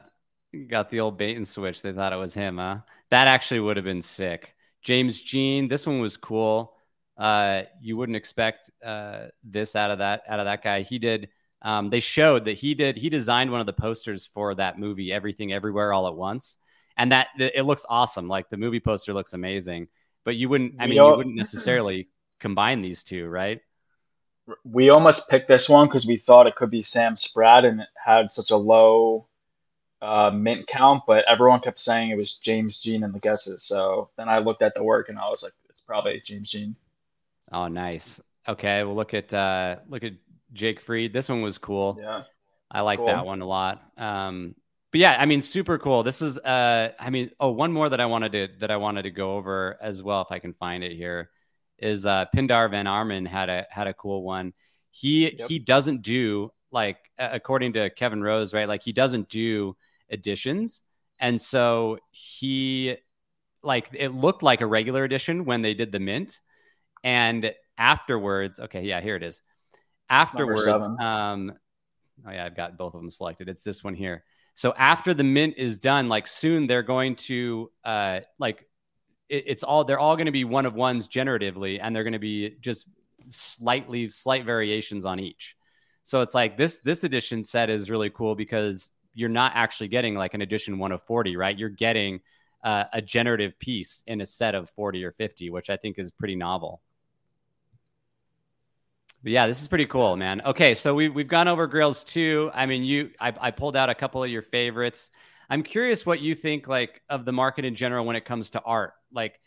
got 0.68 0.90
the 0.90 1.00
old 1.00 1.18
bait 1.18 1.38
and 1.38 1.48
switch. 1.48 1.82
They 1.82 1.94
thought 1.94 2.14
it 2.14 2.18
was 2.18 2.34
him, 2.34 2.58
huh? 2.58 2.80
That 3.10 3.28
actually 3.28 3.60
would 3.62 3.78
have 3.78 3.86
been 3.86 4.02
sick. 4.02 4.56
James 4.82 5.22
Jean, 5.22 5.68
this 5.68 5.86
one 5.86 6.00
was 6.00 6.18
cool. 6.18 6.76
Uh 7.18 7.64
you 7.82 7.98
wouldn't 7.98 8.16
expect 8.16 8.72
uh 8.84 9.28
this 9.44 9.76
out 9.76 9.92
of 9.92 10.00
that 10.00 10.24
out 10.28 10.40
of 10.40 10.46
that 10.46 10.64
guy. 10.64 10.82
He 10.82 11.00
did 11.00 11.30
um 11.62 11.90
they 11.90 12.00
showed 12.00 12.46
that 12.46 12.54
he 12.54 12.74
did 12.74 12.98
he 12.98 13.10
designed 13.10 13.52
one 13.52 13.60
of 13.60 13.66
the 13.66 13.74
posters 13.74 14.26
for 14.26 14.56
that 14.56 14.80
movie 14.80 15.12
Everything 15.12 15.52
Everywhere 15.52 15.92
All 15.92 16.08
at 16.08 16.16
Once. 16.16 16.58
And 16.96 17.12
that 17.12 17.28
it 17.38 17.66
looks 17.66 17.86
awesome. 17.90 18.28
Like 18.28 18.50
the 18.50 18.58
movie 18.58 18.80
poster 18.80 19.14
looks 19.14 19.34
amazing. 19.34 19.90
But 20.24 20.36
you 20.36 20.50
wouldn't 20.50 20.76
I 20.80 20.88
mean 20.88 20.96
you 20.96 21.16
wouldn't 21.16 21.36
necessarily 21.36 22.10
combine 22.40 22.82
these 22.82 23.04
two, 23.04 23.28
right? 23.28 23.60
We 24.64 24.90
almost 24.90 25.30
picked 25.30 25.48
this 25.48 25.70
one 25.70 25.88
because 25.88 26.08
we 26.08 26.18
thought 26.18 26.48
it 26.48 26.56
could 26.56 26.72
be 26.72 26.82
Sam 26.82 27.14
Spratt 27.14 27.66
and 27.66 27.82
it 27.82 27.88
had 28.04 28.32
such 28.32 28.50
a 28.50 28.58
low 28.58 29.29
uh, 30.02 30.32
mint 30.34 30.68
count, 30.68 31.04
but 31.06 31.26
everyone 31.28 31.60
kept 31.60 31.78
saying 31.78 32.10
it 32.10 32.16
was 32.16 32.36
James 32.36 32.82
Jean 32.82 33.04
in 33.04 33.12
the 33.12 33.20
guesses. 33.20 33.64
So 33.64 34.10
then 34.18 34.30
I 34.30 34.40
looked 34.40 34.62
at 34.62 34.74
the 34.74 34.84
work 34.84 35.10
and 35.10 35.20
I 35.20 35.28
was 35.28 35.44
like, 35.44 35.54
it's 35.70 35.80
probably 35.80 36.20
James 36.20 36.52
Jean. 36.52 36.76
Oh, 37.52 37.68
nice. 37.68 38.22
Okay, 38.48 38.84
well 38.84 38.96
look 38.96 39.14
at 39.14 39.34
uh 39.34 39.78
look 39.88 40.04
at 40.04 40.14
Jake 40.54 40.80
Fried. 40.80 41.14
This 41.14 41.30
one 41.30 41.42
was 41.42 41.58
cool. 41.58 42.00
Yeah. 42.02 42.22
I 42.72 42.82
like 42.82 42.98
cool. 42.98 43.08
that 43.08 43.26
one 43.26 43.42
a 43.42 43.48
lot. 43.48 43.84
Um 43.98 44.56
but 44.92 45.02
yeah, 45.02 45.16
I 45.20 45.26
mean, 45.26 45.42
super 45.42 45.78
cool. 45.78 46.02
This 46.02 46.22
is, 46.22 46.40
uh, 46.40 46.94
I 47.00 47.12
mean, 47.12 47.30
oh, 47.40 47.52
one 47.52 47.72
more 47.72 47.90
that 47.90 48.00
I 48.00 48.08
wanted 48.08 48.32
to 48.32 48.48
that 48.60 48.72
I 48.72 48.78
wanted 48.78 49.04
to 49.04 49.12
go 49.12 49.36
over 49.36 49.78
as 49.80 50.02
well, 50.02 50.22
if 50.22 50.32
I 50.32 50.40
can 50.40 50.54
find 50.54 50.84
it 50.84 50.94
here, 50.94 51.30
is 51.78 52.06
uh, 52.08 52.26
Pindar 52.36 52.72
Van 52.72 52.86
Arman 52.86 53.28
had 53.28 53.50
a 53.50 53.68
had 53.70 53.88
a 53.88 53.94
cool 53.94 54.24
one. 54.24 54.54
He 54.90 55.36
yep. 55.38 55.48
he 55.48 55.60
doesn't 55.60 56.02
do 56.02 56.52
like 56.72 56.98
according 57.20 57.74
to 57.74 57.92
Kevin 57.92 58.24
Rose, 58.24 58.54
right? 58.54 58.68
Like 58.68 58.82
he 58.82 58.92
doesn't 58.92 59.30
do 59.30 59.76
editions, 60.10 60.82
and 61.20 61.40
so 61.40 62.00
he 62.12 62.98
like 63.64 63.90
it 63.94 64.10
looked 64.10 64.44
like 64.44 64.62
a 64.62 64.66
regular 64.66 65.04
edition 65.04 65.46
when 65.46 65.62
they 65.62 65.74
did 65.74 65.92
the 65.92 66.00
mint, 66.00 66.40
and 67.04 67.54
afterwards, 67.78 68.60
okay, 68.60 68.84
yeah, 68.84 69.02
here 69.02 69.16
it 69.16 69.24
is. 69.24 69.42
Afterwards, 70.10 70.60
um, 71.00 71.54
oh 72.28 72.32
yeah, 72.32 72.46
I've 72.46 72.56
got 72.56 72.78
both 72.78 72.94
of 72.94 73.02
them 73.02 73.10
selected. 73.10 73.50
It's 73.50 73.64
this 73.64 73.84
one 73.84 73.96
here. 73.96 74.24
So 74.56 74.74
after 74.78 75.14
the 75.14 75.24
mint 75.24 75.56
is 75.58 75.80
done, 75.80 76.10
like 76.10 76.28
soon 76.28 76.68
they're 76.68 76.84
going 76.84 77.16
to 77.16 77.72
uh 77.86 78.20
like 78.40 78.68
it, 79.30 79.44
it's 79.48 79.64
all 79.64 79.84
they're 79.86 80.00
all 80.00 80.16
going 80.16 80.26
to 80.26 80.32
be 80.32 80.44
one 80.44 80.66
of 80.66 80.74
ones 80.74 81.08
generatively, 81.08 81.80
and 81.82 81.96
they're 81.96 82.04
going 82.04 82.14
to 82.14 82.20
be 82.20 82.56
just 82.60 82.88
slightly 83.28 84.10
slight 84.10 84.46
variations 84.46 85.06
on 85.06 85.20
each. 85.20 85.56
So 86.04 86.22
it's 86.22 86.34
like 86.34 86.58
this 86.58 86.80
this 86.80 87.04
edition 87.04 87.44
set 87.44 87.70
is 87.70 87.90
really 87.90 88.10
cool 88.10 88.36
because 88.36 88.92
you're 89.20 89.28
not 89.28 89.52
actually 89.54 89.90
getting 89.90 90.16
like 90.16 90.34
an 90.34 90.42
edition 90.42 90.80
one 90.80 90.94
of 90.94 91.04
40, 91.04 91.36
right? 91.36 91.58
You're 91.58 91.68
getting 91.68 92.22
uh, 92.64 92.86
a 92.94 93.02
generative 93.02 93.60
piece 93.60 94.02
in 94.08 94.22
a 94.22 94.26
set 94.26 94.56
of 94.56 94.70
40 94.70 95.04
or 95.04 95.12
50, 95.12 95.50
which 95.50 95.70
I 95.70 95.76
think 95.76 96.00
is 96.00 96.10
pretty 96.10 96.38
novel. 96.38 96.82
But 99.22 99.34
yeah, 99.34 99.48
this 99.48 99.62
is 99.62 99.68
pretty 99.68 99.88
cool, 99.88 100.16
man. 100.16 100.42
Okay, 100.46 100.74
so 100.74 100.96
we 100.96 101.10
we've 101.10 101.28
gone 101.28 101.50
over 101.50 101.68
Grails 101.68 102.04
two. 102.06 102.50
I 102.54 102.66
mean, 102.66 102.86
you 102.86 103.12
I, 103.20 103.34
I 103.38 103.52
pulled 103.52 103.76
out 103.76 103.90
a 103.90 103.96
couple 103.96 104.24
of 104.24 104.30
your 104.30 104.42
favorites. 104.42 105.12
I'm 105.50 105.64
curious 105.64 106.06
what 106.06 106.22
you 106.22 106.34
think 106.34 106.70
like 106.70 107.02
of 107.10 107.26
the 107.26 107.34
market 107.34 107.66
in 107.66 107.76
general 107.76 108.06
when 108.06 108.16
it 108.16 108.24
comes 108.24 108.52
to 108.52 108.62
art. 108.62 108.94
Like, 109.12 109.42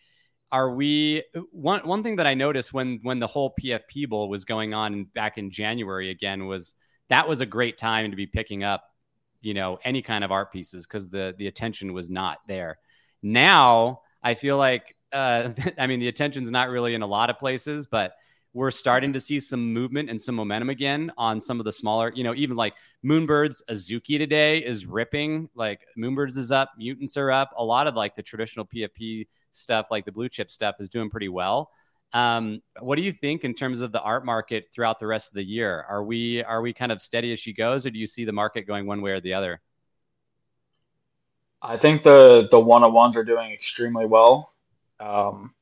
are 0.51 0.71
we 0.71 1.23
one 1.51 1.81
one 1.89 2.03
thing 2.03 2.17
that 2.17 2.27
I 2.27 2.35
noticed 2.35 2.75
when 2.75 3.01
when 3.03 3.19
the 3.19 3.27
whole 3.27 3.55
PFP 3.59 4.11
Bowl 4.11 4.29
was 4.29 4.45
going 4.45 4.75
on 4.75 5.05
back 5.05 5.39
in 5.39 5.51
January 5.51 6.11
again 6.11 6.45
was 6.47 6.75
that 7.09 7.27
was 7.27 7.41
a 7.41 7.47
great 7.47 7.79
time 7.79 8.11
to 8.11 8.17
be 8.17 8.27
picking 8.27 8.63
up, 8.63 8.85
you 9.43 9.55
know, 9.55 9.79
any 9.85 10.03
kind 10.03 10.25
of 10.25 10.33
art 10.33 10.53
pieces 10.53 10.87
because 10.87 11.11
the 11.11 11.35
the 11.37 11.47
attention 11.47 11.93
was 11.93 12.09
not 12.11 12.39
there. 12.47 12.79
Now 13.23 14.03
I 14.23 14.35
feel 14.35 14.57
like 14.57 14.97
uh, 15.13 15.51
I 15.79 15.87
mean 15.87 16.01
the 16.01 16.09
attention's 16.09 16.51
not 16.51 16.69
really 16.69 16.95
in 16.95 17.03
a 17.03 17.07
lot 17.07 17.31
of 17.31 17.39
places, 17.39 17.87
but 17.87 18.15
we're 18.55 18.71
starting 18.71 19.15
to 19.15 19.21
see 19.21 19.41
some 19.41 19.73
movement 19.73 20.11
and 20.11 20.21
some 20.21 20.35
momentum 20.35 20.69
again 20.69 21.11
on 21.17 21.41
some 21.41 21.59
of 21.59 21.65
the 21.65 21.73
smaller, 21.73 22.13
you 22.15 22.23
know, 22.23 22.35
even 22.35 22.57
like 22.57 22.75
Moonbirds, 23.05 23.63
Azuki 23.71 24.19
today 24.19 24.59
is 24.59 24.85
ripping. 24.85 25.49
Like 25.55 25.81
Moonbirds 25.97 26.37
is 26.37 26.53
up, 26.53 26.73
Mutants 26.77 27.17
are 27.17 27.31
up. 27.31 27.53
A 27.57 27.65
lot 27.65 27.87
of 27.87 27.95
like 27.95 28.15
the 28.15 28.23
traditional 28.23 28.67
PFP 28.67 29.27
stuff, 29.53 29.87
like 29.91 30.05
the 30.05 30.13
blue 30.13 30.29
chip 30.29 30.51
stuff, 30.51 30.77
is 30.81 30.91
doing 30.91 31.09
pretty 31.09 31.31
well. 31.31 31.71
Um, 32.15 32.61
what 32.81 32.97
do 32.97 33.03
you 33.03 33.13
think 33.13 33.45
in 33.45 33.55
terms 33.55 33.81
of 33.81 33.91
the 33.91 34.01
art 34.01 34.25
market 34.25 34.67
throughout 34.73 35.01
the 35.01 35.07
rest 35.07 35.31
of 35.31 35.35
the 35.35 35.45
year? 35.45 35.85
Are 35.89 36.05
we 36.05 36.43
are 36.45 36.61
we 36.61 36.73
kind 36.73 36.93
of 36.93 37.01
steady 37.01 37.33
as 37.33 37.39
she 37.39 37.53
goes, 37.53 37.87
or 37.87 37.91
do 37.91 37.99
you 37.99 38.07
see 38.07 38.25
the 38.25 38.33
market 38.33 38.67
going 38.67 38.87
one 38.87 39.01
way 39.01 39.13
or 39.13 39.21
the 39.21 39.35
other? 39.35 39.61
I 41.63 41.77
think 41.77 42.03
the 42.03 42.49
the 42.51 42.61
one 42.61 42.83
on 42.83 42.93
ones 42.93 43.17
are 43.17 43.25
doing 43.25 43.53
extremely 43.53 44.05
well. 44.05 44.53
Um, 45.01 45.55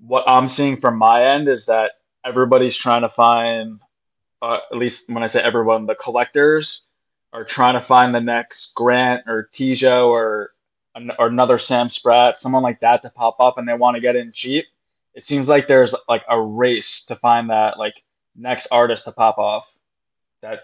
what 0.00 0.24
I'm 0.26 0.46
seeing 0.46 0.76
from 0.76 0.96
my 0.96 1.34
end 1.34 1.48
is 1.48 1.66
that 1.66 1.92
everybody's 2.24 2.76
trying 2.76 3.02
to 3.02 3.08
find, 3.08 3.80
uh, 4.40 4.58
at 4.70 4.76
least 4.76 5.08
when 5.08 5.22
I 5.22 5.26
say 5.26 5.42
everyone, 5.42 5.86
the 5.86 5.94
collectors 5.94 6.86
are 7.32 7.44
trying 7.44 7.74
to 7.74 7.80
find 7.80 8.14
the 8.14 8.20
next 8.20 8.74
Grant 8.74 9.24
or 9.26 9.48
Tijo 9.52 10.06
or, 10.08 10.52
or 11.18 11.26
another 11.26 11.58
Sam 11.58 11.88
Spratt, 11.88 12.36
someone 12.36 12.62
like 12.62 12.80
that 12.80 13.02
to 13.02 13.10
pop 13.10 13.36
up, 13.40 13.58
and 13.58 13.68
they 13.68 13.74
want 13.74 13.96
to 13.96 14.00
get 14.00 14.16
in 14.16 14.30
cheap. 14.32 14.66
It 15.18 15.24
seems 15.24 15.48
like 15.48 15.66
there's 15.66 15.96
like 16.08 16.24
a 16.30 16.40
race 16.40 17.06
to 17.06 17.16
find 17.16 17.50
that 17.50 17.76
like 17.76 18.04
next 18.36 18.68
artist 18.70 19.02
to 19.02 19.10
pop 19.10 19.36
off 19.36 19.76
that 20.42 20.60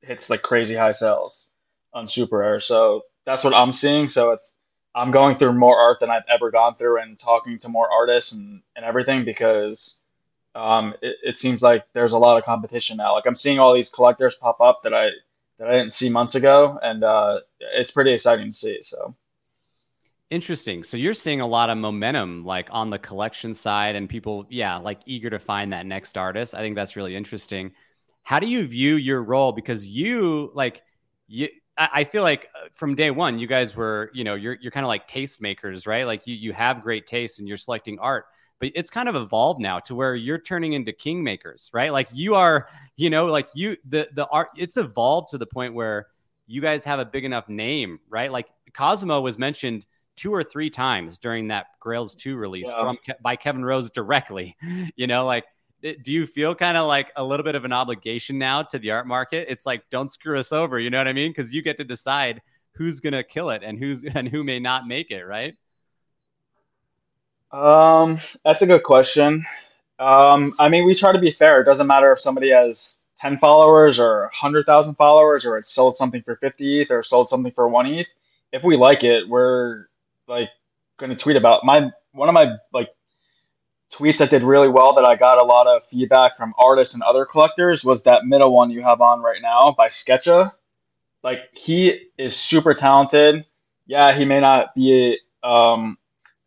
hits 0.00 0.30
like 0.30 0.40
crazy 0.40 0.74
high 0.74 0.88
sales 0.88 1.50
on 1.92 2.06
SuperRare 2.06 2.58
So 2.58 3.02
that's 3.26 3.44
what 3.44 3.52
I'm 3.52 3.70
seeing. 3.70 4.06
So 4.06 4.30
it's 4.30 4.54
I'm 4.94 5.10
going 5.10 5.36
through 5.36 5.52
more 5.52 5.78
art 5.78 5.98
than 6.00 6.08
I've 6.08 6.22
ever 6.26 6.50
gone 6.50 6.72
through 6.72 7.02
and 7.02 7.18
talking 7.18 7.58
to 7.58 7.68
more 7.68 7.86
artists 7.92 8.32
and, 8.32 8.62
and 8.74 8.82
everything 8.82 9.26
because 9.26 9.98
um, 10.54 10.94
it, 11.02 11.16
it 11.22 11.36
seems 11.36 11.60
like 11.60 11.92
there's 11.92 12.12
a 12.12 12.18
lot 12.18 12.38
of 12.38 12.44
competition 12.44 12.96
now. 12.96 13.12
Like 13.12 13.26
I'm 13.26 13.34
seeing 13.34 13.58
all 13.58 13.74
these 13.74 13.90
collectors 13.90 14.32
pop 14.32 14.62
up 14.62 14.80
that 14.84 14.94
I 14.94 15.10
that 15.58 15.68
I 15.68 15.72
didn't 15.72 15.92
see 15.92 16.08
months 16.08 16.34
ago, 16.34 16.78
and 16.82 17.04
uh, 17.04 17.40
it's 17.60 17.90
pretty 17.90 18.12
exciting 18.12 18.48
to 18.48 18.54
see. 18.54 18.80
So 18.80 19.14
interesting. 20.30 20.82
So 20.82 20.96
you're 20.96 21.14
seeing 21.14 21.40
a 21.40 21.46
lot 21.46 21.70
of 21.70 21.78
momentum, 21.78 22.44
like 22.44 22.68
on 22.70 22.90
the 22.90 22.98
collection 22.98 23.54
side, 23.54 23.96
and 23.96 24.08
people, 24.08 24.46
yeah, 24.48 24.76
like 24.76 25.00
eager 25.06 25.30
to 25.30 25.38
find 25.38 25.72
that 25.72 25.86
next 25.86 26.16
artist. 26.18 26.54
I 26.54 26.60
think 26.60 26.76
that's 26.76 26.96
really 26.96 27.16
interesting. 27.16 27.72
How 28.22 28.38
do 28.38 28.46
you 28.46 28.66
view 28.66 28.96
your 28.96 29.22
role? 29.22 29.52
Because 29.52 29.86
you 29.86 30.50
like 30.54 30.82
you. 31.26 31.48
I 31.80 32.02
feel 32.02 32.24
like 32.24 32.48
uh, 32.56 32.66
from 32.74 32.96
day 32.96 33.12
one, 33.12 33.38
you 33.38 33.46
guys 33.46 33.76
were, 33.76 34.10
you 34.12 34.24
know, 34.24 34.34
you're 34.34 34.58
you're 34.60 34.72
kind 34.72 34.84
of 34.84 34.88
like 34.88 35.06
tastemakers, 35.06 35.86
right? 35.86 36.04
Like 36.04 36.26
you 36.26 36.34
you 36.34 36.52
have 36.52 36.82
great 36.82 37.06
taste 37.06 37.38
and 37.38 37.46
you're 37.46 37.56
selecting 37.56 38.00
art 38.00 38.24
but 38.60 38.72
it's 38.74 38.90
kind 38.90 39.08
of 39.08 39.14
evolved 39.14 39.60
now 39.60 39.78
to 39.78 39.94
where 39.94 40.14
you're 40.14 40.38
turning 40.38 40.72
into 40.72 40.92
kingmakers, 40.92 41.70
right? 41.72 41.92
Like 41.92 42.08
you 42.12 42.34
are, 42.34 42.68
you 42.96 43.10
know, 43.10 43.26
like 43.26 43.48
you 43.54 43.76
the 43.88 44.08
the 44.12 44.26
art 44.28 44.48
it's 44.56 44.76
evolved 44.76 45.30
to 45.30 45.38
the 45.38 45.46
point 45.46 45.74
where 45.74 46.08
you 46.46 46.60
guys 46.60 46.84
have 46.84 46.98
a 46.98 47.04
big 47.04 47.24
enough 47.24 47.48
name, 47.48 48.00
right? 48.08 48.32
Like 48.32 48.48
Cozomo 48.72 49.22
was 49.22 49.38
mentioned 49.38 49.86
two 50.18 50.34
or 50.34 50.42
three 50.42 50.68
times 50.68 51.16
during 51.18 51.48
that 51.48 51.66
Grails 51.80 52.14
2 52.16 52.36
release 52.36 52.66
yeah. 52.66 52.82
from 52.82 52.98
by 53.22 53.36
Kevin 53.36 53.64
Rose 53.64 53.90
directly. 53.90 54.56
You 54.96 55.06
know, 55.06 55.24
like 55.24 55.44
do 55.80 56.12
you 56.12 56.26
feel 56.26 56.54
kind 56.54 56.76
of 56.76 56.88
like 56.88 57.12
a 57.14 57.24
little 57.24 57.44
bit 57.44 57.54
of 57.54 57.64
an 57.64 57.72
obligation 57.72 58.36
now 58.38 58.62
to 58.64 58.78
the 58.78 58.90
art 58.90 59.06
market? 59.06 59.46
It's 59.48 59.64
like 59.64 59.82
don't 59.90 60.10
screw 60.10 60.38
us 60.38 60.52
over, 60.52 60.80
you 60.80 60.90
know 60.90 60.98
what 60.98 61.08
I 61.08 61.12
mean? 61.12 61.32
Cuz 61.32 61.54
you 61.54 61.62
get 61.62 61.76
to 61.76 61.84
decide 61.84 62.42
who's 62.72 63.00
going 63.00 63.12
to 63.12 63.22
kill 63.22 63.50
it 63.50 63.62
and 63.62 63.78
who's 63.78 64.04
and 64.14 64.28
who 64.28 64.42
may 64.42 64.58
not 64.58 64.86
make 64.86 65.10
it, 65.10 65.24
right? 65.24 65.54
Um, 67.52 68.18
that's 68.44 68.62
a 68.62 68.66
good 68.66 68.82
question. 68.82 69.44
Um, 69.98 70.54
I 70.58 70.68
mean, 70.68 70.84
we 70.84 70.94
try 70.94 71.12
to 71.12 71.18
be 71.18 71.30
fair. 71.30 71.60
It 71.60 71.64
doesn't 71.64 71.86
matter 71.86 72.12
if 72.12 72.18
somebody 72.18 72.50
has 72.50 73.02
10 73.16 73.36
followers 73.38 73.98
or 73.98 74.22
100,000 74.22 74.94
followers 74.94 75.44
or 75.44 75.58
it 75.58 75.64
sold 75.64 75.96
something 75.96 76.22
for 76.22 76.36
50 76.36 76.80
ETH 76.80 76.90
or 76.90 77.02
sold 77.02 77.26
something 77.26 77.52
for 77.52 77.68
1 77.68 77.86
ETH. 77.86 78.12
If 78.52 78.62
we 78.62 78.76
like 78.76 79.02
it, 79.02 79.28
we're 79.28 79.86
like 80.28 80.50
going 80.98 81.14
to 81.14 81.20
tweet 81.20 81.36
about 81.36 81.64
my 81.64 81.90
one 82.12 82.28
of 82.28 82.34
my 82.34 82.56
like 82.72 82.88
tweets 83.92 84.18
that 84.18 84.30
did 84.30 84.42
really 84.42 84.68
well 84.68 84.92
that 84.94 85.04
I 85.04 85.16
got 85.16 85.38
a 85.38 85.42
lot 85.42 85.66
of 85.66 85.82
feedback 85.84 86.36
from 86.36 86.54
artists 86.58 86.94
and 86.94 87.02
other 87.02 87.24
collectors 87.24 87.82
was 87.82 88.04
that 88.04 88.24
middle 88.24 88.52
one 88.52 88.70
you 88.70 88.82
have 88.82 89.00
on 89.00 89.20
right 89.20 89.40
now 89.40 89.74
by 89.76 89.86
Sketcha. 89.86 90.52
Like 91.22 91.54
he 91.54 92.08
is 92.18 92.36
super 92.36 92.74
talented. 92.74 93.44
Yeah, 93.86 94.14
he 94.14 94.24
may 94.24 94.40
not 94.40 94.74
be 94.74 95.18
um, 95.42 95.96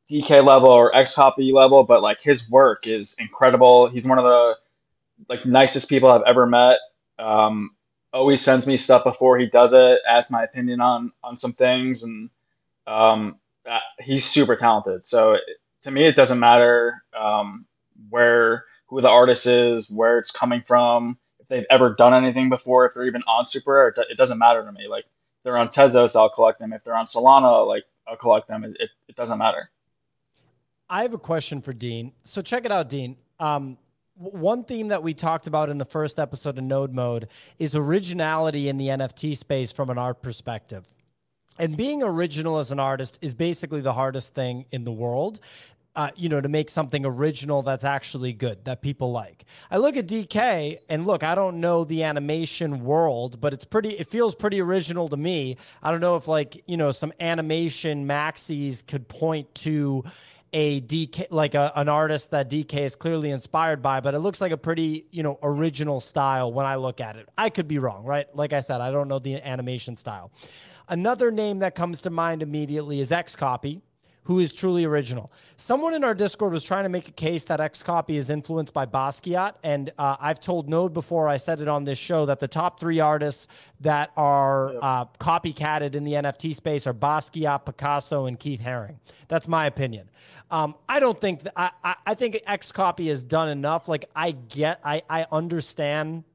DK 0.09 0.45
level 0.45 0.69
or 0.69 0.95
X 0.95 1.15
copy 1.15 1.51
level, 1.51 1.83
but 1.83 2.01
like 2.01 2.19
his 2.19 2.49
work 2.49 2.85
is 2.85 3.15
incredible. 3.19 3.87
He's 3.87 4.05
one 4.05 4.19
of 4.19 4.23
the 4.23 4.55
like 5.29 5.45
nicest 5.45 5.89
people 5.89 6.09
I've 6.09 6.23
ever 6.27 6.45
met. 6.45 6.77
Um, 7.17 7.71
always 8.13 8.41
sends 8.41 8.67
me 8.67 8.75
stuff 8.75 9.03
before 9.03 9.37
he 9.37 9.47
does 9.47 9.73
it, 9.73 9.99
asks 10.07 10.31
my 10.31 10.43
opinion 10.43 10.81
on 10.81 11.11
on 11.23 11.35
some 11.35 11.53
things, 11.53 12.03
and 12.03 12.29
um, 12.87 13.37
uh, 13.69 13.79
he's 13.99 14.23
super 14.25 14.55
talented. 14.55 15.05
So 15.05 15.37
to 15.81 15.91
me, 15.91 16.05
it 16.05 16.15
doesn't 16.15 16.39
matter 16.39 17.03
um, 17.17 17.65
where 18.09 18.65
who 18.87 19.01
the 19.01 19.09
artist 19.09 19.45
is, 19.45 19.89
where 19.89 20.17
it's 20.17 20.31
coming 20.31 20.61
from, 20.61 21.17
if 21.39 21.47
they've 21.47 21.65
ever 21.69 21.93
done 21.93 22.13
anything 22.13 22.49
before, 22.49 22.85
if 22.85 22.93
they're 22.93 23.05
even 23.05 23.23
on 23.27 23.43
SuperRare. 23.43 23.97
It, 23.97 24.07
it 24.11 24.17
doesn't 24.17 24.37
matter 24.37 24.63
to 24.63 24.71
me. 24.71 24.87
Like 24.87 25.05
if 25.05 25.43
they're 25.43 25.57
on 25.57 25.67
Tezos, 25.67 26.15
I'll 26.15 26.29
collect 26.29 26.59
them. 26.59 26.73
If 26.73 26.83
they're 26.83 26.95
on 26.95 27.05
Solana, 27.05 27.65
like 27.67 27.85
I'll 28.07 28.17
collect 28.17 28.47
them. 28.47 28.63
It, 28.63 28.77
it, 28.79 28.89
it 29.07 29.15
doesn't 29.15 29.37
matter. 29.37 29.69
I 30.89 31.03
have 31.03 31.13
a 31.13 31.19
question 31.19 31.61
for 31.61 31.71
Dean. 31.71 32.11
So 32.25 32.41
check 32.41 32.65
it 32.65 32.71
out, 32.71 32.89
Dean. 32.89 33.15
Um, 33.39 33.77
one 34.15 34.65
theme 34.65 34.89
that 34.89 35.01
we 35.01 35.13
talked 35.13 35.47
about 35.47 35.69
in 35.69 35.77
the 35.77 35.85
first 35.85 36.19
episode 36.19 36.57
of 36.57 36.63
Node 36.63 36.93
Mode 36.93 37.27
is 37.57 37.75
originality 37.75 38.67
in 38.67 38.77
the 38.77 38.87
NFT 38.87 39.37
space 39.37 39.71
from 39.71 39.89
an 39.89 39.97
art 39.97 40.21
perspective. 40.21 40.85
And 41.59 41.77
being 41.77 42.01
original 42.01 42.57
as 42.57 42.71
an 42.71 42.79
artist 42.79 43.19
is 43.21 43.35
basically 43.35 43.81
the 43.81 43.93
hardest 43.93 44.33
thing 44.33 44.65
in 44.71 44.83
the 44.83 44.91
world. 44.91 45.39
Uh, 45.93 46.09
you 46.15 46.29
know, 46.29 46.39
to 46.39 46.47
make 46.47 46.69
something 46.69 47.05
original 47.05 47.63
that's 47.63 47.83
actually 47.83 48.31
good 48.31 48.63
that 48.63 48.81
people 48.81 49.11
like. 49.11 49.43
I 49.69 49.75
look 49.75 49.97
at 49.97 50.07
DK 50.07 50.77
and 50.87 51.05
look, 51.05 51.21
I 51.21 51.35
don't 51.35 51.59
know 51.59 51.83
the 51.83 52.03
animation 52.03 52.85
world, 52.85 53.41
but 53.41 53.53
it's 53.53 53.65
pretty, 53.65 53.89
it 53.89 54.07
feels 54.07 54.33
pretty 54.33 54.61
original 54.61 55.09
to 55.09 55.17
me. 55.17 55.57
I 55.83 55.91
don't 55.91 55.99
know 55.99 56.15
if 56.15 56.29
like, 56.29 56.63
you 56.65 56.77
know, 56.77 56.91
some 56.91 57.11
animation 57.19 58.07
maxis 58.07 58.87
could 58.87 59.09
point 59.09 59.53
to 59.55 60.05
a 60.53 60.81
DK 60.81 61.27
like 61.29 61.55
a, 61.55 61.71
an 61.75 61.87
artist 61.89 62.31
that 62.31 62.49
DK 62.49 62.73
is 62.79 62.95
clearly 62.95 63.31
inspired 63.31 63.81
by, 63.81 63.99
but 63.99 64.13
it 64.13 64.19
looks 64.19 64.41
like 64.41 64.51
a 64.51 64.57
pretty, 64.57 65.05
you 65.11 65.23
know, 65.23 65.39
original 65.43 65.99
style 65.99 66.51
when 66.51 66.65
I 66.65 66.75
look 66.75 66.99
at 66.99 67.15
it. 67.15 67.29
I 67.37 67.49
could 67.49 67.67
be 67.67 67.79
wrong, 67.79 68.03
right? 68.03 68.33
Like 68.35 68.53
I 68.53 68.59
said, 68.59 68.81
I 68.81 68.91
don't 68.91 69.07
know 69.07 69.19
the 69.19 69.41
animation 69.41 69.95
style. 69.95 70.31
Another 70.91 71.31
name 71.31 71.59
that 71.59 71.73
comes 71.73 72.01
to 72.01 72.09
mind 72.09 72.43
immediately 72.43 72.99
is 72.99 73.11
XCOPY 73.11 73.81
who 74.23 74.39
is 74.39 74.53
truly 74.53 74.85
original. 74.85 75.31
Someone 75.55 75.93
in 75.93 76.03
our 76.03 76.13
Discord 76.13 76.53
was 76.53 76.63
trying 76.63 76.83
to 76.83 76.89
make 76.89 77.07
a 77.07 77.13
case 77.13 77.45
that 77.45 77.59
XCOPY 77.59 78.17
is 78.17 78.29
influenced 78.29 78.71
by 78.73 78.85
Basquiat, 78.85 79.53
and 79.63 79.91
uh, 79.97 80.17
I've 80.19 80.39
told 80.39 80.69
Node 80.69 80.93
before, 80.93 81.27
I 81.27 81.37
said 81.37 81.59
it 81.59 81.67
on 81.67 81.85
this 81.85 81.97
show, 81.97 82.27
that 82.27 82.39
the 82.39 82.47
top 82.47 82.79
three 82.79 82.99
artists 82.99 83.47
that 83.79 84.11
are 84.15 84.75
uh, 84.81 85.05
copycatted 85.19 85.95
in 85.95 86.03
the 86.03 86.13
NFT 86.13 86.53
space 86.53 86.85
are 86.85 86.93
Basquiat, 86.93 87.65
Picasso, 87.65 88.25
and 88.27 88.39
Keith 88.39 88.61
Haring. 88.61 88.97
That's 89.27 89.47
my 89.47 89.65
opinion. 89.65 90.09
Um, 90.51 90.75
I 90.87 90.99
don't 90.99 91.19
think 91.19 91.43
that, 91.43 91.53
I, 91.55 91.71
I, 91.83 91.95
I 92.07 92.13
think 92.13 92.35
XCOPY 92.47 93.07
has 93.07 93.23
done 93.23 93.49
enough. 93.49 93.87
Like 93.87 94.05
I 94.15 94.31
get, 94.31 94.81
I, 94.83 95.01
I 95.09 95.25
understand 95.31 96.25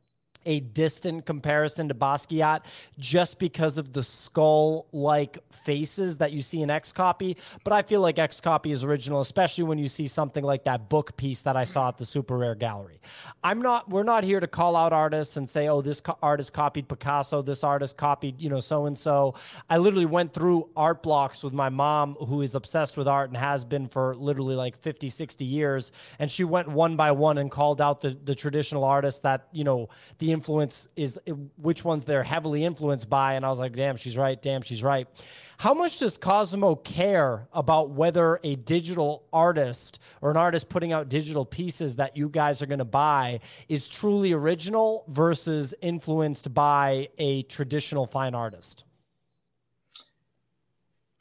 a 0.46 0.60
distant 0.60 1.26
comparison 1.26 1.88
to 1.88 1.94
Basquiat 1.94 2.64
just 2.98 3.38
because 3.38 3.76
of 3.76 3.92
the 3.92 4.02
skull 4.02 4.86
like 4.92 5.38
faces 5.50 6.18
that 6.18 6.32
you 6.32 6.40
see 6.40 6.62
in 6.62 6.70
X 6.70 6.92
Copy. 6.92 7.36
But 7.64 7.72
I 7.72 7.82
feel 7.82 8.00
like 8.00 8.18
X 8.18 8.40
Copy 8.40 8.70
is 8.70 8.84
original, 8.84 9.20
especially 9.20 9.64
when 9.64 9.78
you 9.78 9.88
see 9.88 10.06
something 10.06 10.44
like 10.44 10.64
that 10.64 10.88
book 10.88 11.16
piece 11.16 11.42
that 11.42 11.56
I 11.56 11.64
saw 11.64 11.88
at 11.88 11.98
the 11.98 12.04
SuperRare 12.04 12.58
Gallery. 12.58 13.00
I'm 13.42 13.60
not, 13.60 13.90
we're 13.90 14.04
not 14.04 14.24
here 14.24 14.40
to 14.40 14.46
call 14.46 14.76
out 14.76 14.92
artists 14.92 15.36
and 15.36 15.48
say, 15.48 15.68
oh, 15.68 15.82
this 15.82 16.00
co- 16.00 16.18
artist 16.22 16.52
copied 16.52 16.88
Picasso, 16.88 17.42
this 17.42 17.64
artist 17.64 17.96
copied, 17.96 18.40
you 18.40 18.48
know, 18.48 18.60
so 18.60 18.86
and 18.86 18.96
so. 18.96 19.34
I 19.68 19.78
literally 19.78 20.06
went 20.06 20.32
through 20.32 20.68
art 20.76 21.02
blocks 21.02 21.42
with 21.42 21.52
my 21.52 21.68
mom, 21.68 22.14
who 22.14 22.42
is 22.42 22.54
obsessed 22.54 22.96
with 22.96 23.08
art 23.08 23.30
and 23.30 23.36
has 23.36 23.64
been 23.64 23.88
for 23.88 24.14
literally 24.14 24.54
like 24.54 24.76
50, 24.76 25.08
60 25.08 25.44
years. 25.44 25.92
And 26.18 26.30
she 26.30 26.44
went 26.44 26.68
one 26.68 26.96
by 26.96 27.10
one 27.10 27.38
and 27.38 27.50
called 27.50 27.80
out 27.80 28.00
the, 28.00 28.10
the 28.10 28.34
traditional 28.34 28.84
artists 28.84 29.20
that, 29.20 29.48
you 29.52 29.64
know, 29.64 29.88
the 30.18 30.32
influence 30.36 30.88
is 30.96 31.18
which 31.56 31.82
ones 31.84 32.04
they're 32.04 32.22
heavily 32.22 32.62
influenced 32.64 33.08
by. 33.08 33.34
And 33.34 33.44
I 33.44 33.48
was 33.48 33.58
like, 33.58 33.74
damn, 33.74 33.96
she's 33.96 34.16
right. 34.18 34.40
Damn, 34.40 34.60
she's 34.60 34.82
right. 34.82 35.08
How 35.56 35.72
much 35.72 35.98
does 35.98 36.18
Cozomo 36.18 36.82
care 36.84 37.48
about 37.52 37.90
whether 37.90 38.38
a 38.44 38.56
digital 38.56 39.24
artist 39.32 39.98
or 40.20 40.30
an 40.30 40.36
artist 40.36 40.68
putting 40.68 40.92
out 40.92 41.08
digital 41.08 41.46
pieces 41.46 41.96
that 41.96 42.16
you 42.16 42.28
guys 42.28 42.60
are 42.60 42.66
going 42.66 42.80
to 42.80 42.84
buy 42.84 43.40
is 43.68 43.88
truly 43.88 44.32
original 44.32 45.04
versus 45.08 45.74
influenced 45.80 46.52
by 46.52 47.08
a 47.16 47.42
traditional 47.44 48.06
fine 48.06 48.34
artist? 48.34 48.84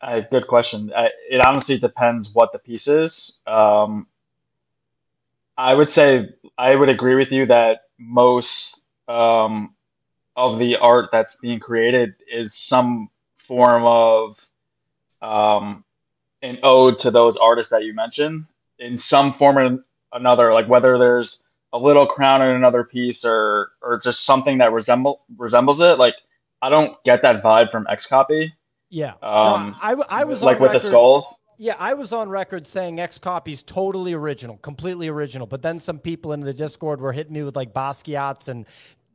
Uh, 0.01 0.20
good 0.20 0.45
question. 0.47 0.91
I, 0.95 1.09
it 1.30 1.41
honestly 1.41 1.78
depends 1.78 2.30
what 2.34 2.51
the 2.51 2.59
piece 2.59 2.88
is. 2.88 3.38
Um, 3.47 4.07
I 5.57 5.74
would 5.74 5.89
say 5.89 6.30
I 6.57 6.76
would 6.76 6.89
agree 6.89 7.16
with 7.16 7.32
you 7.32 7.45
that 7.45 7.82
most 7.97 8.84
um, 9.08 9.76
of 10.36 10.60
the 10.60 10.78
art 10.78 11.10
that's 11.12 11.36
being 11.36 11.60
created 11.60 12.16
is 12.32 12.53
some 12.53 13.10
form 13.34 13.84
of 13.84 14.38
um, 15.22 15.84
an 16.41 16.60
ode 16.64 16.97
to 16.97 17.12
those 17.12 17.36
artists 17.36 17.72
that 17.72 17.84
you 17.84 17.93
mentioned 17.93 18.45
in 18.80 18.97
some 18.97 19.32
form 19.32 19.58
or 19.58 19.84
another, 20.14 20.53
like 20.53 20.68
whether 20.68 20.97
there's 20.97 21.41
a 21.74 21.78
little 21.78 22.06
crown 22.06 22.41
in 22.41 22.56
another 22.56 22.84
piece 22.84 23.26
or 23.26 23.72
or 23.82 23.99
just 23.99 24.26
something 24.26 24.60
that 24.60 24.72
resemble 24.72 25.22
resembles 25.38 25.80
it. 25.80 25.97
Like 25.97 26.16
I 26.62 26.70
don't 26.70 27.01
get 27.03 27.22
that 27.22 27.43
vibe 27.43 27.70
from 27.70 27.86
X 27.89 28.06
copy. 28.06 28.53
Yeah, 28.89 29.14
um, 29.22 29.72
no, 29.72 29.76
I, 29.82 30.22
I 30.22 30.24
was 30.24 30.41
like 30.41 30.60
with 30.60 30.72
record, 30.72 30.82
the 30.82 30.88
skulls. 30.88 31.36
Yeah, 31.58 31.76
I 31.80 31.93
was 31.93 32.12
on 32.14 32.30
record 32.30 32.68
saying 32.68 32.97
XCOPY's 32.97 33.64
totally 33.64 34.14
original, 34.14 34.58
completely 34.58 35.08
original. 35.08 35.47
But 35.47 35.62
then 35.62 35.80
some 35.80 35.99
people 35.99 36.34
in 36.34 36.41
the 36.41 36.53
Discord 36.53 36.99
were 36.99 37.14
hitting 37.14 37.34
me 37.34 37.43
with 37.43 37.56
like 37.56 37.74
Basquiat's 37.74 38.47
and 38.47 38.66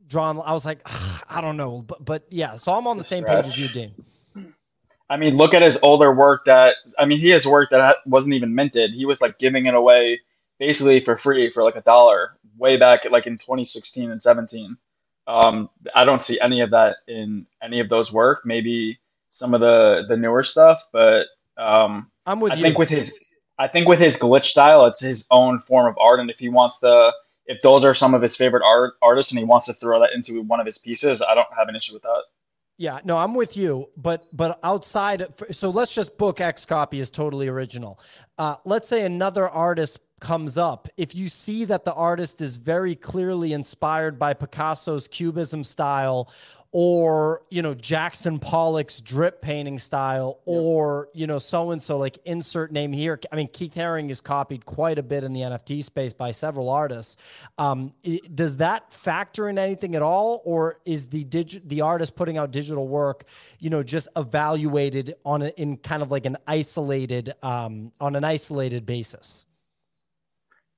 drawn. 0.07 0.41
I 0.43 0.53
was 0.53 0.65
like, 0.65 0.81
I 0.85 1.41
don't 1.41 1.57
know, 1.57 1.81
but 1.81 2.03
but 2.03 2.25
yeah. 2.29 2.55
So 2.55 2.73
I'm 2.73 2.87
on 2.87 2.97
the 2.97 3.03
same 3.03 3.23
page 3.23 3.45
as 3.45 3.57
you, 3.57 3.69
Dean. 3.69 3.93
I 5.09 5.17
mean, 5.17 5.35
look 5.35 5.53
at 5.53 5.61
his 5.61 5.77
older 5.81 6.13
work. 6.13 6.43
That 6.45 6.75
I 6.99 7.05
mean, 7.05 7.19
he 7.19 7.29
has 7.29 7.45
work 7.45 7.69
that 7.69 7.97
wasn't 8.05 8.33
even 8.33 8.53
minted. 8.53 8.91
He 8.91 9.05
was 9.05 9.21
like 9.21 9.37
giving 9.37 9.65
it 9.65 9.73
away 9.73 10.21
basically 10.59 10.99
for 10.99 11.15
free 11.15 11.49
for 11.49 11.63
like 11.63 11.75
a 11.75 11.81
dollar 11.81 12.37
way 12.57 12.77
back 12.77 13.09
like 13.09 13.25
in 13.25 13.35
2016 13.35 14.11
and 14.11 14.21
17. 14.21 14.77
Um, 15.27 15.69
I 15.95 16.05
don't 16.05 16.21
see 16.21 16.39
any 16.39 16.61
of 16.61 16.71
that 16.71 16.97
in 17.07 17.45
any 17.61 17.79
of 17.79 17.89
those 17.89 18.11
work. 18.11 18.41
Maybe 18.45 18.99
some 19.29 19.53
of 19.53 19.61
the 19.61 20.05
the 20.07 20.17
newer 20.17 20.41
stuff, 20.41 20.79
but 20.91 21.27
um, 21.57 22.10
I'm 22.25 22.39
with 22.39 22.53
I 22.53 22.55
you. 22.55 22.61
think 22.63 22.77
with 22.77 22.89
his 22.89 23.17
I 23.57 23.67
think 23.67 23.87
with 23.87 23.99
his 23.99 24.15
glitch 24.15 24.43
style, 24.43 24.85
it's 24.85 24.99
his 24.99 25.25
own 25.29 25.59
form 25.59 25.87
of 25.87 25.97
art, 25.99 26.19
and 26.19 26.29
if 26.29 26.39
he 26.39 26.49
wants 26.49 26.79
to 26.79 27.13
if 27.45 27.59
those 27.61 27.83
are 27.83 27.93
some 27.93 28.13
of 28.13 28.21
his 28.21 28.35
favorite 28.35 28.63
art 28.63 28.93
artists 29.01 29.31
and 29.31 29.39
he 29.39 29.45
wants 29.45 29.65
to 29.65 29.73
throw 29.73 29.99
that 29.99 30.11
into 30.13 30.41
one 30.41 30.59
of 30.59 30.65
his 30.65 30.77
pieces, 30.77 31.21
I 31.21 31.35
don't 31.35 31.47
have 31.57 31.67
an 31.67 31.75
issue 31.75 31.93
with 31.93 32.03
that. 32.03 32.23
Yeah, 32.77 32.99
no, 33.03 33.17
I'm 33.17 33.35
with 33.35 33.57
you, 33.57 33.89
but 33.95 34.23
but 34.33 34.59
outside, 34.63 35.27
so 35.51 35.69
let's 35.69 35.93
just 35.93 36.17
book 36.17 36.41
X 36.41 36.65
copy 36.65 36.99
is 36.99 37.11
totally 37.11 37.47
original. 37.47 37.99
Uh, 38.37 38.55
let's 38.65 38.87
say 38.87 39.03
another 39.03 39.47
artist 39.47 39.99
comes 40.19 40.57
up. 40.57 40.87
If 40.97 41.13
you 41.13 41.27
see 41.27 41.65
that 41.65 41.85
the 41.85 41.93
artist 41.93 42.41
is 42.41 42.57
very 42.57 42.95
clearly 42.95 43.53
inspired 43.53 44.17
by 44.17 44.33
Picasso's 44.33 45.07
Cubism 45.07 45.63
style 45.63 46.31
or 46.73 47.41
you 47.49 47.61
know 47.61 47.73
Jackson 47.73 48.39
Pollock's 48.39 49.01
drip 49.01 49.41
painting 49.41 49.77
style, 49.77 50.39
or 50.45 51.09
you 51.13 51.27
know 51.27 51.37
so 51.37 51.71
and 51.71 51.81
so 51.81 51.97
like 51.97 52.17
insert 52.23 52.71
name 52.71 52.93
here. 52.93 53.19
I 53.31 53.35
mean 53.35 53.49
Keith 53.49 53.75
Haring 53.75 54.09
is 54.09 54.21
copied 54.21 54.65
quite 54.65 54.97
a 54.97 55.03
bit 55.03 55.23
in 55.23 55.33
the 55.33 55.41
NFT 55.41 55.83
space 55.83 56.13
by 56.13 56.31
several 56.31 56.69
artists. 56.69 57.17
Um, 57.57 57.91
does 58.33 58.57
that 58.57 58.91
factor 58.93 59.49
in 59.49 59.57
anything 59.57 59.95
at 59.95 60.01
all, 60.01 60.41
or 60.45 60.79
is 60.85 61.07
the 61.07 61.25
digi- 61.25 61.61
the 61.67 61.81
artist 61.81 62.15
putting 62.15 62.37
out 62.37 62.51
digital 62.51 62.87
work, 62.87 63.25
you 63.59 63.69
know, 63.69 63.83
just 63.83 64.07
evaluated 64.15 65.15
on 65.25 65.41
a, 65.41 65.47
in 65.49 65.75
kind 65.75 66.01
of 66.01 66.09
like 66.09 66.25
an 66.25 66.37
isolated 66.47 67.33
um, 67.43 67.91
on 67.99 68.15
an 68.15 68.23
isolated 68.23 68.85
basis? 68.85 69.45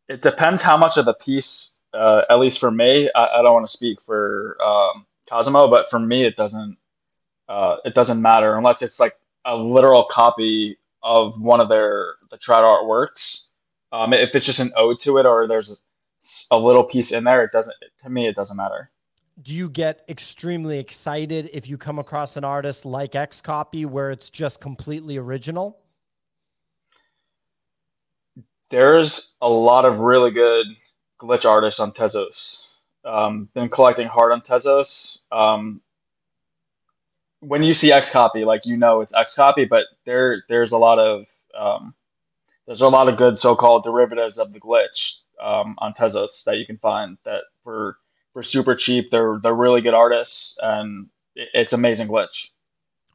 It 0.10 0.22
depends 0.22 0.60
how 0.60 0.76
much 0.76 0.98
of 0.98 1.06
the 1.06 1.14
piece. 1.14 1.72
Uh, 1.94 2.24
at 2.32 2.40
least 2.40 2.58
for 2.58 2.72
me, 2.72 3.12
I, 3.14 3.26
I 3.26 3.42
don't 3.44 3.54
want 3.54 3.66
to 3.68 3.72
speak 3.72 4.02
for. 4.02 4.58
Um, 4.60 5.06
Cozomo, 5.34 5.70
but 5.70 5.90
for 5.90 6.00
me, 6.00 6.24
it 6.24 6.36
doesn't. 6.36 6.78
Uh, 7.50 7.78
it 7.84 7.94
doesn't 7.94 8.22
matter 8.22 8.56
unless 8.56 8.82
it's 8.82 9.00
like 9.00 9.18
a 9.46 9.56
literal 9.56 10.06
copy 10.10 10.78
of 11.02 11.40
one 11.40 11.60
of 11.60 11.70
their 11.70 12.16
the 12.30 12.38
Trout 12.38 12.64
artworks. 12.64 13.48
Um, 13.92 14.14
if 14.14 14.34
it's 14.34 14.46
just 14.46 14.60
an 14.60 14.72
ode 14.76 14.98
to 15.00 15.18
it 15.18 15.26
or 15.26 15.48
there's 15.48 15.80
a 16.50 16.58
little 16.58 16.84
piece 16.84 17.12
in 17.12 17.26
there, 17.26 17.44
it 17.44 17.52
doesn't. 17.52 17.76
To 18.04 18.10
me, 18.10 18.28
it 18.28 18.36
doesn't 18.36 18.56
matter. 18.56 18.90
Do 19.42 19.54
you 19.54 19.70
get 19.70 20.06
extremely 20.08 20.78
excited 20.78 21.50
if 21.54 21.68
you 21.68 21.78
come 21.78 21.98
across 21.98 22.38
an 22.38 22.44
artist 22.44 22.86
like 22.86 23.16
X 23.16 23.42
Copy 23.42 23.84
where 23.86 24.12
it's 24.12 24.30
just 24.30 24.62
completely 24.62 25.18
original? 25.18 25.80
There's 28.70 29.34
a 29.42 29.50
lot 29.50 29.86
of 29.86 30.00
really 30.00 30.32
good 30.32 30.68
glitch 31.20 31.46
artists 31.46 31.80
on 31.80 31.92
Tezos 31.92 32.73
um, 33.06 33.50
been 33.54 33.70
collecting 33.70 34.08
hard 34.08 34.32
on 34.32 34.42
Tezos. 34.42 35.20
Um, 35.32 35.82
when 37.40 37.64
you 37.64 37.72
see 37.72 37.92
X 37.92 38.10
copy, 38.10 38.46
like 38.46 38.66
you 38.66 38.78
know 38.78 39.02
it's 39.02 39.14
X 39.14 39.34
copy, 39.34 39.66
but 39.66 39.86
there 40.06 40.44
there's 40.48 40.72
a 40.72 40.78
lot 40.78 41.00
of 41.00 41.26
um, 41.58 41.94
there's 42.66 42.82
a 42.82 42.88
lot 42.88 43.10
of 43.10 43.18
good 43.18 43.38
so-called 43.38 43.84
derivatives 43.84 44.38
of 44.38 44.54
the 44.54 44.60
glitch 44.60 45.20
um, 45.42 45.76
on 45.80 45.92
Tezos 45.92 46.44
that 46.46 46.58
you 46.58 46.66
can 46.66 46.78
find 46.78 47.18
that 47.26 47.44
for 47.62 47.98
for 48.32 48.42
super 48.42 48.76
cheap. 48.76 49.10
They're 49.10 49.40
they're 49.42 49.54
really 49.54 49.82
good 49.82 49.94
artists, 49.94 50.58
and 50.62 51.08
it's 51.36 51.74
amazing 51.74 52.08
glitch. 52.08 52.50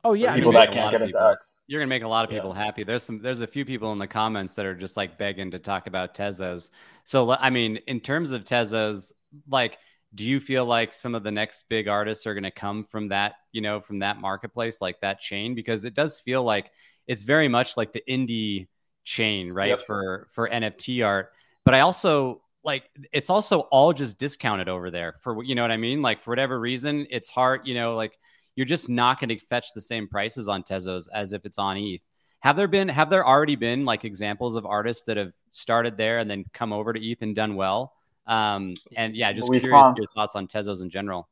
Oh 0.05 0.12
yeah, 0.12 0.34
people 0.34 0.57
I 0.57 0.61
mean, 0.61 0.70
that 0.70 0.74
can't 0.74 0.91
get 0.93 1.03
into 1.03 1.30
X. 1.32 1.53
You're 1.66 1.80
gonna 1.80 1.89
make 1.89 2.03
a 2.03 2.09
lot 2.09 2.24
of 2.24 2.30
people 2.30 2.55
yeah. 2.55 2.64
happy. 2.64 2.84
There's 2.84 3.03
some 3.03 3.20
there's 3.20 3.43
a 3.43 3.47
few 3.47 3.64
people 3.64 3.93
in 3.93 3.99
the 3.99 4.07
comments 4.07 4.55
that 4.55 4.66
are 4.66 4.74
just 4.74 4.97
like 4.97 5.18
begging 5.18 5.51
to 5.51 5.59
talk 5.59 5.86
about 5.86 6.14
Tezos. 6.14 6.70
So 7.05 7.32
I 7.32 7.51
mean, 7.51 7.76
in 7.86 8.01
terms 8.01 8.32
of 8.32 8.45
Tezos, 8.45 9.12
like 9.49 9.79
do 10.14 10.24
you 10.24 10.41
feel 10.41 10.64
like 10.64 10.95
some 10.95 11.14
of 11.14 11.22
the 11.22 11.31
next 11.31 11.68
big 11.68 11.87
artists 11.87 12.26
are 12.26 12.35
going 12.35 12.45
to 12.45 12.51
come 12.51 12.85
from 12.85 13.09
that 13.09 13.35
you 13.53 13.61
know 13.61 13.81
from 13.81 13.99
that 14.01 14.20
marketplace 14.20 14.81
like 14.81 15.01
that 15.01 15.20
chain? 15.20 15.55
Because 15.55 15.85
it 15.85 15.95
does 15.95 16.20
feel 16.20 16.43
like 16.43 16.70
it's 17.07 17.22
very 17.22 17.49
much 17.49 17.76
like 17.76 17.93
the 17.93 18.03
indie 18.09 18.68
chain 19.05 19.51
right 19.51 19.70
yep. 19.70 19.81
for 19.81 20.29
for 20.33 20.49
nft 20.49 21.05
art. 21.07 21.33
But 21.64 21.74
i 21.74 21.81
also 21.81 22.43
like 22.64 22.91
it's 23.12 23.31
also 23.31 23.61
all 23.61 23.93
just 23.93 24.18
discounted 24.18 24.68
over 24.68 24.91
there 24.91 25.16
for 25.20 25.43
you 25.43 25.55
know 25.55 25.62
what 25.62 25.70
i 25.70 25.76
mean? 25.76 26.03
Like 26.03 26.20
for 26.20 26.31
whatever 26.31 26.59
reason 26.59 27.07
it's 27.11 27.29
hard 27.29 27.66
you 27.66 27.74
know 27.74 27.95
like 27.95 28.18
you're 28.57 28.66
just 28.66 28.89
not 28.89 29.20
going 29.20 29.29
to 29.29 29.39
fetch 29.39 29.72
the 29.74 29.81
same 29.81 30.09
prices 30.09 30.49
on 30.49 30.62
tezos 30.62 31.09
as 31.12 31.33
if 31.33 31.45
it's 31.45 31.59
on 31.59 31.76
eth 31.76 32.05
have 32.41 32.57
there 32.57 32.68
been 32.68 32.89
have 32.89 33.09
there 33.09 33.26
already 33.26 33.57
been 33.57 33.85
like 33.85 34.05
examples 34.05 34.57
of 34.57 34.66
artists 34.66 35.05
that 35.05 35.16
have 35.16 35.33
started 35.53 35.97
there 35.97 36.18
and 36.18 36.31
then 36.31 36.45
come 36.53 36.72
over 36.72 36.93
to 36.93 37.11
eth 37.11 37.22
and 37.22 37.35
done 37.35 37.55
well 37.55 37.95
um, 38.29 38.74
and 38.95 39.16
yeah, 39.16 39.33
just 39.33 39.49
Luis 39.49 39.62
curious 39.62 39.87
your 39.97 40.07
thoughts 40.14 40.37
on 40.37 40.47
Tezos 40.47 40.83
in 40.83 40.91
general. 40.91 41.29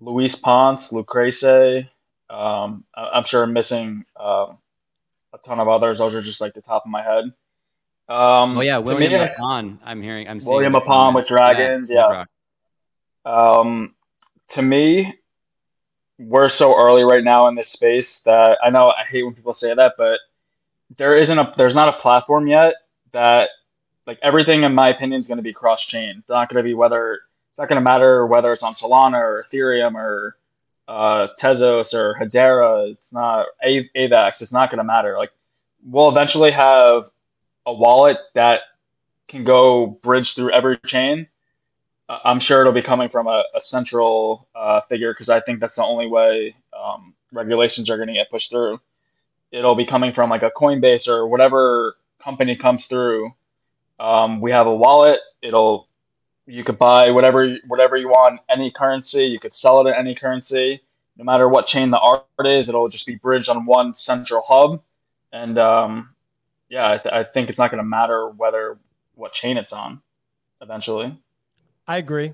Luis 0.00 0.34
Ponce, 0.34 0.88
Lucrece. 0.88 1.88
Um, 2.28 2.84
I'm 2.94 3.22
sure 3.22 3.44
I'm 3.44 3.52
missing 3.52 4.04
um, 4.18 4.58
a 5.32 5.38
ton 5.44 5.60
of 5.60 5.68
others. 5.68 5.98
Those 5.98 6.14
are 6.14 6.20
just 6.20 6.40
like 6.40 6.54
the 6.54 6.60
top 6.60 6.84
of 6.84 6.90
my 6.90 7.02
head. 7.02 7.24
Um, 8.08 8.58
oh 8.58 8.60
yeah, 8.60 8.78
William 8.78 9.12
Mapan. 9.12 9.78
I'm 9.84 10.02
hearing. 10.02 10.28
I'm 10.28 10.40
seeing 10.40 10.52
William 10.52 10.72
Mapan 10.72 11.14
with 11.14 11.28
dragons. 11.28 11.88
Yeah. 11.88 12.24
yeah. 13.24 13.32
Um, 13.32 13.94
to 14.48 14.62
me, 14.62 15.14
we're 16.18 16.48
so 16.48 16.76
early 16.76 17.04
right 17.04 17.22
now 17.22 17.46
in 17.46 17.54
this 17.54 17.68
space 17.68 18.20
that 18.22 18.58
I 18.62 18.70
know 18.70 18.90
I 18.90 19.04
hate 19.04 19.22
when 19.22 19.34
people 19.34 19.52
say 19.52 19.72
that, 19.72 19.94
but 19.96 20.18
there 20.96 21.16
isn't 21.16 21.38
a 21.38 21.52
there's 21.56 21.74
not 21.74 21.88
a 21.88 21.92
platform 22.00 22.48
yet 22.48 22.74
that 23.12 23.50
like 24.10 24.18
everything 24.22 24.64
in 24.64 24.74
my 24.74 24.88
opinion 24.88 25.16
is 25.18 25.26
going 25.26 25.36
to 25.38 25.42
be 25.42 25.52
cross 25.52 25.84
chain. 25.84 26.16
It's 26.18 26.28
not 26.28 26.48
going 26.48 26.60
to 26.60 26.68
be 26.68 26.74
whether 26.74 27.20
it's 27.48 27.58
not 27.58 27.68
going 27.68 27.76
to 27.76 27.88
matter 27.88 28.26
whether 28.26 28.50
it's 28.50 28.64
on 28.64 28.72
Solana 28.72 29.20
or 29.20 29.44
Ethereum 29.44 29.94
or 29.94 30.36
uh, 30.88 31.28
Tezos 31.40 31.94
or 31.94 32.16
Hedera. 32.20 32.90
It's 32.90 33.12
not 33.12 33.46
AVAX. 33.64 34.42
It's 34.42 34.50
not 34.50 34.68
going 34.68 34.78
to 34.78 34.84
matter. 34.84 35.16
Like 35.16 35.30
we'll 35.84 36.08
eventually 36.08 36.50
have 36.50 37.04
a 37.64 37.72
wallet 37.72 38.16
that 38.34 38.62
can 39.28 39.44
go 39.44 39.86
bridge 39.86 40.34
through 40.34 40.54
every 40.54 40.76
chain. 40.84 41.28
I'm 42.08 42.40
sure 42.40 42.62
it'll 42.62 42.72
be 42.72 42.82
coming 42.82 43.08
from 43.08 43.28
a, 43.28 43.44
a 43.54 43.60
central 43.60 44.48
uh, 44.56 44.80
figure 44.80 45.12
because 45.12 45.28
I 45.28 45.38
think 45.38 45.60
that's 45.60 45.76
the 45.76 45.84
only 45.84 46.08
way 46.08 46.56
um, 46.76 47.14
regulations 47.32 47.88
are 47.88 47.96
going 47.96 48.08
to 48.08 48.14
get 48.14 48.28
pushed 48.28 48.50
through. 48.50 48.80
It'll 49.52 49.76
be 49.76 49.84
coming 49.84 50.10
from 50.10 50.30
like 50.30 50.42
a 50.42 50.50
Coinbase 50.50 51.06
or 51.06 51.28
whatever 51.28 51.94
company 52.20 52.56
comes 52.56 52.86
through. 52.86 53.32
Um, 54.00 54.40
we 54.40 54.50
have 54.50 54.66
a 54.66 54.74
wallet. 54.74 55.20
It'll 55.42 55.86
you 56.46 56.64
could 56.64 56.78
buy 56.78 57.10
whatever 57.10 57.56
whatever 57.68 57.96
you 57.96 58.08
want, 58.08 58.40
any 58.48 58.70
currency. 58.70 59.24
You 59.26 59.38
could 59.38 59.52
sell 59.52 59.86
it 59.86 59.90
in 59.90 59.94
any 59.94 60.14
currency, 60.14 60.82
no 61.16 61.24
matter 61.24 61.48
what 61.48 61.66
chain 61.66 61.90
the 61.90 61.98
art 61.98 62.24
is. 62.44 62.68
It'll 62.68 62.88
just 62.88 63.06
be 63.06 63.16
bridged 63.16 63.50
on 63.50 63.66
one 63.66 63.92
central 63.92 64.42
hub, 64.42 64.82
and 65.32 65.58
um, 65.58 66.14
yeah, 66.70 66.92
I, 66.92 66.96
th- 66.96 67.14
I 67.14 67.24
think 67.24 67.50
it's 67.50 67.58
not 67.58 67.70
going 67.70 67.82
to 67.82 67.88
matter 67.88 68.30
whether 68.30 68.78
what 69.16 69.32
chain 69.32 69.58
it's 69.58 69.72
on. 69.72 70.00
Eventually, 70.62 71.16
I 71.86 71.98
agree. 71.98 72.32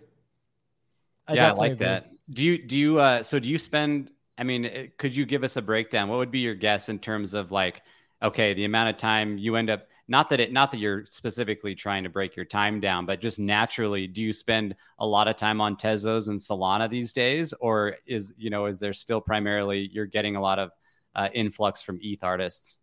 I 1.27 1.35
yeah, 1.35 1.49
I 1.49 1.53
like 1.53 1.73
agree. 1.73 1.87
that. 1.87 2.13
Do 2.31 2.45
you 2.45 2.59
do 2.63 2.77
you 2.77 3.01
uh 3.01 3.23
so 3.25 3.41
do 3.41 3.49
you 3.49 3.59
spend? 3.59 4.13
I 4.39 4.45
mean, 4.45 4.93
could 4.99 5.17
you 5.17 5.27
give 5.27 5.43
us 5.43 5.57
a 5.57 5.63
breakdown? 5.63 6.09
What 6.09 6.19
would 6.19 6.31
be 6.31 6.41
your 6.41 6.55
guess 6.55 6.89
in 6.89 6.99
terms 7.01 7.35
of 7.35 7.51
like, 7.51 7.83
okay, 8.23 8.55
the 8.55 8.67
amount 8.67 8.91
of 8.91 8.99
time 8.99 9.39
you 9.39 9.57
end 9.57 9.71
up 9.71 9.89
not 10.09 10.31
that 10.31 10.41
it 10.41 10.53
not 10.53 10.71
that 10.71 10.79
you're 10.79 11.05
specifically 11.05 11.75
trying 11.75 12.05
to 12.05 12.09
break 12.09 12.37
your 12.37 12.45
time 12.45 12.81
down 12.81 13.07
but 13.07 13.21
just 13.21 13.39
naturally 13.39 14.07
do 14.07 14.23
you 14.23 14.33
spend 14.33 14.75
a 14.99 15.07
lot 15.07 15.29
of 15.29 15.37
time 15.37 15.61
on 15.61 15.77
tezos 15.77 16.29
and 16.29 16.39
solana 16.39 16.89
these 16.89 17.13
days 17.13 17.53
or 17.61 17.97
is 18.07 18.33
you 18.37 18.51
know 18.51 18.67
is 18.67 18.79
there 18.79 18.93
still 18.93 19.21
primarily 19.21 19.89
you're 19.93 20.07
getting 20.07 20.37
a 20.37 20.41
lot 20.41 20.59
of 20.59 20.71
uh, 21.15 21.29
influx 21.33 21.83
from 21.83 21.99
eth 22.03 22.23
artists 22.23 22.79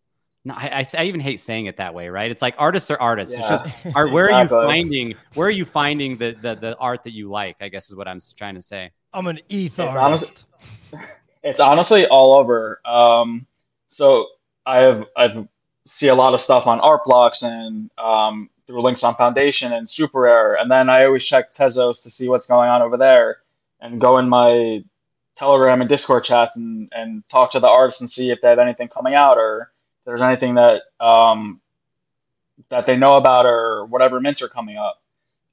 no, 0.45 0.55
I, 0.55 0.79
I, 0.79 0.85
I, 0.97 1.03
even 1.05 1.21
hate 1.21 1.39
saying 1.39 1.67
it 1.67 1.77
that 1.77 1.93
way, 1.93 2.09
right? 2.09 2.29
It's 2.29 2.41
like 2.41 2.55
artists 2.57 2.91
are 2.91 2.99
artists. 2.99 3.33
Yeah. 3.33 3.53
It's 3.53 3.63
just 3.63 3.95
are, 3.95 4.09
where 4.09 4.29
are 4.29 4.41
you 4.43 4.49
finding 4.49 5.15
where 5.35 5.47
are 5.47 5.51
you 5.51 5.63
finding 5.63 6.17
the, 6.17 6.35
the 6.41 6.55
the 6.55 6.77
art 6.79 7.05
that 7.05 7.13
you 7.13 7.29
like? 7.29 7.55
I 7.61 7.69
guess 7.69 7.89
is 7.89 7.95
what 7.95 8.09
I'm 8.09 8.19
trying 8.35 8.55
to 8.55 8.61
say. 8.61 8.91
I'm 9.13 9.27
an 9.27 9.39
ETH 9.49 9.79
it's 9.79 9.79
artist. 9.79 10.47
Honestly, 10.91 11.09
it's 11.43 11.59
honestly 11.61 12.07
all 12.07 12.35
over. 12.35 12.81
Um, 12.83 13.47
so 13.87 14.27
I 14.65 14.79
have 14.79 15.05
I've 15.15 15.47
see 15.85 16.07
a 16.07 16.15
lot 16.15 16.33
of 16.33 16.39
stuff 16.39 16.67
on 16.67 16.79
Art 16.79 17.01
Blocks 17.05 17.43
and 17.43 17.89
um, 17.97 18.49
through 18.65 18.81
links 18.81 19.03
on 19.03 19.15
Foundation 19.15 19.73
and 19.73 19.85
SuperRare. 19.85 20.59
And 20.61 20.71
then 20.71 20.89
I 20.89 21.05
always 21.05 21.25
check 21.27 21.51
Tezos 21.51 22.03
to 22.03 22.09
see 22.09 22.29
what's 22.29 22.45
going 22.45 22.69
on 22.69 22.81
over 22.81 22.97
there 22.97 23.39
and 23.81 23.99
go 23.99 24.17
in 24.17 24.29
my 24.29 24.83
Telegram 25.35 25.81
and 25.81 25.89
Discord 25.89 26.23
chats 26.23 26.55
and, 26.57 26.91
and 26.95 27.25
talk 27.27 27.51
to 27.51 27.59
the 27.59 27.67
artists 27.69 27.99
and 28.01 28.09
see 28.09 28.31
if 28.31 28.41
they 28.41 28.49
have 28.49 28.59
anything 28.59 28.87
coming 28.87 29.15
out 29.15 29.37
or 29.37 29.71
if 29.99 30.05
there's 30.05 30.21
anything 30.21 30.55
that 30.55 30.83
um, 30.99 31.59
that 32.69 32.85
they 32.85 32.95
know 32.95 33.17
about 33.17 33.45
or 33.45 33.85
whatever 33.85 34.19
mints 34.21 34.41
are 34.41 34.49
coming 34.49 34.77
up. 34.77 35.01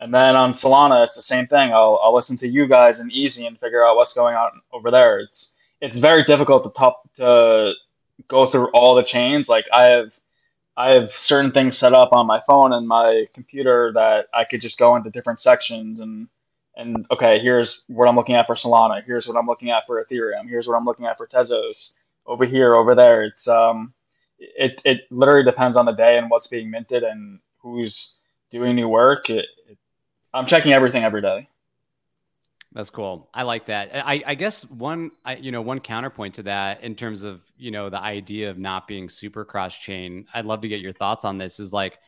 And 0.00 0.14
then 0.14 0.36
on 0.36 0.52
Solana, 0.52 1.02
it's 1.04 1.14
the 1.14 1.22
same 1.22 1.46
thing. 1.46 1.72
I'll, 1.72 2.00
I'll 2.02 2.14
listen 2.14 2.36
to 2.36 2.48
you 2.48 2.66
guys 2.66 3.00
and 3.00 3.12
Easy 3.12 3.46
and 3.46 3.58
figure 3.58 3.84
out 3.86 3.96
what's 3.96 4.14
going 4.14 4.34
on 4.34 4.62
over 4.72 4.90
there. 4.90 5.20
It's 5.20 5.54
it's 5.80 5.96
very 5.96 6.22
difficult 6.22 6.62
to 6.64 6.70
top 6.78 7.10
to 7.14 7.72
go 8.28 8.44
through 8.44 8.70
all 8.72 8.94
the 8.94 9.02
chains. 9.02 9.48
Like 9.48 9.66
I 9.72 9.84
have 9.86 10.12
I 10.76 10.94
have 10.94 11.10
certain 11.10 11.50
things 11.50 11.76
set 11.76 11.92
up 11.92 12.12
on 12.12 12.26
my 12.26 12.40
phone 12.46 12.72
and 12.72 12.86
my 12.88 13.26
computer 13.34 13.92
that 13.94 14.26
I 14.32 14.44
could 14.44 14.60
just 14.60 14.78
go 14.78 14.96
into 14.96 15.10
different 15.10 15.38
sections 15.38 15.98
and 15.98 16.28
and 16.76 17.04
okay, 17.10 17.38
here's 17.38 17.82
what 17.88 18.08
I'm 18.08 18.16
looking 18.16 18.36
at 18.36 18.46
for 18.46 18.54
Solana. 18.54 19.04
Here's 19.04 19.26
what 19.26 19.36
I'm 19.36 19.46
looking 19.46 19.70
at 19.70 19.84
for 19.86 20.02
Ethereum. 20.02 20.48
Here's 20.48 20.66
what 20.66 20.76
I'm 20.76 20.84
looking 20.84 21.06
at 21.06 21.16
for 21.16 21.26
Tezos. 21.26 21.90
Over 22.26 22.44
here, 22.44 22.74
over 22.74 22.94
there. 22.94 23.24
It's 23.24 23.48
um, 23.48 23.92
it 24.38 24.78
it 24.84 25.02
literally 25.10 25.44
depends 25.44 25.76
on 25.76 25.84
the 25.84 25.92
day 25.92 26.16
and 26.16 26.30
what's 26.30 26.46
being 26.46 26.70
minted 26.70 27.02
and 27.02 27.40
who's 27.58 28.14
doing 28.50 28.76
new 28.76 28.88
work. 28.88 29.28
It, 29.28 29.46
it, 29.68 29.78
I'm 30.32 30.46
checking 30.46 30.72
everything 30.72 31.04
every 31.04 31.22
day. 31.22 31.48
That's 32.72 32.90
cool. 32.90 33.28
I 33.34 33.42
like 33.42 33.66
that. 33.66 33.90
I, 33.94 34.22
I 34.24 34.34
guess 34.36 34.62
one, 34.70 35.10
I, 35.24 35.36
you 35.36 35.50
know, 35.50 35.60
one 35.60 35.80
counterpoint 35.80 36.36
to 36.36 36.44
that 36.44 36.84
in 36.84 36.94
terms 36.94 37.24
of, 37.24 37.40
you 37.58 37.72
know, 37.72 37.90
the 37.90 38.00
idea 38.00 38.48
of 38.50 38.58
not 38.58 38.86
being 38.86 39.08
super 39.08 39.44
cross 39.44 39.76
chain. 39.76 40.26
I'd 40.32 40.44
love 40.44 40.60
to 40.60 40.68
get 40.68 40.80
your 40.80 40.92
thoughts 40.92 41.24
on 41.24 41.36
this. 41.36 41.58
Is 41.58 41.72
like, 41.72 41.98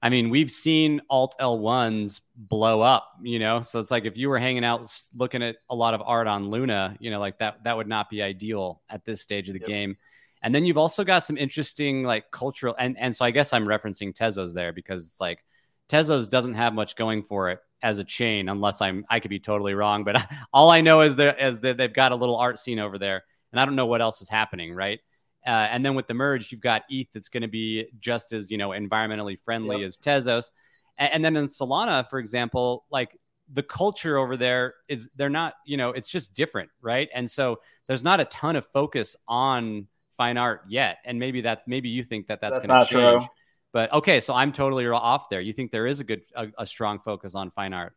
I 0.00 0.10
mean, 0.10 0.30
we've 0.30 0.52
seen 0.52 1.00
alt 1.10 1.34
L1s 1.40 2.20
blow 2.36 2.80
up, 2.80 3.10
you 3.22 3.40
know, 3.40 3.62
so 3.62 3.80
it's 3.80 3.90
like 3.90 4.04
if 4.04 4.16
you 4.16 4.28
were 4.28 4.38
hanging 4.38 4.64
out 4.64 4.88
looking 5.16 5.42
at 5.42 5.56
a 5.68 5.74
lot 5.74 5.94
of 5.94 6.02
art 6.04 6.28
on 6.28 6.48
Luna, 6.48 6.96
you 7.00 7.10
know, 7.10 7.18
like 7.18 7.38
that, 7.38 7.64
that 7.64 7.76
would 7.76 7.88
not 7.88 8.08
be 8.08 8.22
ideal 8.22 8.82
at 8.88 9.04
this 9.04 9.20
stage 9.20 9.48
of 9.48 9.54
the 9.54 9.60
yep. 9.60 9.68
game. 9.68 9.96
And 10.42 10.54
then 10.54 10.64
you've 10.64 10.78
also 10.78 11.02
got 11.04 11.24
some 11.24 11.38
interesting 11.38 12.04
like 12.04 12.30
cultural, 12.30 12.74
and 12.78 12.98
and 12.98 13.16
so 13.16 13.24
I 13.24 13.30
guess 13.30 13.54
I'm 13.54 13.64
referencing 13.64 14.14
Tezos 14.14 14.52
there 14.52 14.74
because 14.74 15.08
it's 15.08 15.18
like 15.18 15.42
Tezos 15.88 16.28
doesn't 16.28 16.52
have 16.52 16.74
much 16.74 16.96
going 16.96 17.22
for 17.22 17.48
it 17.48 17.60
as 17.84 17.98
a 17.98 18.04
chain, 18.04 18.48
unless 18.48 18.80
I'm 18.80 19.04
I 19.08 19.20
could 19.20 19.28
be 19.28 19.38
totally 19.38 19.74
wrong. 19.74 20.02
But 20.02 20.16
all 20.52 20.70
I 20.70 20.80
know 20.80 21.02
is 21.02 21.16
that 21.16 21.60
they've 21.60 21.92
got 21.92 22.10
a 22.10 22.16
little 22.16 22.36
art 22.36 22.58
scene 22.58 22.80
over 22.80 22.98
there, 22.98 23.22
and 23.52 23.60
I 23.60 23.66
don't 23.66 23.76
know 23.76 23.86
what 23.86 24.00
else 24.00 24.22
is 24.22 24.28
happening, 24.28 24.74
right? 24.74 24.98
Uh, 25.46 25.68
and 25.70 25.84
then 25.84 25.94
with 25.94 26.08
the 26.08 26.14
merge, 26.14 26.50
you've 26.50 26.62
got 26.62 26.84
ETH 26.88 27.08
that's 27.12 27.28
going 27.28 27.42
to 27.42 27.48
be 27.48 27.86
just 28.00 28.32
as 28.32 28.50
you 28.50 28.56
know 28.56 28.70
environmentally 28.70 29.38
friendly 29.38 29.80
yep. 29.80 29.86
as 29.86 29.98
Tezos, 29.98 30.50
and, 30.98 31.12
and 31.12 31.24
then 31.24 31.36
in 31.36 31.44
Solana, 31.44 32.08
for 32.08 32.18
example, 32.18 32.86
like 32.90 33.16
the 33.52 33.62
culture 33.62 34.16
over 34.16 34.38
there 34.38 34.74
is 34.88 35.10
they're 35.14 35.28
not 35.28 35.52
you 35.66 35.76
know 35.76 35.90
it's 35.90 36.08
just 36.08 36.32
different, 36.32 36.70
right? 36.80 37.10
And 37.14 37.30
so 37.30 37.60
there's 37.86 38.02
not 38.02 38.18
a 38.18 38.24
ton 38.24 38.56
of 38.56 38.66
focus 38.66 39.14
on 39.28 39.88
fine 40.16 40.38
art 40.38 40.62
yet, 40.68 40.98
and 41.04 41.18
maybe 41.18 41.42
that's 41.42 41.62
maybe 41.68 41.90
you 41.90 42.02
think 42.02 42.28
that 42.28 42.40
that's, 42.40 42.56
that's 42.56 42.66
going 42.66 42.80
to 42.80 42.86
change. 42.86 43.22
True. 43.22 43.28
But 43.74 43.92
okay, 43.92 44.20
so 44.20 44.32
I'm 44.32 44.52
totally 44.52 44.86
off 44.86 45.28
there. 45.28 45.40
You 45.40 45.52
think 45.52 45.72
there 45.72 45.88
is 45.88 45.98
a 45.98 46.04
good, 46.04 46.22
a, 46.36 46.46
a 46.58 46.64
strong 46.64 47.00
focus 47.00 47.34
on 47.34 47.50
fine 47.50 47.74
art? 47.74 47.92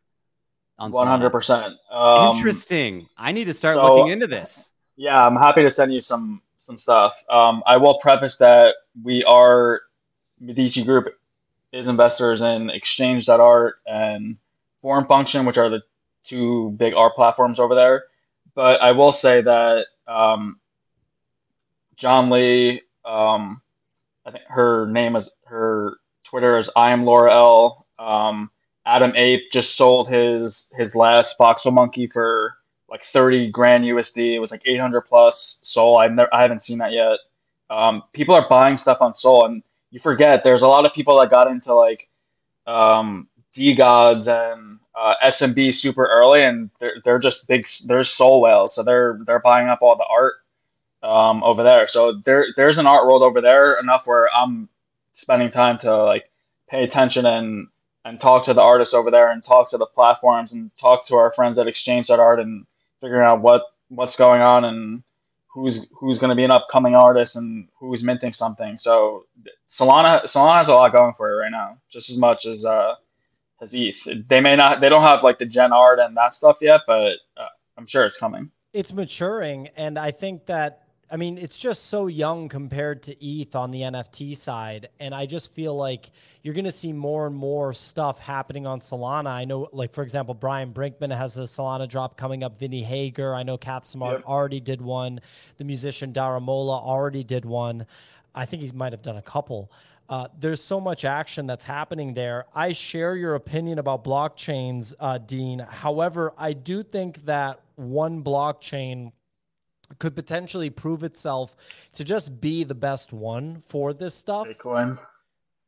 On 0.76 0.90
one 0.90 1.06
hundred 1.06 1.30
percent. 1.30 1.72
Um, 1.88 2.34
Interesting. 2.34 3.08
I 3.16 3.30
need 3.30 3.44
to 3.44 3.54
start 3.54 3.76
so, 3.76 3.82
looking 3.84 4.12
into 4.12 4.26
this. 4.26 4.72
Yeah, 4.96 5.24
I'm 5.24 5.36
happy 5.36 5.62
to 5.62 5.68
send 5.68 5.92
you 5.92 6.00
some 6.00 6.42
some 6.56 6.76
stuff. 6.76 7.22
Um, 7.30 7.62
I 7.64 7.76
will 7.76 7.96
preface 7.98 8.38
that 8.38 8.74
we 9.04 9.22
are 9.22 9.82
Medici 10.40 10.82
Group 10.82 11.14
is 11.70 11.86
investors 11.86 12.40
in 12.40 12.70
Exchange.art 12.70 13.76
and 13.86 14.36
Formfunction, 14.82 15.46
which 15.46 15.58
are 15.58 15.68
the 15.68 15.82
two 16.24 16.70
big 16.70 16.94
art 16.94 17.14
platforms 17.14 17.60
over 17.60 17.76
there. 17.76 18.04
But 18.56 18.80
I 18.80 18.90
will 18.90 19.12
say 19.12 19.42
that 19.42 19.86
um, 20.08 20.58
John 21.94 22.30
Lee, 22.30 22.82
um, 23.04 23.62
I 24.28 24.30
think 24.30 24.44
her 24.48 24.86
name 24.86 25.16
is 25.16 25.30
her 25.46 25.96
Twitter 26.22 26.58
is 26.58 26.70
I 26.76 26.92
am 26.92 27.04
Laura 27.04 27.32
L. 27.32 27.86
Um, 27.98 28.50
Adam 28.84 29.12
Ape 29.16 29.48
just 29.50 29.74
sold 29.74 30.06
his 30.06 30.68
his 30.76 30.94
last 30.94 31.38
voxel 31.40 31.72
monkey 31.72 32.06
for 32.06 32.54
like 32.90 33.02
30 33.02 33.50
grand 33.50 33.84
USD. 33.84 34.34
It 34.34 34.38
was 34.38 34.50
like 34.50 34.60
800 34.66 35.00
plus 35.02 35.56
Sol. 35.62 35.96
I've 35.96 36.12
never 36.12 36.32
I 36.32 36.42
haven't 36.42 36.60
seen 36.60 36.78
that 36.78 36.92
yet. 36.92 37.18
Um, 37.70 38.02
people 38.12 38.34
are 38.34 38.46
buying 38.46 38.74
stuff 38.74 39.00
on 39.00 39.14
Sol, 39.14 39.46
and 39.46 39.62
you 39.90 39.98
forget 39.98 40.42
there's 40.42 40.60
a 40.60 40.68
lot 40.68 40.84
of 40.84 40.92
people 40.92 41.18
that 41.18 41.30
got 41.30 41.50
into 41.50 41.74
like 41.74 42.10
um, 42.66 43.28
Gods 43.78 44.28
and 44.28 44.78
uh, 44.94 45.14
SMB 45.24 45.72
super 45.72 46.04
early, 46.04 46.42
and 46.42 46.68
they're, 46.78 46.96
they're 47.02 47.18
just 47.18 47.48
big. 47.48 47.64
They're 47.86 48.02
Sol 48.02 48.42
whales, 48.42 48.74
so 48.74 48.82
they're 48.82 49.20
they're 49.24 49.40
buying 49.40 49.68
up 49.68 49.78
all 49.80 49.96
the 49.96 50.04
art 50.04 50.34
um, 51.08 51.42
over 51.42 51.62
there. 51.62 51.86
So 51.86 52.20
there 52.24 52.46
there's 52.54 52.76
an 52.78 52.86
art 52.86 53.06
world 53.06 53.22
over 53.22 53.40
there 53.40 53.78
enough 53.80 54.06
where 54.06 54.28
I'm 54.34 54.68
spending 55.10 55.48
time 55.48 55.78
to 55.78 56.04
like 56.04 56.30
pay 56.68 56.84
attention 56.84 57.24
and 57.24 57.68
and 58.04 58.18
talk 58.18 58.44
to 58.44 58.54
the 58.54 58.62
artists 58.62 58.94
over 58.94 59.10
there 59.10 59.30
and 59.30 59.42
talk 59.42 59.70
to 59.70 59.78
the 59.78 59.86
platforms 59.86 60.52
and 60.52 60.70
talk 60.74 61.06
to 61.06 61.16
our 61.16 61.30
friends 61.30 61.56
that 61.56 61.66
exchange 61.66 62.08
that 62.08 62.20
art 62.20 62.40
and 62.40 62.66
figuring 63.00 63.24
out 63.24 63.40
what 63.40 63.62
what's 63.88 64.16
going 64.16 64.42
on 64.42 64.64
and 64.64 65.02
who's 65.46 65.86
who's 65.92 66.18
going 66.18 66.28
to 66.28 66.36
be 66.36 66.44
an 66.44 66.50
upcoming 66.50 66.94
artist 66.94 67.36
and 67.36 67.68
who's 67.78 68.02
minting 68.02 68.30
something. 68.30 68.76
So 68.76 69.24
Solana 69.66 70.22
Solana 70.24 70.56
has 70.56 70.68
a 70.68 70.74
lot 70.74 70.92
going 70.92 71.14
for 71.14 71.30
it 71.30 71.36
right 71.36 71.50
now, 71.50 71.78
just 71.90 72.10
as 72.10 72.18
much 72.18 72.44
as 72.44 72.66
uh 72.66 72.96
as 73.62 73.72
ETH. 73.72 74.06
They 74.28 74.40
may 74.40 74.56
not 74.56 74.82
they 74.82 74.90
don't 74.90 75.02
have 75.02 75.22
like 75.22 75.38
the 75.38 75.46
gen 75.46 75.72
art 75.72 76.00
and 76.00 76.14
that 76.18 76.32
stuff 76.32 76.58
yet, 76.60 76.82
but 76.86 77.16
uh, 77.38 77.48
I'm 77.78 77.86
sure 77.86 78.04
it's 78.04 78.16
coming. 78.16 78.50
It's 78.74 78.92
maturing, 78.92 79.68
and 79.76 79.98
I 79.98 80.10
think 80.10 80.44
that 80.46 80.87
I 81.10 81.16
mean, 81.16 81.38
it's 81.38 81.56
just 81.56 81.86
so 81.86 82.06
young 82.06 82.50
compared 82.50 83.02
to 83.04 83.24
ETH 83.24 83.56
on 83.56 83.70
the 83.70 83.80
NFT 83.80 84.36
side. 84.36 84.90
And 85.00 85.14
I 85.14 85.24
just 85.24 85.54
feel 85.54 85.74
like 85.74 86.10
you're 86.42 86.52
going 86.52 86.66
to 86.66 86.72
see 86.72 86.92
more 86.92 87.26
and 87.26 87.34
more 87.34 87.72
stuff 87.72 88.18
happening 88.18 88.66
on 88.66 88.80
Solana. 88.80 89.28
I 89.28 89.46
know, 89.46 89.68
like, 89.72 89.92
for 89.92 90.02
example, 90.02 90.34
Brian 90.34 90.72
Brinkman 90.72 91.16
has 91.16 91.38
a 91.38 91.42
Solana 91.42 91.88
drop 91.88 92.18
coming 92.18 92.44
up. 92.44 92.58
Vinnie 92.58 92.82
Hager, 92.82 93.34
I 93.34 93.42
know 93.42 93.56
Cat 93.56 93.86
Smart 93.86 94.22
already 94.24 94.60
did 94.60 94.82
one. 94.82 95.20
The 95.56 95.64
musician 95.64 96.12
Daramola 96.12 96.82
already 96.82 97.24
did 97.24 97.46
one. 97.46 97.86
I 98.34 98.44
think 98.44 98.62
he 98.62 98.70
might 98.72 98.92
have 98.92 99.02
done 99.02 99.16
a 99.16 99.22
couple. 99.22 99.72
Uh, 100.10 100.28
there's 100.38 100.62
so 100.62 100.80
much 100.80 101.04
action 101.04 101.46
that's 101.46 101.64
happening 101.64 102.14
there. 102.14 102.46
I 102.54 102.72
share 102.72 103.16
your 103.16 103.34
opinion 103.34 103.78
about 103.78 104.04
blockchains, 104.04 104.92
uh, 105.00 105.18
Dean. 105.18 105.58
However, 105.58 106.32
I 106.36 106.52
do 106.52 106.82
think 106.82 107.24
that 107.26 107.60
one 107.76 108.22
blockchain 108.22 109.12
could 109.98 110.14
potentially 110.14 110.70
prove 110.70 111.02
itself 111.02 111.56
to 111.94 112.04
just 112.04 112.40
be 112.40 112.64
the 112.64 112.74
best 112.74 113.12
one 113.12 113.62
for 113.66 113.92
this 113.92 114.14
stuff. 114.14 114.46
Bitcoin. 114.46 114.98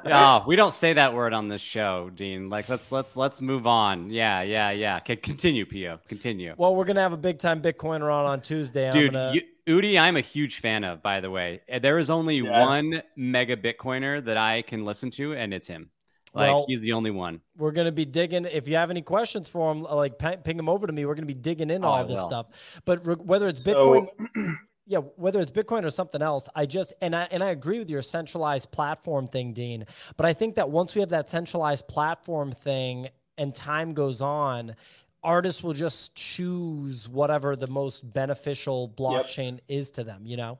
oh, 0.05 0.43
we 0.47 0.55
don't 0.55 0.73
say 0.73 0.93
that 0.93 1.13
word 1.13 1.33
on 1.33 1.49
this 1.49 1.59
show, 1.59 2.09
Dean. 2.09 2.49
Like 2.49 2.69
let's 2.69 2.93
let's 2.93 3.17
let's 3.17 3.41
move 3.41 3.67
on. 3.67 4.09
Yeah, 4.09 4.41
yeah, 4.41 4.71
yeah. 4.71 4.97
Okay, 4.97 5.17
continue, 5.17 5.65
Pio. 5.65 5.99
Continue. 6.07 6.53
Well, 6.57 6.75
we're 6.75 6.85
gonna 6.85 7.01
have 7.01 7.11
a 7.11 7.17
big 7.17 7.39
time 7.39 7.61
Bitcoiner 7.61 8.11
on 8.11 8.25
on 8.25 8.39
Tuesday. 8.41 8.89
Dude, 8.89 9.11
gonna... 9.11 9.33
you, 9.33 9.41
Udi, 9.67 9.99
I'm 9.99 10.15
a 10.15 10.21
huge 10.21 10.61
fan 10.61 10.85
of. 10.85 11.03
By 11.03 11.19
the 11.19 11.29
way, 11.29 11.59
there 11.81 11.99
is 11.99 12.09
only 12.09 12.37
yeah. 12.37 12.65
one 12.65 13.03
mega 13.17 13.57
Bitcoiner 13.57 14.23
that 14.23 14.37
I 14.37 14.61
can 14.61 14.85
listen 14.85 15.11
to, 15.11 15.33
and 15.33 15.53
it's 15.53 15.67
him. 15.67 15.89
Like 16.33 16.51
well, 16.51 16.65
he's 16.67 16.81
the 16.81 16.93
only 16.93 17.11
one. 17.11 17.41
We're 17.57 17.71
gonna 17.71 17.91
be 17.91 18.05
digging. 18.05 18.45
If 18.45 18.67
you 18.67 18.75
have 18.75 18.91
any 18.91 19.01
questions 19.01 19.49
for 19.49 19.71
him, 19.71 19.85
uh, 19.85 19.95
like 19.95 20.19
ping 20.19 20.57
them 20.57 20.69
over 20.69 20.85
to 20.85 20.93
me. 20.93 21.05
We're 21.05 21.15
gonna 21.15 21.25
be 21.25 21.33
digging 21.33 21.69
in 21.69 21.83
oh, 21.83 21.87
all 21.87 22.05
this 22.05 22.21
stuff. 22.21 22.47
But 22.85 23.05
re- 23.05 23.15
whether 23.15 23.47
it's 23.47 23.59
Bitcoin, 23.59 24.07
so, 24.35 24.53
yeah, 24.85 24.99
whether 25.15 25.39
it's 25.39 25.51
Bitcoin 25.51 25.85
or 25.85 25.89
something 25.89 26.21
else, 26.21 26.47
I 26.55 26.65
just 26.65 26.93
and 27.01 27.15
I 27.15 27.27
and 27.31 27.43
I 27.43 27.49
agree 27.49 27.79
with 27.79 27.89
your 27.89 28.01
centralized 28.01 28.71
platform 28.71 29.27
thing, 29.27 29.53
Dean. 29.53 29.85
But 30.17 30.25
I 30.25 30.33
think 30.33 30.55
that 30.55 30.69
once 30.69 30.93
we 30.93 31.01
have 31.01 31.09
that 31.09 31.29
centralized 31.29 31.87
platform 31.87 32.51
thing 32.51 33.09
and 33.37 33.53
time 33.53 33.93
goes 33.93 34.21
on, 34.21 34.75
artists 35.23 35.63
will 35.63 35.73
just 35.73 36.15
choose 36.15 37.09
whatever 37.09 37.55
the 37.55 37.67
most 37.67 38.01
beneficial 38.13 38.89
blockchain 38.89 39.53
yep. 39.53 39.61
is 39.67 39.91
to 39.91 40.03
them. 40.03 40.25
You 40.25 40.37
know. 40.37 40.59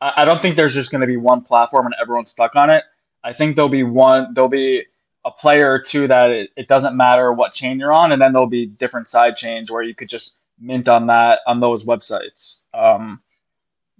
I 0.00 0.24
don't 0.24 0.40
think 0.40 0.56
there's 0.56 0.74
just 0.74 0.90
going 0.90 1.02
to 1.02 1.06
be 1.06 1.16
one 1.16 1.42
platform 1.42 1.86
and 1.86 1.94
everyone's 2.02 2.28
stuck 2.28 2.56
on 2.56 2.70
it. 2.70 2.82
I 3.22 3.32
think 3.32 3.54
there'll 3.54 3.68
be 3.68 3.82
one, 3.82 4.28
there'll 4.32 4.48
be 4.48 4.84
a 5.24 5.30
player 5.30 5.72
or 5.72 5.78
two 5.78 6.08
that 6.08 6.30
it, 6.30 6.50
it 6.56 6.66
doesn't 6.66 6.96
matter 6.96 7.32
what 7.32 7.52
chain 7.52 7.78
you're 7.78 7.92
on, 7.92 8.12
and 8.12 8.20
then 8.20 8.32
there'll 8.32 8.48
be 8.48 8.66
different 8.66 9.06
side 9.06 9.34
chains 9.34 9.70
where 9.70 9.82
you 9.82 9.94
could 9.94 10.08
just 10.08 10.38
mint 10.58 10.88
on 10.88 11.06
that 11.06 11.40
on 11.46 11.58
those 11.58 11.84
websites. 11.84 12.60
Um, 12.72 13.20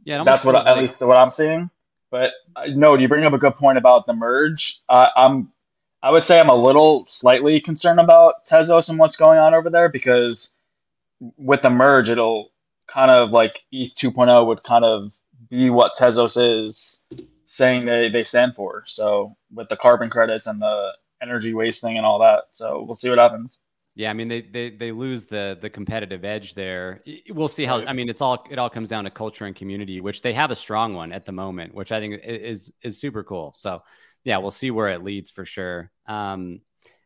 yeah, 0.04 0.24
that's 0.24 0.44
what 0.44 0.56
at 0.56 0.64
like... 0.64 0.76
least 0.78 1.00
what 1.00 1.18
I'm 1.18 1.28
seeing. 1.28 1.70
But 2.10 2.32
uh, 2.56 2.66
no, 2.68 2.96
you 2.96 3.08
bring 3.08 3.24
up 3.24 3.32
a 3.32 3.38
good 3.38 3.54
point 3.54 3.78
about 3.78 4.06
the 4.06 4.12
merge. 4.12 4.80
Uh, 4.88 5.08
I'm, 5.14 5.52
I 6.02 6.10
would 6.10 6.22
say 6.22 6.40
I'm 6.40 6.48
a 6.48 6.54
little 6.54 7.04
slightly 7.06 7.60
concerned 7.60 8.00
about 8.00 8.44
Tezos 8.44 8.88
and 8.88 8.98
what's 8.98 9.16
going 9.16 9.38
on 9.38 9.54
over 9.54 9.70
there 9.70 9.88
because 9.88 10.50
with 11.36 11.60
the 11.60 11.70
merge, 11.70 12.08
it'll 12.08 12.50
kind 12.88 13.10
of 13.10 13.30
like 13.30 13.62
ETH 13.70 13.92
2.0 13.94 14.46
would 14.46 14.62
kind 14.62 14.84
of 14.84 15.12
be 15.48 15.70
what 15.70 15.92
Tezos 15.98 16.62
is 16.62 17.00
saying 17.50 17.84
they, 17.84 18.08
they 18.08 18.22
stand 18.22 18.54
for. 18.54 18.82
So 18.86 19.34
with 19.52 19.68
the 19.68 19.76
carbon 19.76 20.08
credits 20.08 20.46
and 20.46 20.60
the 20.60 20.92
energy 21.20 21.52
wasting 21.52 21.96
and 21.96 22.06
all 22.06 22.20
that. 22.20 22.44
So 22.50 22.84
we'll 22.84 22.94
see 22.94 23.10
what 23.10 23.18
happens. 23.18 23.58
Yeah, 23.96 24.10
I 24.10 24.12
mean 24.12 24.28
they, 24.28 24.40
they 24.40 24.70
they 24.70 24.92
lose 24.92 25.26
the 25.26 25.58
the 25.60 25.68
competitive 25.68 26.24
edge 26.24 26.54
there. 26.54 27.02
We'll 27.28 27.48
see 27.48 27.64
how. 27.64 27.84
I 27.84 27.92
mean, 27.92 28.08
it's 28.08 28.20
all 28.20 28.46
it 28.48 28.58
all 28.58 28.70
comes 28.70 28.88
down 28.88 29.02
to 29.02 29.10
culture 29.10 29.46
and 29.46 29.54
community, 29.54 30.00
which 30.00 30.22
they 30.22 30.32
have 30.32 30.52
a 30.52 30.56
strong 30.56 30.94
one 30.94 31.10
at 31.10 31.26
the 31.26 31.32
moment, 31.32 31.74
which 31.74 31.90
I 31.90 31.98
think 31.98 32.22
is 32.24 32.72
is 32.82 33.00
super 33.00 33.24
cool. 33.24 33.52
So 33.56 33.82
yeah, 34.22 34.38
we'll 34.38 34.52
see 34.52 34.70
where 34.70 34.88
it 34.88 35.02
leads 35.02 35.32
for 35.32 35.44
sure. 35.44 35.90
Um, 36.06 36.60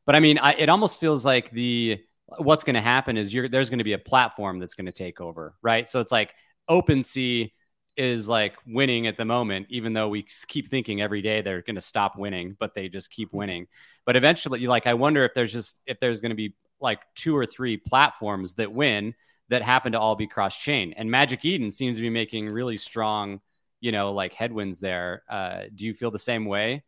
but 0.04 0.14
I 0.14 0.20
mean, 0.20 0.36
I, 0.36 0.52
it 0.52 0.68
almost 0.68 1.00
feels 1.00 1.24
like 1.24 1.50
the 1.50 2.04
what's 2.36 2.64
going 2.64 2.74
to 2.74 2.82
happen 2.82 3.16
is 3.16 3.32
you're 3.32 3.48
there's 3.48 3.70
going 3.70 3.78
to 3.78 3.84
be 3.84 3.94
a 3.94 3.98
platform 3.98 4.58
that's 4.58 4.74
going 4.74 4.86
to 4.86 4.92
take 4.92 5.22
over, 5.22 5.54
right? 5.62 5.88
So 5.88 6.00
it's 6.00 6.12
like 6.12 6.34
OpenSea 6.68 7.50
is 7.96 8.28
like 8.28 8.56
winning 8.66 9.06
at 9.06 9.16
the 9.16 9.24
moment, 9.24 9.66
even 9.70 9.92
though 9.92 10.08
we 10.08 10.26
keep 10.48 10.68
thinking 10.68 11.00
every 11.00 11.22
day 11.22 11.40
they're 11.40 11.62
going 11.62 11.76
to 11.76 11.80
stop 11.80 12.16
winning, 12.16 12.56
but 12.58 12.74
they 12.74 12.88
just 12.88 13.10
keep 13.10 13.32
winning. 13.32 13.66
But 14.04 14.16
eventually, 14.16 14.66
like, 14.66 14.86
I 14.86 14.94
wonder 14.94 15.24
if 15.24 15.34
there's 15.34 15.52
just 15.52 15.80
if 15.86 16.00
there's 16.00 16.20
going 16.20 16.30
to 16.30 16.36
be 16.36 16.54
like 16.80 17.00
two 17.14 17.36
or 17.36 17.46
three 17.46 17.76
platforms 17.76 18.54
that 18.54 18.72
win 18.72 19.14
that 19.48 19.62
happen 19.62 19.92
to 19.92 20.00
all 20.00 20.16
be 20.16 20.26
cross 20.26 20.56
chain. 20.56 20.94
And 20.96 21.10
Magic 21.10 21.44
Eden 21.44 21.70
seems 21.70 21.96
to 21.98 22.02
be 22.02 22.10
making 22.10 22.48
really 22.48 22.76
strong, 22.76 23.40
you 23.80 23.92
know, 23.92 24.12
like 24.12 24.34
headwinds 24.34 24.80
there. 24.80 25.22
Uh, 25.28 25.64
do 25.74 25.86
you 25.86 25.94
feel 25.94 26.10
the 26.10 26.18
same 26.18 26.46
way? 26.46 26.82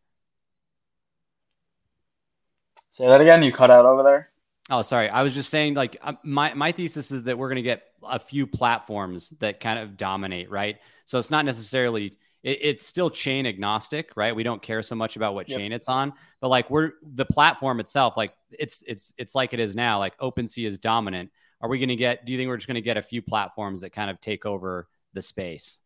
Say 2.87 3.05
that 3.05 3.21
again. 3.21 3.43
You 3.43 3.51
cut 3.51 3.69
out 3.69 3.85
over 3.85 4.03
there. 4.03 4.29
Oh, 4.69 4.81
sorry. 4.81 5.09
I 5.09 5.21
was 5.21 5.33
just 5.33 5.49
saying, 5.49 5.75
like, 5.75 5.97
uh, 6.01 6.13
my 6.23 6.53
my 6.53 6.71
thesis 6.71 7.11
is 7.11 7.23
that 7.23 7.37
we're 7.37 7.47
going 7.47 7.57
to 7.57 7.61
get 7.61 7.83
a 8.03 8.19
few 8.19 8.45
platforms 8.45 9.29
that 9.39 9.59
kind 9.59 9.79
of 9.79 9.95
dominate, 9.95 10.51
right? 10.51 10.77
So 11.05 11.19
it's 11.19 11.29
not 11.29 11.45
necessarily 11.45 12.17
it, 12.43 12.59
it's 12.61 12.85
still 12.85 13.09
chain 13.09 13.45
agnostic, 13.45 14.11
right? 14.15 14.35
We 14.35 14.43
don't 14.43 14.61
care 14.61 14.83
so 14.83 14.95
much 14.95 15.15
about 15.15 15.33
what 15.35 15.47
yep. 15.47 15.57
chain 15.57 15.71
it's 15.71 15.87
on, 15.87 16.13
but 16.41 16.49
like 16.49 16.69
we're 16.69 16.93
the 17.01 17.25
platform 17.25 17.79
itself, 17.79 18.17
like 18.17 18.33
it's 18.51 18.83
it's 18.87 19.13
it's 19.17 19.35
like 19.35 19.53
it 19.53 19.59
is 19.59 19.75
now. 19.75 19.99
Like 19.99 20.17
OpenSea 20.17 20.67
is 20.67 20.77
dominant. 20.77 21.31
Are 21.61 21.69
we 21.69 21.79
going 21.79 21.89
to 21.89 21.95
get? 21.95 22.25
Do 22.25 22.33
you 22.33 22.37
think 22.37 22.49
we're 22.49 22.57
just 22.57 22.67
going 22.67 22.75
to 22.75 22.81
get 22.81 22.97
a 22.97 23.01
few 23.01 23.21
platforms 23.21 23.81
that 23.81 23.91
kind 23.91 24.09
of 24.09 24.19
take 24.19 24.45
over 24.45 24.87
the 25.13 25.21
space? 25.21 25.81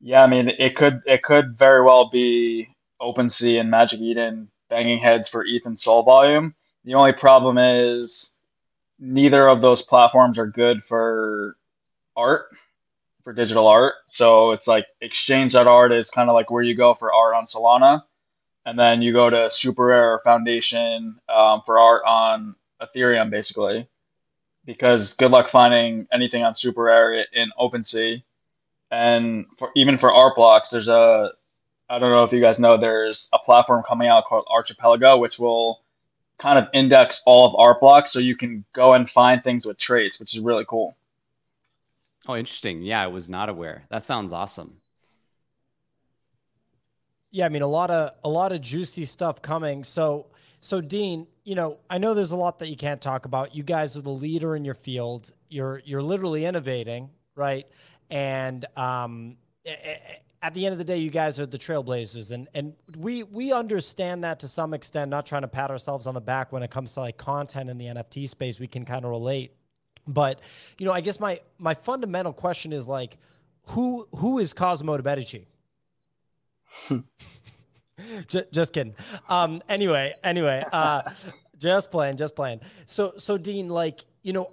Yeah, 0.00 0.22
I 0.22 0.26
mean, 0.26 0.48
it 0.48 0.74
could 0.74 1.00
it 1.06 1.22
could 1.22 1.56
very 1.56 1.82
well 1.82 2.08
be 2.08 2.68
OpenSea 3.00 3.60
and 3.60 3.70
Magic 3.70 4.00
Eden 4.00 4.50
banging 4.68 4.98
heads 4.98 5.28
for 5.28 5.44
ETH 5.46 5.64
and 5.64 5.78
Sol 5.78 6.02
volume 6.02 6.54
the 6.88 6.94
only 6.94 7.12
problem 7.12 7.58
is 7.58 8.34
neither 8.98 9.46
of 9.46 9.60
those 9.60 9.82
platforms 9.82 10.38
are 10.38 10.46
good 10.46 10.82
for 10.82 11.58
art, 12.16 12.46
for 13.20 13.34
digital 13.34 13.66
art. 13.66 13.92
So 14.06 14.52
it's 14.52 14.66
like 14.66 14.86
exchange.art 15.02 15.92
is 15.92 16.08
kind 16.08 16.30
of 16.30 16.34
like 16.34 16.50
where 16.50 16.62
you 16.62 16.74
go 16.74 16.94
for 16.94 17.12
art 17.12 17.34
on 17.34 17.44
Solana. 17.44 18.04
And 18.64 18.78
then 18.78 19.02
you 19.02 19.12
go 19.12 19.28
to 19.28 19.36
SuperRare 19.36 20.14
or 20.14 20.20
Foundation 20.24 21.20
um, 21.28 21.60
for 21.60 21.78
art 21.78 22.04
on 22.06 22.56
Ethereum, 22.80 23.28
basically. 23.28 23.86
Because 24.64 25.12
good 25.12 25.30
luck 25.30 25.46
finding 25.46 26.06
anything 26.10 26.42
on 26.42 26.54
Super 26.54 26.84
SuperRare 26.84 27.24
in 27.34 27.50
OpenSea. 27.60 28.22
And 28.90 29.44
for 29.58 29.72
even 29.76 29.98
for 29.98 30.10
art 30.10 30.36
blocks, 30.36 30.70
there's 30.70 30.88
a 30.88 31.32
I 31.90 31.98
don't 31.98 32.10
know 32.10 32.22
if 32.22 32.32
you 32.32 32.40
guys 32.40 32.58
know, 32.58 32.78
there's 32.78 33.28
a 33.34 33.38
platform 33.38 33.82
coming 33.86 34.08
out 34.08 34.24
called 34.24 34.46
Archipelago, 34.50 35.18
which 35.18 35.38
will 35.38 35.82
kind 36.38 36.58
of 36.58 36.68
index 36.72 37.22
all 37.26 37.46
of 37.46 37.54
art 37.56 37.80
blocks 37.80 38.12
so 38.12 38.18
you 38.18 38.36
can 38.36 38.64
go 38.74 38.92
and 38.94 39.08
find 39.08 39.42
things 39.42 39.66
with 39.66 39.78
traits, 39.78 40.18
which 40.18 40.34
is 40.34 40.40
really 40.40 40.64
cool. 40.64 40.96
Oh, 42.26 42.36
interesting. 42.36 42.82
Yeah, 42.82 43.02
I 43.02 43.06
was 43.06 43.28
not 43.28 43.48
aware. 43.48 43.84
That 43.90 44.02
sounds 44.02 44.32
awesome. 44.32 44.80
Yeah, 47.30 47.46
I 47.46 47.48
mean 47.50 47.62
a 47.62 47.66
lot 47.68 47.90
of 47.90 48.12
a 48.24 48.28
lot 48.28 48.52
of 48.52 48.60
juicy 48.60 49.04
stuff 49.04 49.42
coming. 49.42 49.84
So 49.84 50.26
so 50.60 50.80
Dean, 50.80 51.26
you 51.44 51.54
know, 51.54 51.78
I 51.90 51.98
know 51.98 52.14
there's 52.14 52.32
a 52.32 52.36
lot 52.36 52.58
that 52.60 52.68
you 52.68 52.76
can't 52.76 53.00
talk 53.00 53.26
about. 53.26 53.54
You 53.54 53.62
guys 53.62 53.96
are 53.96 54.00
the 54.00 54.10
leader 54.10 54.56
in 54.56 54.64
your 54.64 54.74
field. 54.74 55.32
You're 55.48 55.82
you're 55.84 56.02
literally 56.02 56.44
innovating, 56.46 57.10
right? 57.34 57.66
And 58.10 58.64
um 58.76 59.36
at 60.42 60.54
the 60.54 60.64
end 60.64 60.72
of 60.72 60.78
the 60.78 60.84
day, 60.84 60.98
you 60.98 61.10
guys 61.10 61.40
are 61.40 61.46
the 61.46 61.58
trailblazers, 61.58 62.32
and 62.32 62.48
and 62.54 62.74
we 62.96 63.24
we 63.24 63.52
understand 63.52 64.22
that 64.24 64.40
to 64.40 64.48
some 64.48 64.72
extent. 64.72 65.10
Not 65.10 65.26
trying 65.26 65.42
to 65.42 65.48
pat 65.48 65.70
ourselves 65.70 66.06
on 66.06 66.14
the 66.14 66.20
back 66.20 66.52
when 66.52 66.62
it 66.62 66.70
comes 66.70 66.94
to 66.94 67.00
like 67.00 67.16
content 67.16 67.68
in 67.68 67.78
the 67.78 67.86
NFT 67.86 68.28
space, 68.28 68.60
we 68.60 68.68
can 68.68 68.84
kind 68.84 69.04
of 69.04 69.10
relate. 69.10 69.52
But 70.06 70.40
you 70.78 70.86
know, 70.86 70.92
I 70.92 71.00
guess 71.00 71.18
my 71.18 71.40
my 71.58 71.74
fundamental 71.74 72.32
question 72.32 72.72
is 72.72 72.86
like, 72.86 73.18
who 73.68 74.06
who 74.16 74.38
is 74.38 74.54
Cozomo 74.54 74.96
de 74.96 75.02
Medici? 75.02 75.46
just, 78.28 78.52
just 78.52 78.72
kidding. 78.72 78.94
Um, 79.28 79.62
anyway, 79.68 80.14
anyway, 80.22 80.64
uh, 80.72 81.02
just 81.58 81.90
playing, 81.90 82.16
just 82.16 82.36
playing. 82.36 82.60
So 82.86 83.14
so 83.18 83.36
Dean, 83.38 83.68
like 83.68 84.04
you 84.22 84.32
know, 84.32 84.52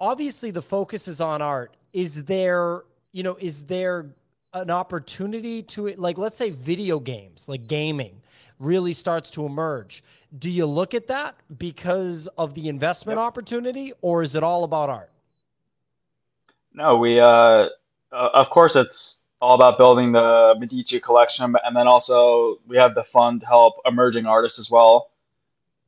obviously 0.00 0.50
the 0.50 0.62
focus 0.62 1.06
is 1.06 1.20
on 1.20 1.42
art. 1.42 1.76
Is 1.92 2.24
there 2.24 2.82
you 3.12 3.22
know 3.22 3.36
is 3.38 3.64
there 3.64 4.14
an 4.62 4.70
opportunity 4.70 5.62
to 5.62 5.88
like 5.96 6.18
let's 6.18 6.36
say 6.36 6.50
video 6.50 7.00
games 7.00 7.48
like 7.48 7.66
gaming 7.66 8.20
really 8.58 8.92
starts 8.92 9.30
to 9.32 9.46
emerge. 9.46 10.02
Do 10.36 10.50
you 10.50 10.66
look 10.66 10.94
at 10.94 11.06
that 11.08 11.36
because 11.58 12.26
of 12.38 12.54
the 12.54 12.68
investment 12.68 13.18
yep. 13.18 13.26
opportunity 13.26 13.92
or 14.02 14.22
is 14.22 14.34
it 14.34 14.42
all 14.42 14.64
about 14.64 14.90
art? 14.90 15.10
No 16.74 16.96
we 16.96 17.20
uh, 17.20 17.26
uh, 17.26 17.68
of 18.12 18.50
course 18.50 18.76
it's 18.76 19.22
all 19.40 19.54
about 19.54 19.78
building 19.78 20.12
the 20.12 20.56
medici 20.58 20.98
collection 20.98 21.54
and 21.64 21.76
then 21.76 21.86
also 21.86 22.58
we 22.66 22.76
have 22.76 22.94
the 22.94 23.02
fund 23.02 23.40
to 23.40 23.46
help 23.46 23.74
emerging 23.86 24.26
artists 24.26 24.58
as 24.58 24.70
well. 24.70 25.10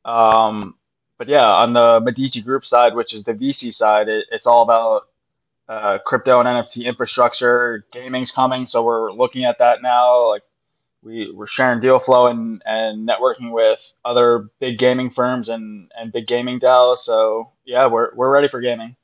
Um, 0.05 0.75
but 1.17 1.27
yeah 1.27 1.47
on 1.47 1.73
the 1.73 1.99
medici 1.99 2.41
group 2.41 2.63
side 2.63 2.95
which 2.95 3.13
is 3.13 3.23
the 3.23 3.33
vc 3.35 3.71
side 3.71 4.09
it, 4.09 4.25
it's 4.31 4.47
all 4.47 4.63
about 4.63 5.10
uh, 5.71 5.97
crypto 5.99 6.37
and 6.37 6.47
NFT 6.47 6.83
infrastructure. 6.83 7.85
Gaming's 7.93 8.29
coming, 8.29 8.65
so 8.65 8.83
we're 8.83 9.13
looking 9.13 9.45
at 9.45 9.59
that 9.59 9.81
now. 9.81 10.27
Like 10.27 10.43
we 11.01 11.31
we're 11.31 11.45
sharing 11.45 11.79
deal 11.79 11.97
flow 11.97 12.27
and 12.27 12.61
and 12.65 13.07
networking 13.07 13.51
with 13.51 13.93
other 14.03 14.49
big 14.59 14.77
gaming 14.77 15.09
firms 15.09 15.47
and 15.47 15.89
and 15.97 16.11
big 16.11 16.25
gaming 16.25 16.59
DAOs. 16.59 16.97
So 16.97 17.53
yeah, 17.63 17.87
we're 17.87 18.13
we're 18.13 18.29
ready 18.29 18.49
for 18.49 18.59
gaming. 18.59 18.97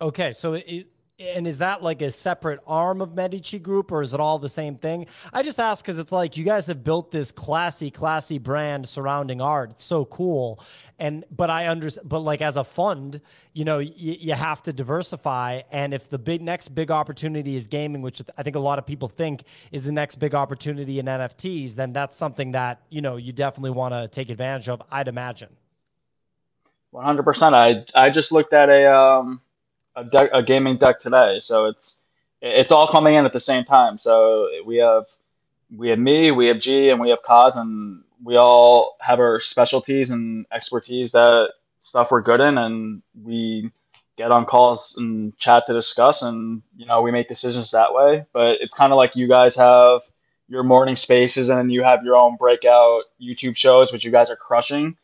Okay, 0.00 0.30
so 0.30 0.52
it, 0.52 0.86
and 1.18 1.46
is 1.46 1.58
that 1.58 1.82
like 1.82 2.02
a 2.02 2.10
separate 2.10 2.60
arm 2.66 3.00
of 3.00 3.14
Medici 3.14 3.58
Group 3.58 3.90
or 3.90 4.02
is 4.02 4.12
it 4.12 4.20
all 4.20 4.38
the 4.38 4.50
same 4.50 4.76
thing? 4.76 5.06
I 5.32 5.42
just 5.42 5.58
ask 5.58 5.82
because 5.82 5.98
it's 5.98 6.12
like 6.12 6.36
you 6.36 6.44
guys 6.44 6.66
have 6.66 6.84
built 6.84 7.10
this 7.10 7.32
classy, 7.32 7.90
classy 7.90 8.38
brand 8.38 8.86
surrounding 8.86 9.40
art. 9.40 9.70
It's 9.70 9.84
so 9.84 10.04
cool. 10.04 10.60
And, 10.98 11.24
but 11.34 11.48
I 11.48 11.66
understand, 11.68 12.08
but 12.08 12.20
like 12.20 12.42
as 12.42 12.58
a 12.58 12.64
fund, 12.64 13.22
you 13.54 13.64
know, 13.64 13.78
y- 13.78 13.92
you 13.96 14.34
have 14.34 14.62
to 14.64 14.74
diversify. 14.74 15.62
And 15.72 15.94
if 15.94 16.10
the 16.10 16.18
big 16.18 16.42
next 16.42 16.68
big 16.70 16.90
opportunity 16.90 17.56
is 17.56 17.66
gaming, 17.66 18.02
which 18.02 18.20
I 18.36 18.42
think 18.42 18.56
a 18.56 18.60
lot 18.60 18.78
of 18.78 18.84
people 18.84 19.08
think 19.08 19.44
is 19.72 19.84
the 19.84 19.92
next 19.92 20.16
big 20.16 20.34
opportunity 20.34 20.98
in 20.98 21.06
NFTs, 21.06 21.74
then 21.76 21.94
that's 21.94 22.14
something 22.14 22.52
that, 22.52 22.82
you 22.90 23.00
know, 23.00 23.16
you 23.16 23.32
definitely 23.32 23.70
want 23.70 23.94
to 23.94 24.08
take 24.08 24.28
advantage 24.28 24.68
of, 24.68 24.82
I'd 24.90 25.08
imagine. 25.08 25.48
100%. 26.92 27.54
I, 27.54 27.84
I 27.94 28.10
just 28.10 28.32
looked 28.32 28.52
at 28.52 28.68
a, 28.68 28.86
um, 28.86 29.40
a, 29.96 30.28
a 30.32 30.42
gaming 30.42 30.76
deck 30.76 30.98
today, 30.98 31.38
so 31.38 31.66
it's 31.66 32.00
it's 32.42 32.70
all 32.70 32.86
coming 32.86 33.14
in 33.14 33.24
at 33.24 33.32
the 33.32 33.40
same 33.40 33.64
time. 33.64 33.96
So 33.96 34.48
we 34.64 34.76
have 34.76 35.04
we 35.74 35.88
have 35.88 35.98
me, 35.98 36.30
we 36.30 36.46
have 36.46 36.58
G, 36.58 36.90
and 36.90 37.00
we 37.00 37.10
have 37.10 37.20
Kaz, 37.26 37.56
and 37.56 38.04
we 38.22 38.36
all 38.36 38.96
have 39.00 39.18
our 39.18 39.38
specialties 39.38 40.10
and 40.10 40.46
expertise 40.52 41.12
that 41.12 41.52
stuff 41.78 42.10
we're 42.10 42.22
good 42.22 42.40
in, 42.40 42.58
and 42.58 43.02
we 43.22 43.70
get 44.16 44.30
on 44.30 44.44
calls 44.44 44.96
and 44.96 45.36
chat 45.36 45.64
to 45.66 45.72
discuss, 45.72 46.22
and 46.22 46.62
you 46.76 46.86
know 46.86 47.00
we 47.02 47.10
make 47.10 47.28
decisions 47.28 47.70
that 47.70 47.94
way. 47.94 48.26
But 48.32 48.58
it's 48.60 48.72
kind 48.72 48.92
of 48.92 48.96
like 48.96 49.16
you 49.16 49.28
guys 49.28 49.54
have 49.56 50.02
your 50.48 50.62
morning 50.62 50.94
spaces, 50.94 51.48
and 51.48 51.58
then 51.58 51.70
you 51.70 51.82
have 51.82 52.04
your 52.04 52.16
own 52.16 52.36
breakout 52.36 53.04
YouTube 53.20 53.56
shows, 53.56 53.90
which 53.90 54.04
you 54.04 54.12
guys 54.12 54.30
are 54.30 54.36
crushing. 54.36 54.96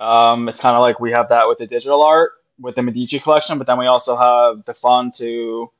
Um, 0.00 0.48
it's 0.48 0.58
kind 0.58 0.74
of 0.74 0.80
like 0.80 0.98
we 0.98 1.12
have 1.12 1.28
that 1.28 1.46
with 1.46 1.58
the 1.58 1.66
digital 1.66 2.02
art 2.02 2.32
with 2.60 2.74
the 2.74 2.82
Medici 2.82 3.18
collection, 3.18 3.58
but 3.58 3.66
then 3.66 3.78
we 3.78 3.86
also 3.86 4.16
have 4.16 4.64
the 4.64 4.74
fund 4.74 5.12
to 5.16 5.70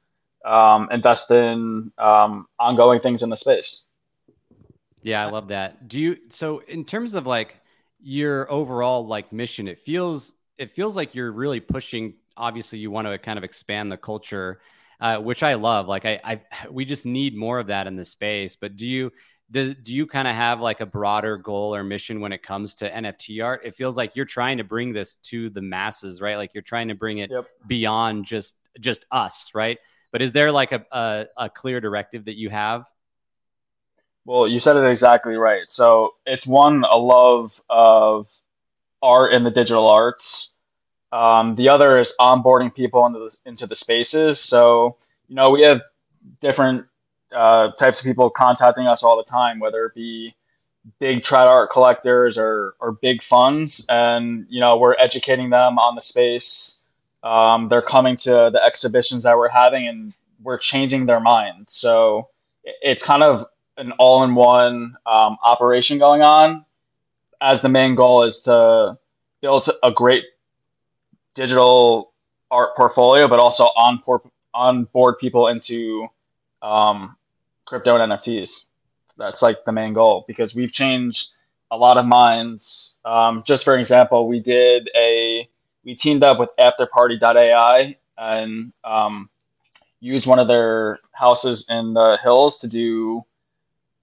um, 0.45 0.89
invest 0.91 1.31
in 1.31 1.93
um, 1.99 2.47
ongoing 2.59 3.01
things 3.01 3.23
in 3.23 3.29
the 3.29 3.37
space. 3.37 3.83
Yeah, 5.03 5.27
I 5.27 5.31
love 5.31 5.49
that. 5.49 5.89
Do 5.89 5.99
you 5.99 6.17
so 6.29 6.59
in 6.61 6.85
terms 6.85 7.15
of 7.15 7.27
like 7.27 7.57
your 8.03 8.51
overall 8.51 9.07
like 9.07 9.33
mission, 9.33 9.69
it 9.69 9.79
feels 9.79 10.35
it 10.59 10.71
feels 10.73 10.97
like 10.97 11.15
you're 11.15 11.33
really 11.33 11.61
pushing. 11.61 12.15
Obviously, 12.37 12.79
you 12.79 12.91
want 12.91 13.07
to 13.07 13.19
kind 13.19 13.39
of 13.39 13.45
expand 13.45 13.91
the 13.91 13.97
culture, 13.97 14.61
uh, 15.01 15.19
which 15.19 15.43
I 15.43 15.55
love. 15.55 15.89
Like 15.89 16.05
I, 16.05 16.21
I, 16.25 16.41
we 16.71 16.85
just 16.85 17.07
need 17.07 17.37
more 17.37 17.59
of 17.59 17.69
that 17.69 17.87
in 17.87 17.97
the 17.97 18.05
space. 18.05 18.57
But 18.57 18.77
do 18.77 18.87
you 18.87 19.11
do, 19.51 19.75
do 19.75 19.93
you 19.93 20.07
kind 20.07 20.29
of 20.29 20.35
have 20.35 20.61
like 20.61 20.81
a 20.81 20.87
broader 20.87 21.37
goal 21.37 21.75
or 21.75 21.83
mission 21.83 22.21
when 22.21 22.33
it 22.33 22.43
comes 22.43 22.77
to 22.77 22.91
NFT 22.91 23.45
art? 23.45 23.63
It 23.65 23.75
feels 23.75 23.97
like 23.97 24.15
you're 24.15 24.25
trying 24.25 24.59
to 24.59 24.65
bring 24.65 24.93
this 24.93 25.17
to 25.17 25.51
the 25.51 25.61
masses, 25.61 26.21
right? 26.21 26.37
Like 26.37 26.55
you're 26.55 26.63
trying 26.63 26.89
to 26.89 26.95
bring 26.95 27.19
it 27.19 27.31
yep. 27.31 27.47
beyond 27.67 28.27
just 28.27 28.55
just 28.79 29.05
us, 29.11 29.51
right? 29.55 29.79
But 30.13 30.23
is 30.23 30.33
there 30.33 30.53
like 30.53 30.73
a, 30.73 30.85
a, 30.93 31.27
a 31.37 31.51
clear 31.51 31.81
directive 31.81 32.27
that 32.27 32.37
you 32.37 32.51
have? 32.51 32.87
Well, 34.25 34.47
you 34.47 34.59
said 34.59 34.77
it 34.77 34.87
exactly 34.87 35.35
right. 35.35 35.69
So 35.69 36.15
it's 36.27 36.47
one 36.47 36.85
a 36.89 36.97
love 36.97 37.61
of 37.69 38.29
art 39.03 39.33
and 39.33 39.45
the 39.45 39.51
digital 39.51 39.89
arts. 39.89 40.53
Um, 41.11 41.55
the 41.55 41.71
other 41.71 41.99
is 41.99 42.15
onboarding 42.21 42.73
people 42.73 43.05
into 43.07 43.19
the, 43.19 43.37
into 43.45 43.67
the 43.67 43.75
spaces. 43.75 44.39
So 44.39 44.97
you 45.27 45.35
know 45.35 45.51
we 45.51 45.63
have 45.63 45.81
different 46.41 46.87
uh, 47.35 47.73
types 47.73 47.99
of 47.99 48.05
people 48.05 48.31
contacting 48.31 48.87
us 48.87 49.03
all 49.03 49.17
the 49.17 49.29
time, 49.29 49.59
whether 49.59 49.87
it 49.87 49.95
be 49.95 50.35
big 50.99 51.21
trad 51.21 51.47
art 51.47 51.71
collectors 51.71 52.39
or, 52.39 52.75
or 52.81 52.93
big 52.93 53.23
funds. 53.23 53.85
And, 53.89 54.47
you 54.49 54.61
know, 54.61 54.79
we're 54.79 54.97
educating 54.99 55.51
them 55.51 55.79
on 55.79 55.95
the 55.95 56.01
space. 56.01 56.79
Um, 57.23 57.69
they're 57.69 57.83
coming 57.83 58.17
to 58.17 58.51
the 58.53 58.61
exhibitions 58.65 59.25
that 59.25 59.37
we're 59.37 59.49
having 59.49 59.87
and 59.87 60.15
we're 60.43 60.59
changing 60.59 61.05
their 61.05 61.21
minds. 61.21 61.73
So 61.73 62.29
it's 62.65 63.03
kind 63.03 63.23
of 63.23 63.45
an 63.77 63.93
all 63.93 64.25
in 64.25 64.35
one 64.35 64.97
um, 65.07 65.37
operation 65.45 65.99
going 65.99 66.23
on. 66.23 66.65
As 67.43 67.61
the 67.61 67.69
main 67.69 67.95
goal 67.95 68.23
is 68.23 68.41
to 68.41 68.99
build 69.41 69.67
a 69.83 69.91
great 69.91 70.25
digital 71.35 72.13
art 72.51 72.75
portfolio, 72.75 73.29
but 73.29 73.39
also 73.39 73.65
on, 73.65 74.01
por- 74.03 74.31
on 74.53 74.85
board 74.85 75.17
people 75.19 75.49
into 75.49 76.07
um, 76.63 77.17
crypto 77.71 77.97
and 77.97 78.13
NFTs. 78.13 78.65
That's 79.17 79.43
like 79.43 79.65
the 79.65 79.73
main 79.73 79.93
goal 79.93 80.25
because 80.27 80.55
we've 80.55 80.71
changed 80.71 81.29
a 81.71 81.77
lot 81.77 81.97
of 81.97 82.05
minds. 82.05 82.97
Um, 83.05 83.43
just 83.47 83.65
for 83.65 83.77
example, 83.77 84.27
we 84.29 84.41
did 84.41 84.91
a 84.95 85.49
we 85.85 85.95
teamed 85.95 86.23
up 86.23 86.39
with 86.39 86.51
Afterparty.ai 86.59 87.97
and 88.19 88.73
um, 88.85 89.31
used 90.01 90.27
one 90.27 90.39
of 90.39 90.49
their 90.49 90.99
houses 91.13 91.65
in 91.71 91.95
the 91.95 92.19
hills 92.23 92.61
to 92.61 92.69
do 92.69 93.25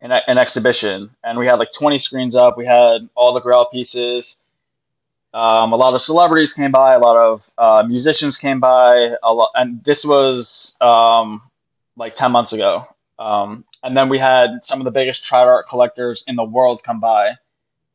an, 0.01 0.11
an, 0.11 0.37
exhibition. 0.37 1.11
And 1.23 1.37
we 1.37 1.45
had 1.45 1.59
like 1.59 1.69
20 1.69 1.97
screens 1.97 2.35
up. 2.35 2.57
We 2.57 2.65
had 2.65 3.09
all 3.15 3.33
the 3.33 3.41
Grail 3.41 3.65
pieces. 3.65 4.37
Um, 5.33 5.71
a 5.71 5.75
lot 5.75 5.93
of 5.93 6.01
celebrities 6.01 6.51
came 6.51 6.71
by. 6.71 6.95
A 6.95 6.99
lot 6.99 7.17
of 7.17 7.51
uh, 7.57 7.83
musicians 7.87 8.35
came 8.37 8.59
by. 8.59 9.09
A 9.21 9.31
lot, 9.31 9.51
and 9.53 9.83
this 9.83 10.03
was 10.03 10.75
um, 10.81 11.41
like 11.95 12.13
10 12.13 12.31
months 12.31 12.53
ago. 12.53 12.87
Um, 13.19 13.65
and 13.83 13.97
then 13.97 14.09
we 14.09 14.17
had 14.17 14.61
some 14.61 14.79
of 14.79 14.85
the 14.85 14.91
biggest 14.91 15.27
trad 15.27 15.47
art 15.47 15.67
collectors 15.67 16.23
in 16.27 16.35
the 16.35 16.43
world 16.43 16.81
come 16.83 16.99
by, 16.99 17.35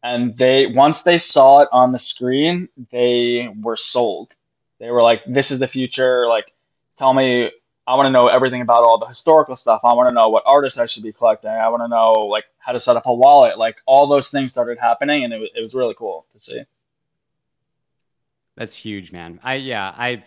and 0.02 0.36
they 0.36 0.66
once 0.66 1.02
they 1.02 1.16
saw 1.16 1.60
it 1.60 1.68
on 1.72 1.92
the 1.92 1.98
screen, 1.98 2.68
they 2.90 3.48
were 3.60 3.76
sold. 3.76 4.32
They 4.78 4.90
were 4.90 5.02
like, 5.02 5.24
"This 5.24 5.50
is 5.50 5.58
the 5.60 5.66
future." 5.66 6.26
Like, 6.26 6.52
tell 6.96 7.14
me. 7.14 7.50
I 7.84 7.96
want 7.96 8.06
to 8.06 8.10
know 8.10 8.28
everything 8.28 8.60
about 8.60 8.84
all 8.84 8.98
the 8.98 9.06
historical 9.06 9.56
stuff. 9.56 9.80
I 9.82 9.92
want 9.94 10.08
to 10.08 10.14
know 10.14 10.28
what 10.28 10.44
artists 10.46 10.78
I 10.78 10.84
should 10.84 11.02
be 11.02 11.12
collecting. 11.12 11.50
I 11.50 11.68
want 11.68 11.82
to 11.82 11.88
know 11.88 12.12
like 12.26 12.44
how 12.58 12.70
to 12.70 12.78
set 12.78 12.96
up 12.96 13.06
a 13.06 13.12
wallet. 13.12 13.58
Like 13.58 13.76
all 13.86 14.06
those 14.06 14.28
things 14.28 14.52
started 14.52 14.78
happening, 14.78 15.24
and 15.24 15.32
it, 15.32 15.50
it 15.56 15.58
was 15.58 15.74
really 15.74 15.94
cool 15.98 16.24
to 16.30 16.38
see. 16.38 16.62
That's 18.56 18.74
huge, 18.76 19.10
man. 19.10 19.40
I 19.42 19.54
yeah, 19.54 19.92
I 19.96 20.22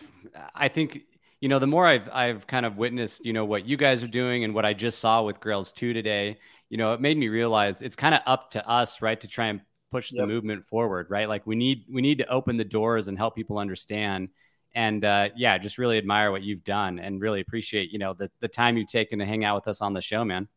I 0.53 0.67
think 0.67 1.03
you 1.45 1.49
know, 1.49 1.59
the 1.59 1.67
more 1.67 1.85
I've 1.85 2.09
I've 2.11 2.47
kind 2.47 2.65
of 2.65 2.75
witnessed, 2.75 3.23
you 3.23 3.31
know, 3.31 3.45
what 3.45 3.67
you 3.67 3.77
guys 3.77 4.01
are 4.01 4.07
doing 4.07 4.43
and 4.43 4.55
what 4.55 4.65
I 4.65 4.73
just 4.73 4.97
saw 4.97 5.21
with 5.21 5.39
Grails 5.39 5.71
2 5.73 5.93
today, 5.93 6.39
you 6.69 6.77
know, 6.77 6.93
it 6.93 7.01
made 7.01 7.19
me 7.19 7.27
realize 7.27 7.83
it's 7.83 7.95
kind 7.95 8.15
of 8.15 8.21
up 8.25 8.49
to 8.53 8.67
us, 8.67 8.99
right, 8.99 9.19
to 9.19 9.27
try 9.27 9.45
and 9.45 9.61
push 9.91 10.11
yep. 10.11 10.21
the 10.21 10.27
movement 10.27 10.65
forward, 10.65 11.05
right? 11.11 11.29
Like 11.29 11.45
we 11.45 11.55
need 11.55 11.85
we 11.87 12.01
need 12.01 12.17
to 12.17 12.27
open 12.29 12.57
the 12.57 12.65
doors 12.65 13.09
and 13.09 13.15
help 13.15 13.35
people 13.35 13.59
understand. 13.59 14.29
And 14.73 15.05
uh, 15.05 15.29
yeah, 15.35 15.59
just 15.59 15.77
really 15.77 15.99
admire 15.99 16.31
what 16.31 16.41
you've 16.41 16.63
done 16.63 16.97
and 16.97 17.21
really 17.21 17.41
appreciate, 17.41 17.91
you 17.91 17.99
know, 17.99 18.15
the 18.15 18.31
the 18.39 18.47
time 18.47 18.75
you've 18.75 18.87
taken 18.87 19.19
to 19.19 19.25
hang 19.27 19.45
out 19.45 19.53
with 19.53 19.67
us 19.67 19.83
on 19.83 19.93
the 19.93 20.01
show, 20.01 20.25
man. 20.25 20.47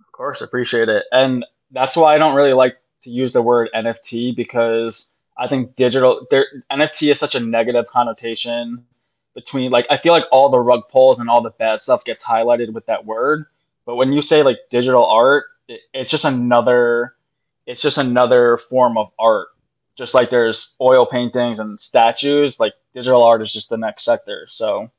Of 0.00 0.10
course, 0.10 0.40
I 0.40 0.46
appreciate 0.46 0.88
it. 0.88 1.04
And 1.12 1.44
that's 1.70 1.98
why 1.98 2.14
I 2.14 2.18
don't 2.18 2.34
really 2.34 2.54
like 2.54 2.78
to 3.00 3.10
use 3.10 3.34
the 3.34 3.42
word 3.42 3.68
NFT 3.74 4.34
because 4.34 5.06
I 5.36 5.48
think 5.48 5.74
digital 5.74 6.26
there, 6.30 6.46
NFT 6.72 7.10
is 7.10 7.18
such 7.18 7.34
a 7.34 7.40
negative 7.40 7.86
connotation 7.88 8.86
between 9.34 9.70
like 9.70 9.86
I 9.90 9.96
feel 9.96 10.12
like 10.12 10.24
all 10.30 10.48
the 10.48 10.60
rug 10.60 10.82
pulls 10.90 11.18
and 11.18 11.28
all 11.28 11.42
the 11.42 11.50
bad 11.50 11.78
stuff 11.78 12.04
gets 12.04 12.22
highlighted 12.22 12.72
with 12.72 12.86
that 12.86 13.04
word. 13.04 13.46
But 13.84 13.96
when 13.96 14.12
you 14.12 14.20
say 14.20 14.42
like 14.42 14.58
digital 14.68 15.04
art, 15.04 15.44
it, 15.68 15.80
it's 15.92 16.10
just 16.10 16.24
another 16.24 17.14
it's 17.66 17.80
just 17.80 17.98
another 17.98 18.56
form 18.56 18.98
of 18.98 19.10
art. 19.18 19.48
Just 19.96 20.14
like 20.14 20.28
there's 20.28 20.74
oil 20.80 21.06
paintings 21.06 21.58
and 21.58 21.78
statues, 21.78 22.58
like 22.58 22.74
digital 22.92 23.22
art 23.22 23.40
is 23.40 23.52
just 23.52 23.68
the 23.68 23.76
next 23.76 24.04
sector. 24.04 24.44
So 24.48 24.90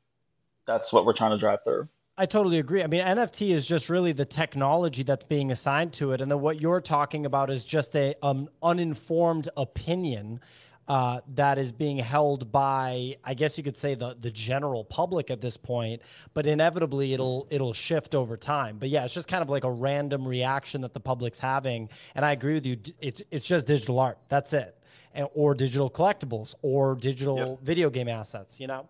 that's 0.66 0.92
what 0.92 1.04
we're 1.04 1.12
trying 1.12 1.32
to 1.32 1.36
drive 1.36 1.62
through. 1.62 1.84
I 2.18 2.24
totally 2.24 2.58
agree. 2.58 2.82
I 2.82 2.86
mean, 2.86 3.04
NFT 3.04 3.50
is 3.50 3.66
just 3.66 3.90
really 3.90 4.12
the 4.12 4.24
technology 4.24 5.02
that's 5.02 5.24
being 5.24 5.50
assigned 5.50 5.92
to 5.94 6.12
it, 6.12 6.22
and 6.22 6.30
then 6.30 6.40
what 6.40 6.62
you're 6.62 6.80
talking 6.80 7.26
about 7.26 7.50
is 7.50 7.62
just 7.62 7.94
a 7.94 8.14
um, 8.22 8.48
uninformed 8.62 9.50
opinion 9.54 10.40
uh, 10.88 11.20
that 11.34 11.58
is 11.58 11.72
being 11.72 11.98
held 11.98 12.52
by, 12.52 13.16
I 13.24 13.34
guess 13.34 13.58
you 13.58 13.64
could 13.64 13.76
say 13.76 13.94
the 13.94 14.16
the 14.20 14.30
general 14.30 14.84
public 14.84 15.30
at 15.30 15.40
this 15.40 15.56
point, 15.56 16.02
but 16.34 16.46
inevitably 16.46 17.12
it'll 17.12 17.46
it'll 17.50 17.72
shift 17.72 18.14
over 18.14 18.36
time. 18.36 18.78
But 18.78 18.88
yeah, 18.88 19.04
it's 19.04 19.14
just 19.14 19.28
kind 19.28 19.42
of 19.42 19.48
like 19.48 19.64
a 19.64 19.70
random 19.70 20.26
reaction 20.26 20.80
that 20.82 20.94
the 20.94 21.00
public's 21.00 21.38
having. 21.38 21.88
And 22.14 22.24
I 22.24 22.32
agree 22.32 22.54
with 22.54 22.66
you. 22.66 22.76
It's 23.00 23.22
it's 23.30 23.46
just 23.46 23.66
digital 23.66 23.98
art. 23.98 24.18
That's 24.28 24.52
it, 24.52 24.78
and, 25.12 25.28
or 25.34 25.54
digital 25.54 25.90
collectibles, 25.90 26.54
or 26.62 26.94
digital 26.94 27.36
yep. 27.36 27.60
video 27.62 27.90
game 27.90 28.08
assets. 28.08 28.60
You 28.60 28.68
know. 28.68 28.88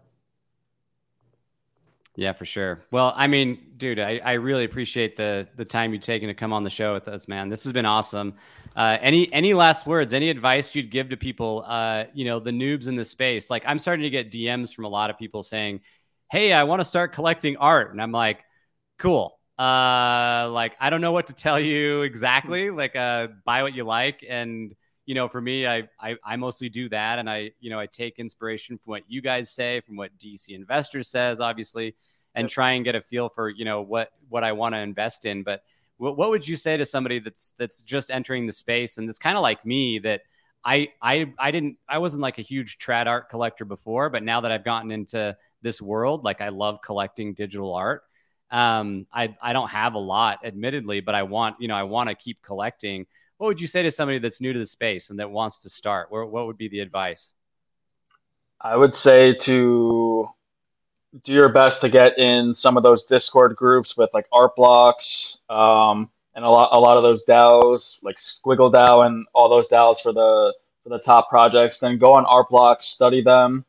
Yeah, 2.18 2.32
for 2.32 2.46
sure. 2.46 2.80
Well, 2.90 3.12
I 3.14 3.26
mean, 3.26 3.72
dude, 3.76 3.98
I, 3.98 4.20
I 4.24 4.32
really 4.34 4.64
appreciate 4.64 5.16
the 5.16 5.46
the 5.56 5.66
time 5.66 5.92
you've 5.92 6.00
taken 6.02 6.28
to 6.28 6.34
come 6.34 6.50
on 6.52 6.64
the 6.64 6.70
show 6.70 6.94
with 6.94 7.08
us, 7.08 7.28
man. 7.28 7.50
This 7.50 7.64
has 7.64 7.74
been 7.74 7.84
awesome. 7.84 8.34
Uh, 8.74 8.96
any 9.02 9.30
any 9.34 9.52
last 9.52 9.86
words? 9.86 10.14
Any 10.14 10.30
advice 10.30 10.74
you'd 10.74 10.90
give 10.90 11.10
to 11.10 11.18
people? 11.18 11.62
Uh, 11.66 12.04
you 12.14 12.24
know, 12.24 12.40
the 12.40 12.52
noobs 12.52 12.88
in 12.88 12.96
the 12.96 13.04
space. 13.04 13.50
Like, 13.50 13.64
I'm 13.66 13.78
starting 13.78 14.04
to 14.04 14.10
get 14.10 14.30
DMs 14.32 14.74
from 14.74 14.86
a 14.86 14.88
lot 14.88 15.10
of 15.10 15.18
people 15.18 15.42
saying, 15.42 15.80
"Hey, 16.30 16.54
I 16.54 16.64
want 16.64 16.80
to 16.80 16.86
start 16.86 17.12
collecting 17.12 17.58
art," 17.58 17.92
and 17.92 18.00
I'm 18.00 18.12
like, 18.12 18.42
"Cool." 18.98 19.38
Uh, 19.58 20.48
like 20.52 20.74
I 20.80 20.90
don't 20.90 21.00
know 21.02 21.12
what 21.12 21.26
to 21.28 21.32
tell 21.34 21.60
you 21.60 22.02
exactly. 22.02 22.70
Like, 22.70 22.96
uh, 22.96 23.28
buy 23.44 23.62
what 23.62 23.74
you 23.74 23.84
like, 23.84 24.24
and 24.28 24.74
you 25.06 25.14
know, 25.14 25.28
for 25.28 25.40
me, 25.40 25.66
I, 25.66 25.88
I 26.00 26.16
I 26.24 26.36
mostly 26.36 26.68
do 26.68 26.88
that, 26.90 27.18
and 27.18 27.30
I 27.30 27.52
you 27.60 27.70
know 27.70 27.78
I 27.78 27.86
take 27.86 28.18
inspiration 28.18 28.76
from 28.76 28.90
what 28.90 29.02
you 29.08 29.22
guys 29.22 29.50
say, 29.50 29.80
from 29.80 29.96
what 29.96 30.16
DC 30.18 30.50
Investor 30.50 31.02
says, 31.02 31.40
obviously, 31.40 31.94
and 32.34 32.48
try 32.48 32.72
and 32.72 32.84
get 32.84 32.94
a 32.94 33.00
feel 33.00 33.28
for 33.28 33.48
you 33.48 33.64
know 33.64 33.82
what 33.82 34.10
what 34.28 34.44
I 34.44 34.52
want 34.52 34.74
to 34.74 34.80
invest 34.80 35.24
in. 35.24 35.44
But 35.44 35.62
what, 35.96 36.16
what 36.16 36.30
would 36.30 36.46
you 36.46 36.56
say 36.56 36.76
to 36.76 36.84
somebody 36.84 37.20
that's 37.20 37.52
that's 37.56 37.82
just 37.82 38.10
entering 38.10 38.46
the 38.46 38.52
space 38.52 38.98
and 38.98 39.08
it's 39.08 39.18
kind 39.18 39.36
of 39.36 39.42
like 39.42 39.64
me 39.64 39.98
that 40.00 40.22
I 40.64 40.88
I 41.00 41.32
I 41.38 41.50
didn't 41.52 41.78
I 41.88 41.98
wasn't 41.98 42.22
like 42.22 42.38
a 42.38 42.42
huge 42.42 42.78
trad 42.78 43.06
art 43.06 43.30
collector 43.30 43.64
before, 43.64 44.10
but 44.10 44.24
now 44.24 44.40
that 44.40 44.50
I've 44.50 44.64
gotten 44.64 44.90
into 44.90 45.36
this 45.62 45.80
world, 45.80 46.24
like 46.24 46.40
I 46.40 46.48
love 46.48 46.82
collecting 46.82 47.34
digital 47.34 47.74
art. 47.74 48.02
Um, 48.50 49.06
I 49.12 49.36
I 49.40 49.52
don't 49.52 49.70
have 49.70 49.94
a 49.94 49.98
lot, 49.98 50.40
admittedly, 50.44 51.00
but 51.00 51.14
I 51.14 51.22
want 51.22 51.56
you 51.60 51.68
know 51.68 51.76
I 51.76 51.84
want 51.84 52.08
to 52.08 52.14
keep 52.14 52.42
collecting 52.42 53.06
what 53.38 53.48
would 53.48 53.60
you 53.60 53.66
say 53.66 53.82
to 53.82 53.90
somebody 53.90 54.18
that's 54.18 54.40
new 54.40 54.52
to 54.52 54.58
the 54.58 54.66
space 54.66 55.10
and 55.10 55.18
that 55.18 55.30
wants 55.30 55.62
to 55.62 55.70
start? 55.70 56.10
What, 56.10 56.30
what 56.30 56.46
would 56.46 56.56
be 56.56 56.68
the 56.68 56.80
advice? 56.80 57.34
I 58.60 58.76
would 58.76 58.94
say 58.94 59.34
to 59.34 60.28
do 61.24 61.32
your 61.32 61.48
best 61.50 61.80
to 61.82 61.88
get 61.88 62.18
in 62.18 62.52
some 62.52 62.76
of 62.76 62.82
those 62.82 63.04
Discord 63.04 63.56
groups 63.56 63.96
with 63.96 64.12
like 64.14 64.26
art 64.32 64.54
blocks 64.54 65.38
um, 65.48 66.10
and 66.34 66.44
a 66.44 66.50
lot 66.50 66.70
a 66.72 66.80
lot 66.80 66.96
of 66.96 67.02
those 67.02 67.22
DAOs 67.24 68.02
like 68.02 68.16
Squiggle 68.16 68.72
DAO 68.72 69.06
and 69.06 69.26
all 69.34 69.48
those 69.48 69.68
DAOs 69.68 70.00
for 70.00 70.12
the 70.12 70.54
for 70.82 70.88
the 70.88 70.98
top 70.98 71.28
projects. 71.28 71.78
Then 71.78 71.98
go 71.98 72.14
on 72.14 72.24
art 72.26 72.48
blocks, 72.48 72.84
study 72.84 73.22
them, 73.22 73.64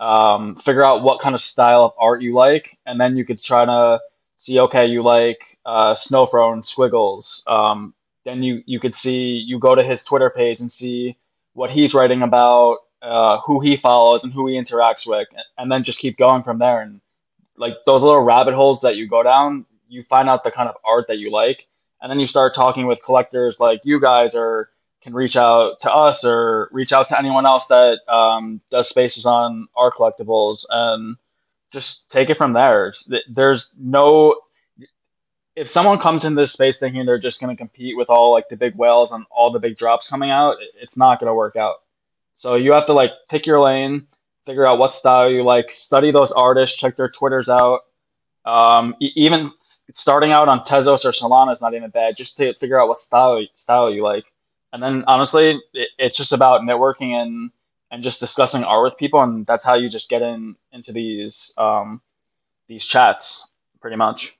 um, 0.00 0.54
figure 0.54 0.82
out 0.82 1.02
what 1.02 1.20
kind 1.20 1.34
of 1.34 1.40
style 1.40 1.84
of 1.84 1.92
art 1.98 2.22
you 2.22 2.34
like, 2.34 2.78
and 2.86 3.00
then 3.00 3.16
you 3.16 3.24
could 3.24 3.40
try 3.40 3.64
to 3.64 4.00
see 4.34 4.60
okay 4.60 4.86
you 4.86 5.02
like 5.02 5.58
uh, 5.64 5.92
Snowfro 5.92 6.62
Squiggles. 6.62 7.42
Um, 7.46 7.94
then 8.26 8.42
you 8.42 8.62
you 8.66 8.78
could 8.80 8.92
see 8.92 9.36
you 9.36 9.58
go 9.58 9.74
to 9.74 9.82
his 9.82 10.04
Twitter 10.04 10.28
page 10.28 10.60
and 10.60 10.70
see 10.70 11.16
what 11.54 11.70
he's 11.70 11.94
writing 11.94 12.22
about, 12.22 12.78
uh, 13.00 13.38
who 13.38 13.60
he 13.60 13.76
follows, 13.76 14.24
and 14.24 14.32
who 14.32 14.46
he 14.48 14.60
interacts 14.60 15.06
with, 15.06 15.28
and 15.56 15.70
then 15.70 15.80
just 15.80 15.98
keep 15.98 16.18
going 16.18 16.42
from 16.42 16.58
there. 16.58 16.82
And 16.82 17.00
like 17.56 17.76
those 17.86 18.02
little 18.02 18.20
rabbit 18.20 18.54
holes 18.54 18.82
that 18.82 18.96
you 18.96 19.08
go 19.08 19.22
down, 19.22 19.64
you 19.88 20.02
find 20.02 20.28
out 20.28 20.42
the 20.42 20.50
kind 20.50 20.68
of 20.68 20.74
art 20.84 21.06
that 21.06 21.18
you 21.18 21.30
like, 21.30 21.66
and 22.02 22.10
then 22.10 22.18
you 22.18 22.26
start 22.26 22.52
talking 22.52 22.86
with 22.86 23.02
collectors 23.02 23.58
like 23.60 23.80
you 23.84 24.00
guys, 24.00 24.34
or 24.34 24.70
can 25.00 25.14
reach 25.14 25.36
out 25.36 25.78
to 25.78 25.92
us, 25.92 26.24
or 26.24 26.68
reach 26.72 26.92
out 26.92 27.06
to 27.06 27.18
anyone 27.18 27.46
else 27.46 27.66
that 27.68 28.00
um, 28.08 28.60
does 28.68 28.88
spaces 28.88 29.24
on 29.24 29.68
our 29.76 29.92
collectibles, 29.92 30.66
and 30.68 31.16
just 31.70 32.08
take 32.08 32.28
it 32.28 32.36
from 32.36 32.52
there. 32.52 32.90
There's 33.32 33.72
no 33.78 34.34
if 35.56 35.68
someone 35.68 35.98
comes 35.98 36.24
into 36.24 36.36
this 36.36 36.52
space 36.52 36.78
thinking 36.78 37.06
they're 37.06 37.18
just 37.18 37.40
going 37.40 37.54
to 37.54 37.58
compete 37.58 37.96
with 37.96 38.10
all 38.10 38.30
like 38.30 38.46
the 38.48 38.56
big 38.56 38.76
whales 38.76 39.10
and 39.10 39.24
all 39.30 39.50
the 39.50 39.58
big 39.58 39.74
drops 39.74 40.06
coming 40.08 40.30
out, 40.30 40.56
it's 40.80 40.96
not 40.96 41.18
going 41.18 41.28
to 41.28 41.34
work 41.34 41.56
out. 41.56 41.76
So 42.32 42.54
you 42.54 42.72
have 42.74 42.84
to 42.86 42.92
like 42.92 43.10
pick 43.30 43.46
your 43.46 43.60
lane, 43.60 44.06
figure 44.44 44.68
out 44.68 44.78
what 44.78 44.92
style 44.92 45.30
you 45.30 45.42
like, 45.42 45.70
study 45.70 46.12
those 46.12 46.30
artists, 46.30 46.78
check 46.78 46.94
their 46.94 47.08
Twitters 47.08 47.48
out. 47.48 47.80
Um, 48.44 48.94
even 49.00 49.50
starting 49.90 50.30
out 50.30 50.46
on 50.46 50.60
Tezos 50.60 51.04
or 51.04 51.08
Solana 51.08 51.50
is 51.50 51.60
not 51.60 51.74
even 51.74 51.90
bad. 51.90 52.14
Just 52.14 52.36
to 52.36 52.54
figure 52.54 52.80
out 52.80 52.86
what 52.86 52.98
style 52.98 53.44
style 53.52 53.92
you 53.92 54.04
like, 54.04 54.24
and 54.72 54.80
then 54.80 55.02
honestly, 55.08 55.60
it, 55.72 55.88
it's 55.98 56.16
just 56.16 56.32
about 56.32 56.60
networking 56.60 57.14
and 57.14 57.50
and 57.90 58.00
just 58.00 58.20
discussing 58.20 58.62
art 58.62 58.84
with 58.84 58.96
people, 58.98 59.20
and 59.20 59.44
that's 59.46 59.64
how 59.64 59.74
you 59.74 59.88
just 59.88 60.08
get 60.08 60.22
in 60.22 60.54
into 60.70 60.92
these 60.92 61.52
um, 61.58 62.00
these 62.68 62.84
chats, 62.84 63.48
pretty 63.80 63.96
much. 63.96 64.35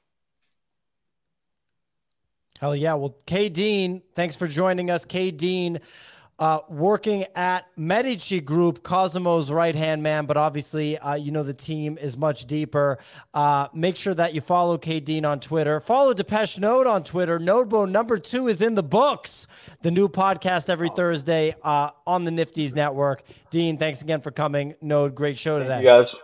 Hell 2.59 2.75
yeah. 2.75 2.95
Well, 2.95 3.17
K 3.27 3.49
Dean, 3.49 4.03
thanks 4.15 4.37
for 4.37 4.47
joining 4.47 4.91
us. 4.91 5.05
K 5.05 5.31
Dean, 5.31 5.81
uh, 6.39 6.61
working 6.69 7.25
at 7.35 7.67
Medici 7.77 8.41
Group, 8.41 8.83
Cozomo's 8.83 9.51
right 9.51 9.75
hand 9.75 10.03
man, 10.03 10.27
but 10.27 10.37
obviously, 10.37 10.99
uh, 10.99 11.15
you 11.15 11.33
know, 11.33 11.43
the 11.43 11.55
team 11.55 11.97
is 11.99 12.17
much 12.17 12.47
deeper. 12.47 12.99
Uh, 13.33 13.69
make 13.75 13.97
sure 13.97 14.15
that 14.15 14.35
you 14.35 14.41
follow 14.41 14.79
K 14.79 15.01
Dean 15.01 15.25
on 15.25 15.41
Twitter. 15.41 15.81
Follow 15.81 16.13
Depeche 16.15 16.59
Node 16.59 16.87
on 16.87 17.05
Twitter. 17.05 17.39
Node 17.39 17.71
Mode 17.71 17.91
number 17.91 18.19
two 18.19 18.49
is 18.49 18.61
in 18.61 18.75
the 18.75 18.83
books. 18.83 19.47
The 19.83 19.91
new 19.91 20.09
podcast 20.09 20.69
every 20.69 20.91
Thursday 20.91 21.55
uh, 21.63 21.91
on 22.07 22.25
the 22.25 22.31
Nifty's 22.31 22.75
Network. 22.75 23.23
Dean, 23.51 23.79
thanks 23.79 24.03
again 24.03 24.21
for 24.21 24.31
coming. 24.31 24.75
Node, 24.81 25.15
great 25.15 25.39
show 25.39 25.59
today. 25.59 25.71
Thank 25.71 25.83
you 25.85 25.89
guys. 25.89 26.17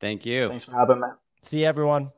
Thank 0.00 0.26
you. 0.26 0.48
Thanks 0.48 0.62
for 0.64 0.72
having 0.72 1.00
me. 1.00 1.08
See 1.42 1.64
everyone. 1.64 2.12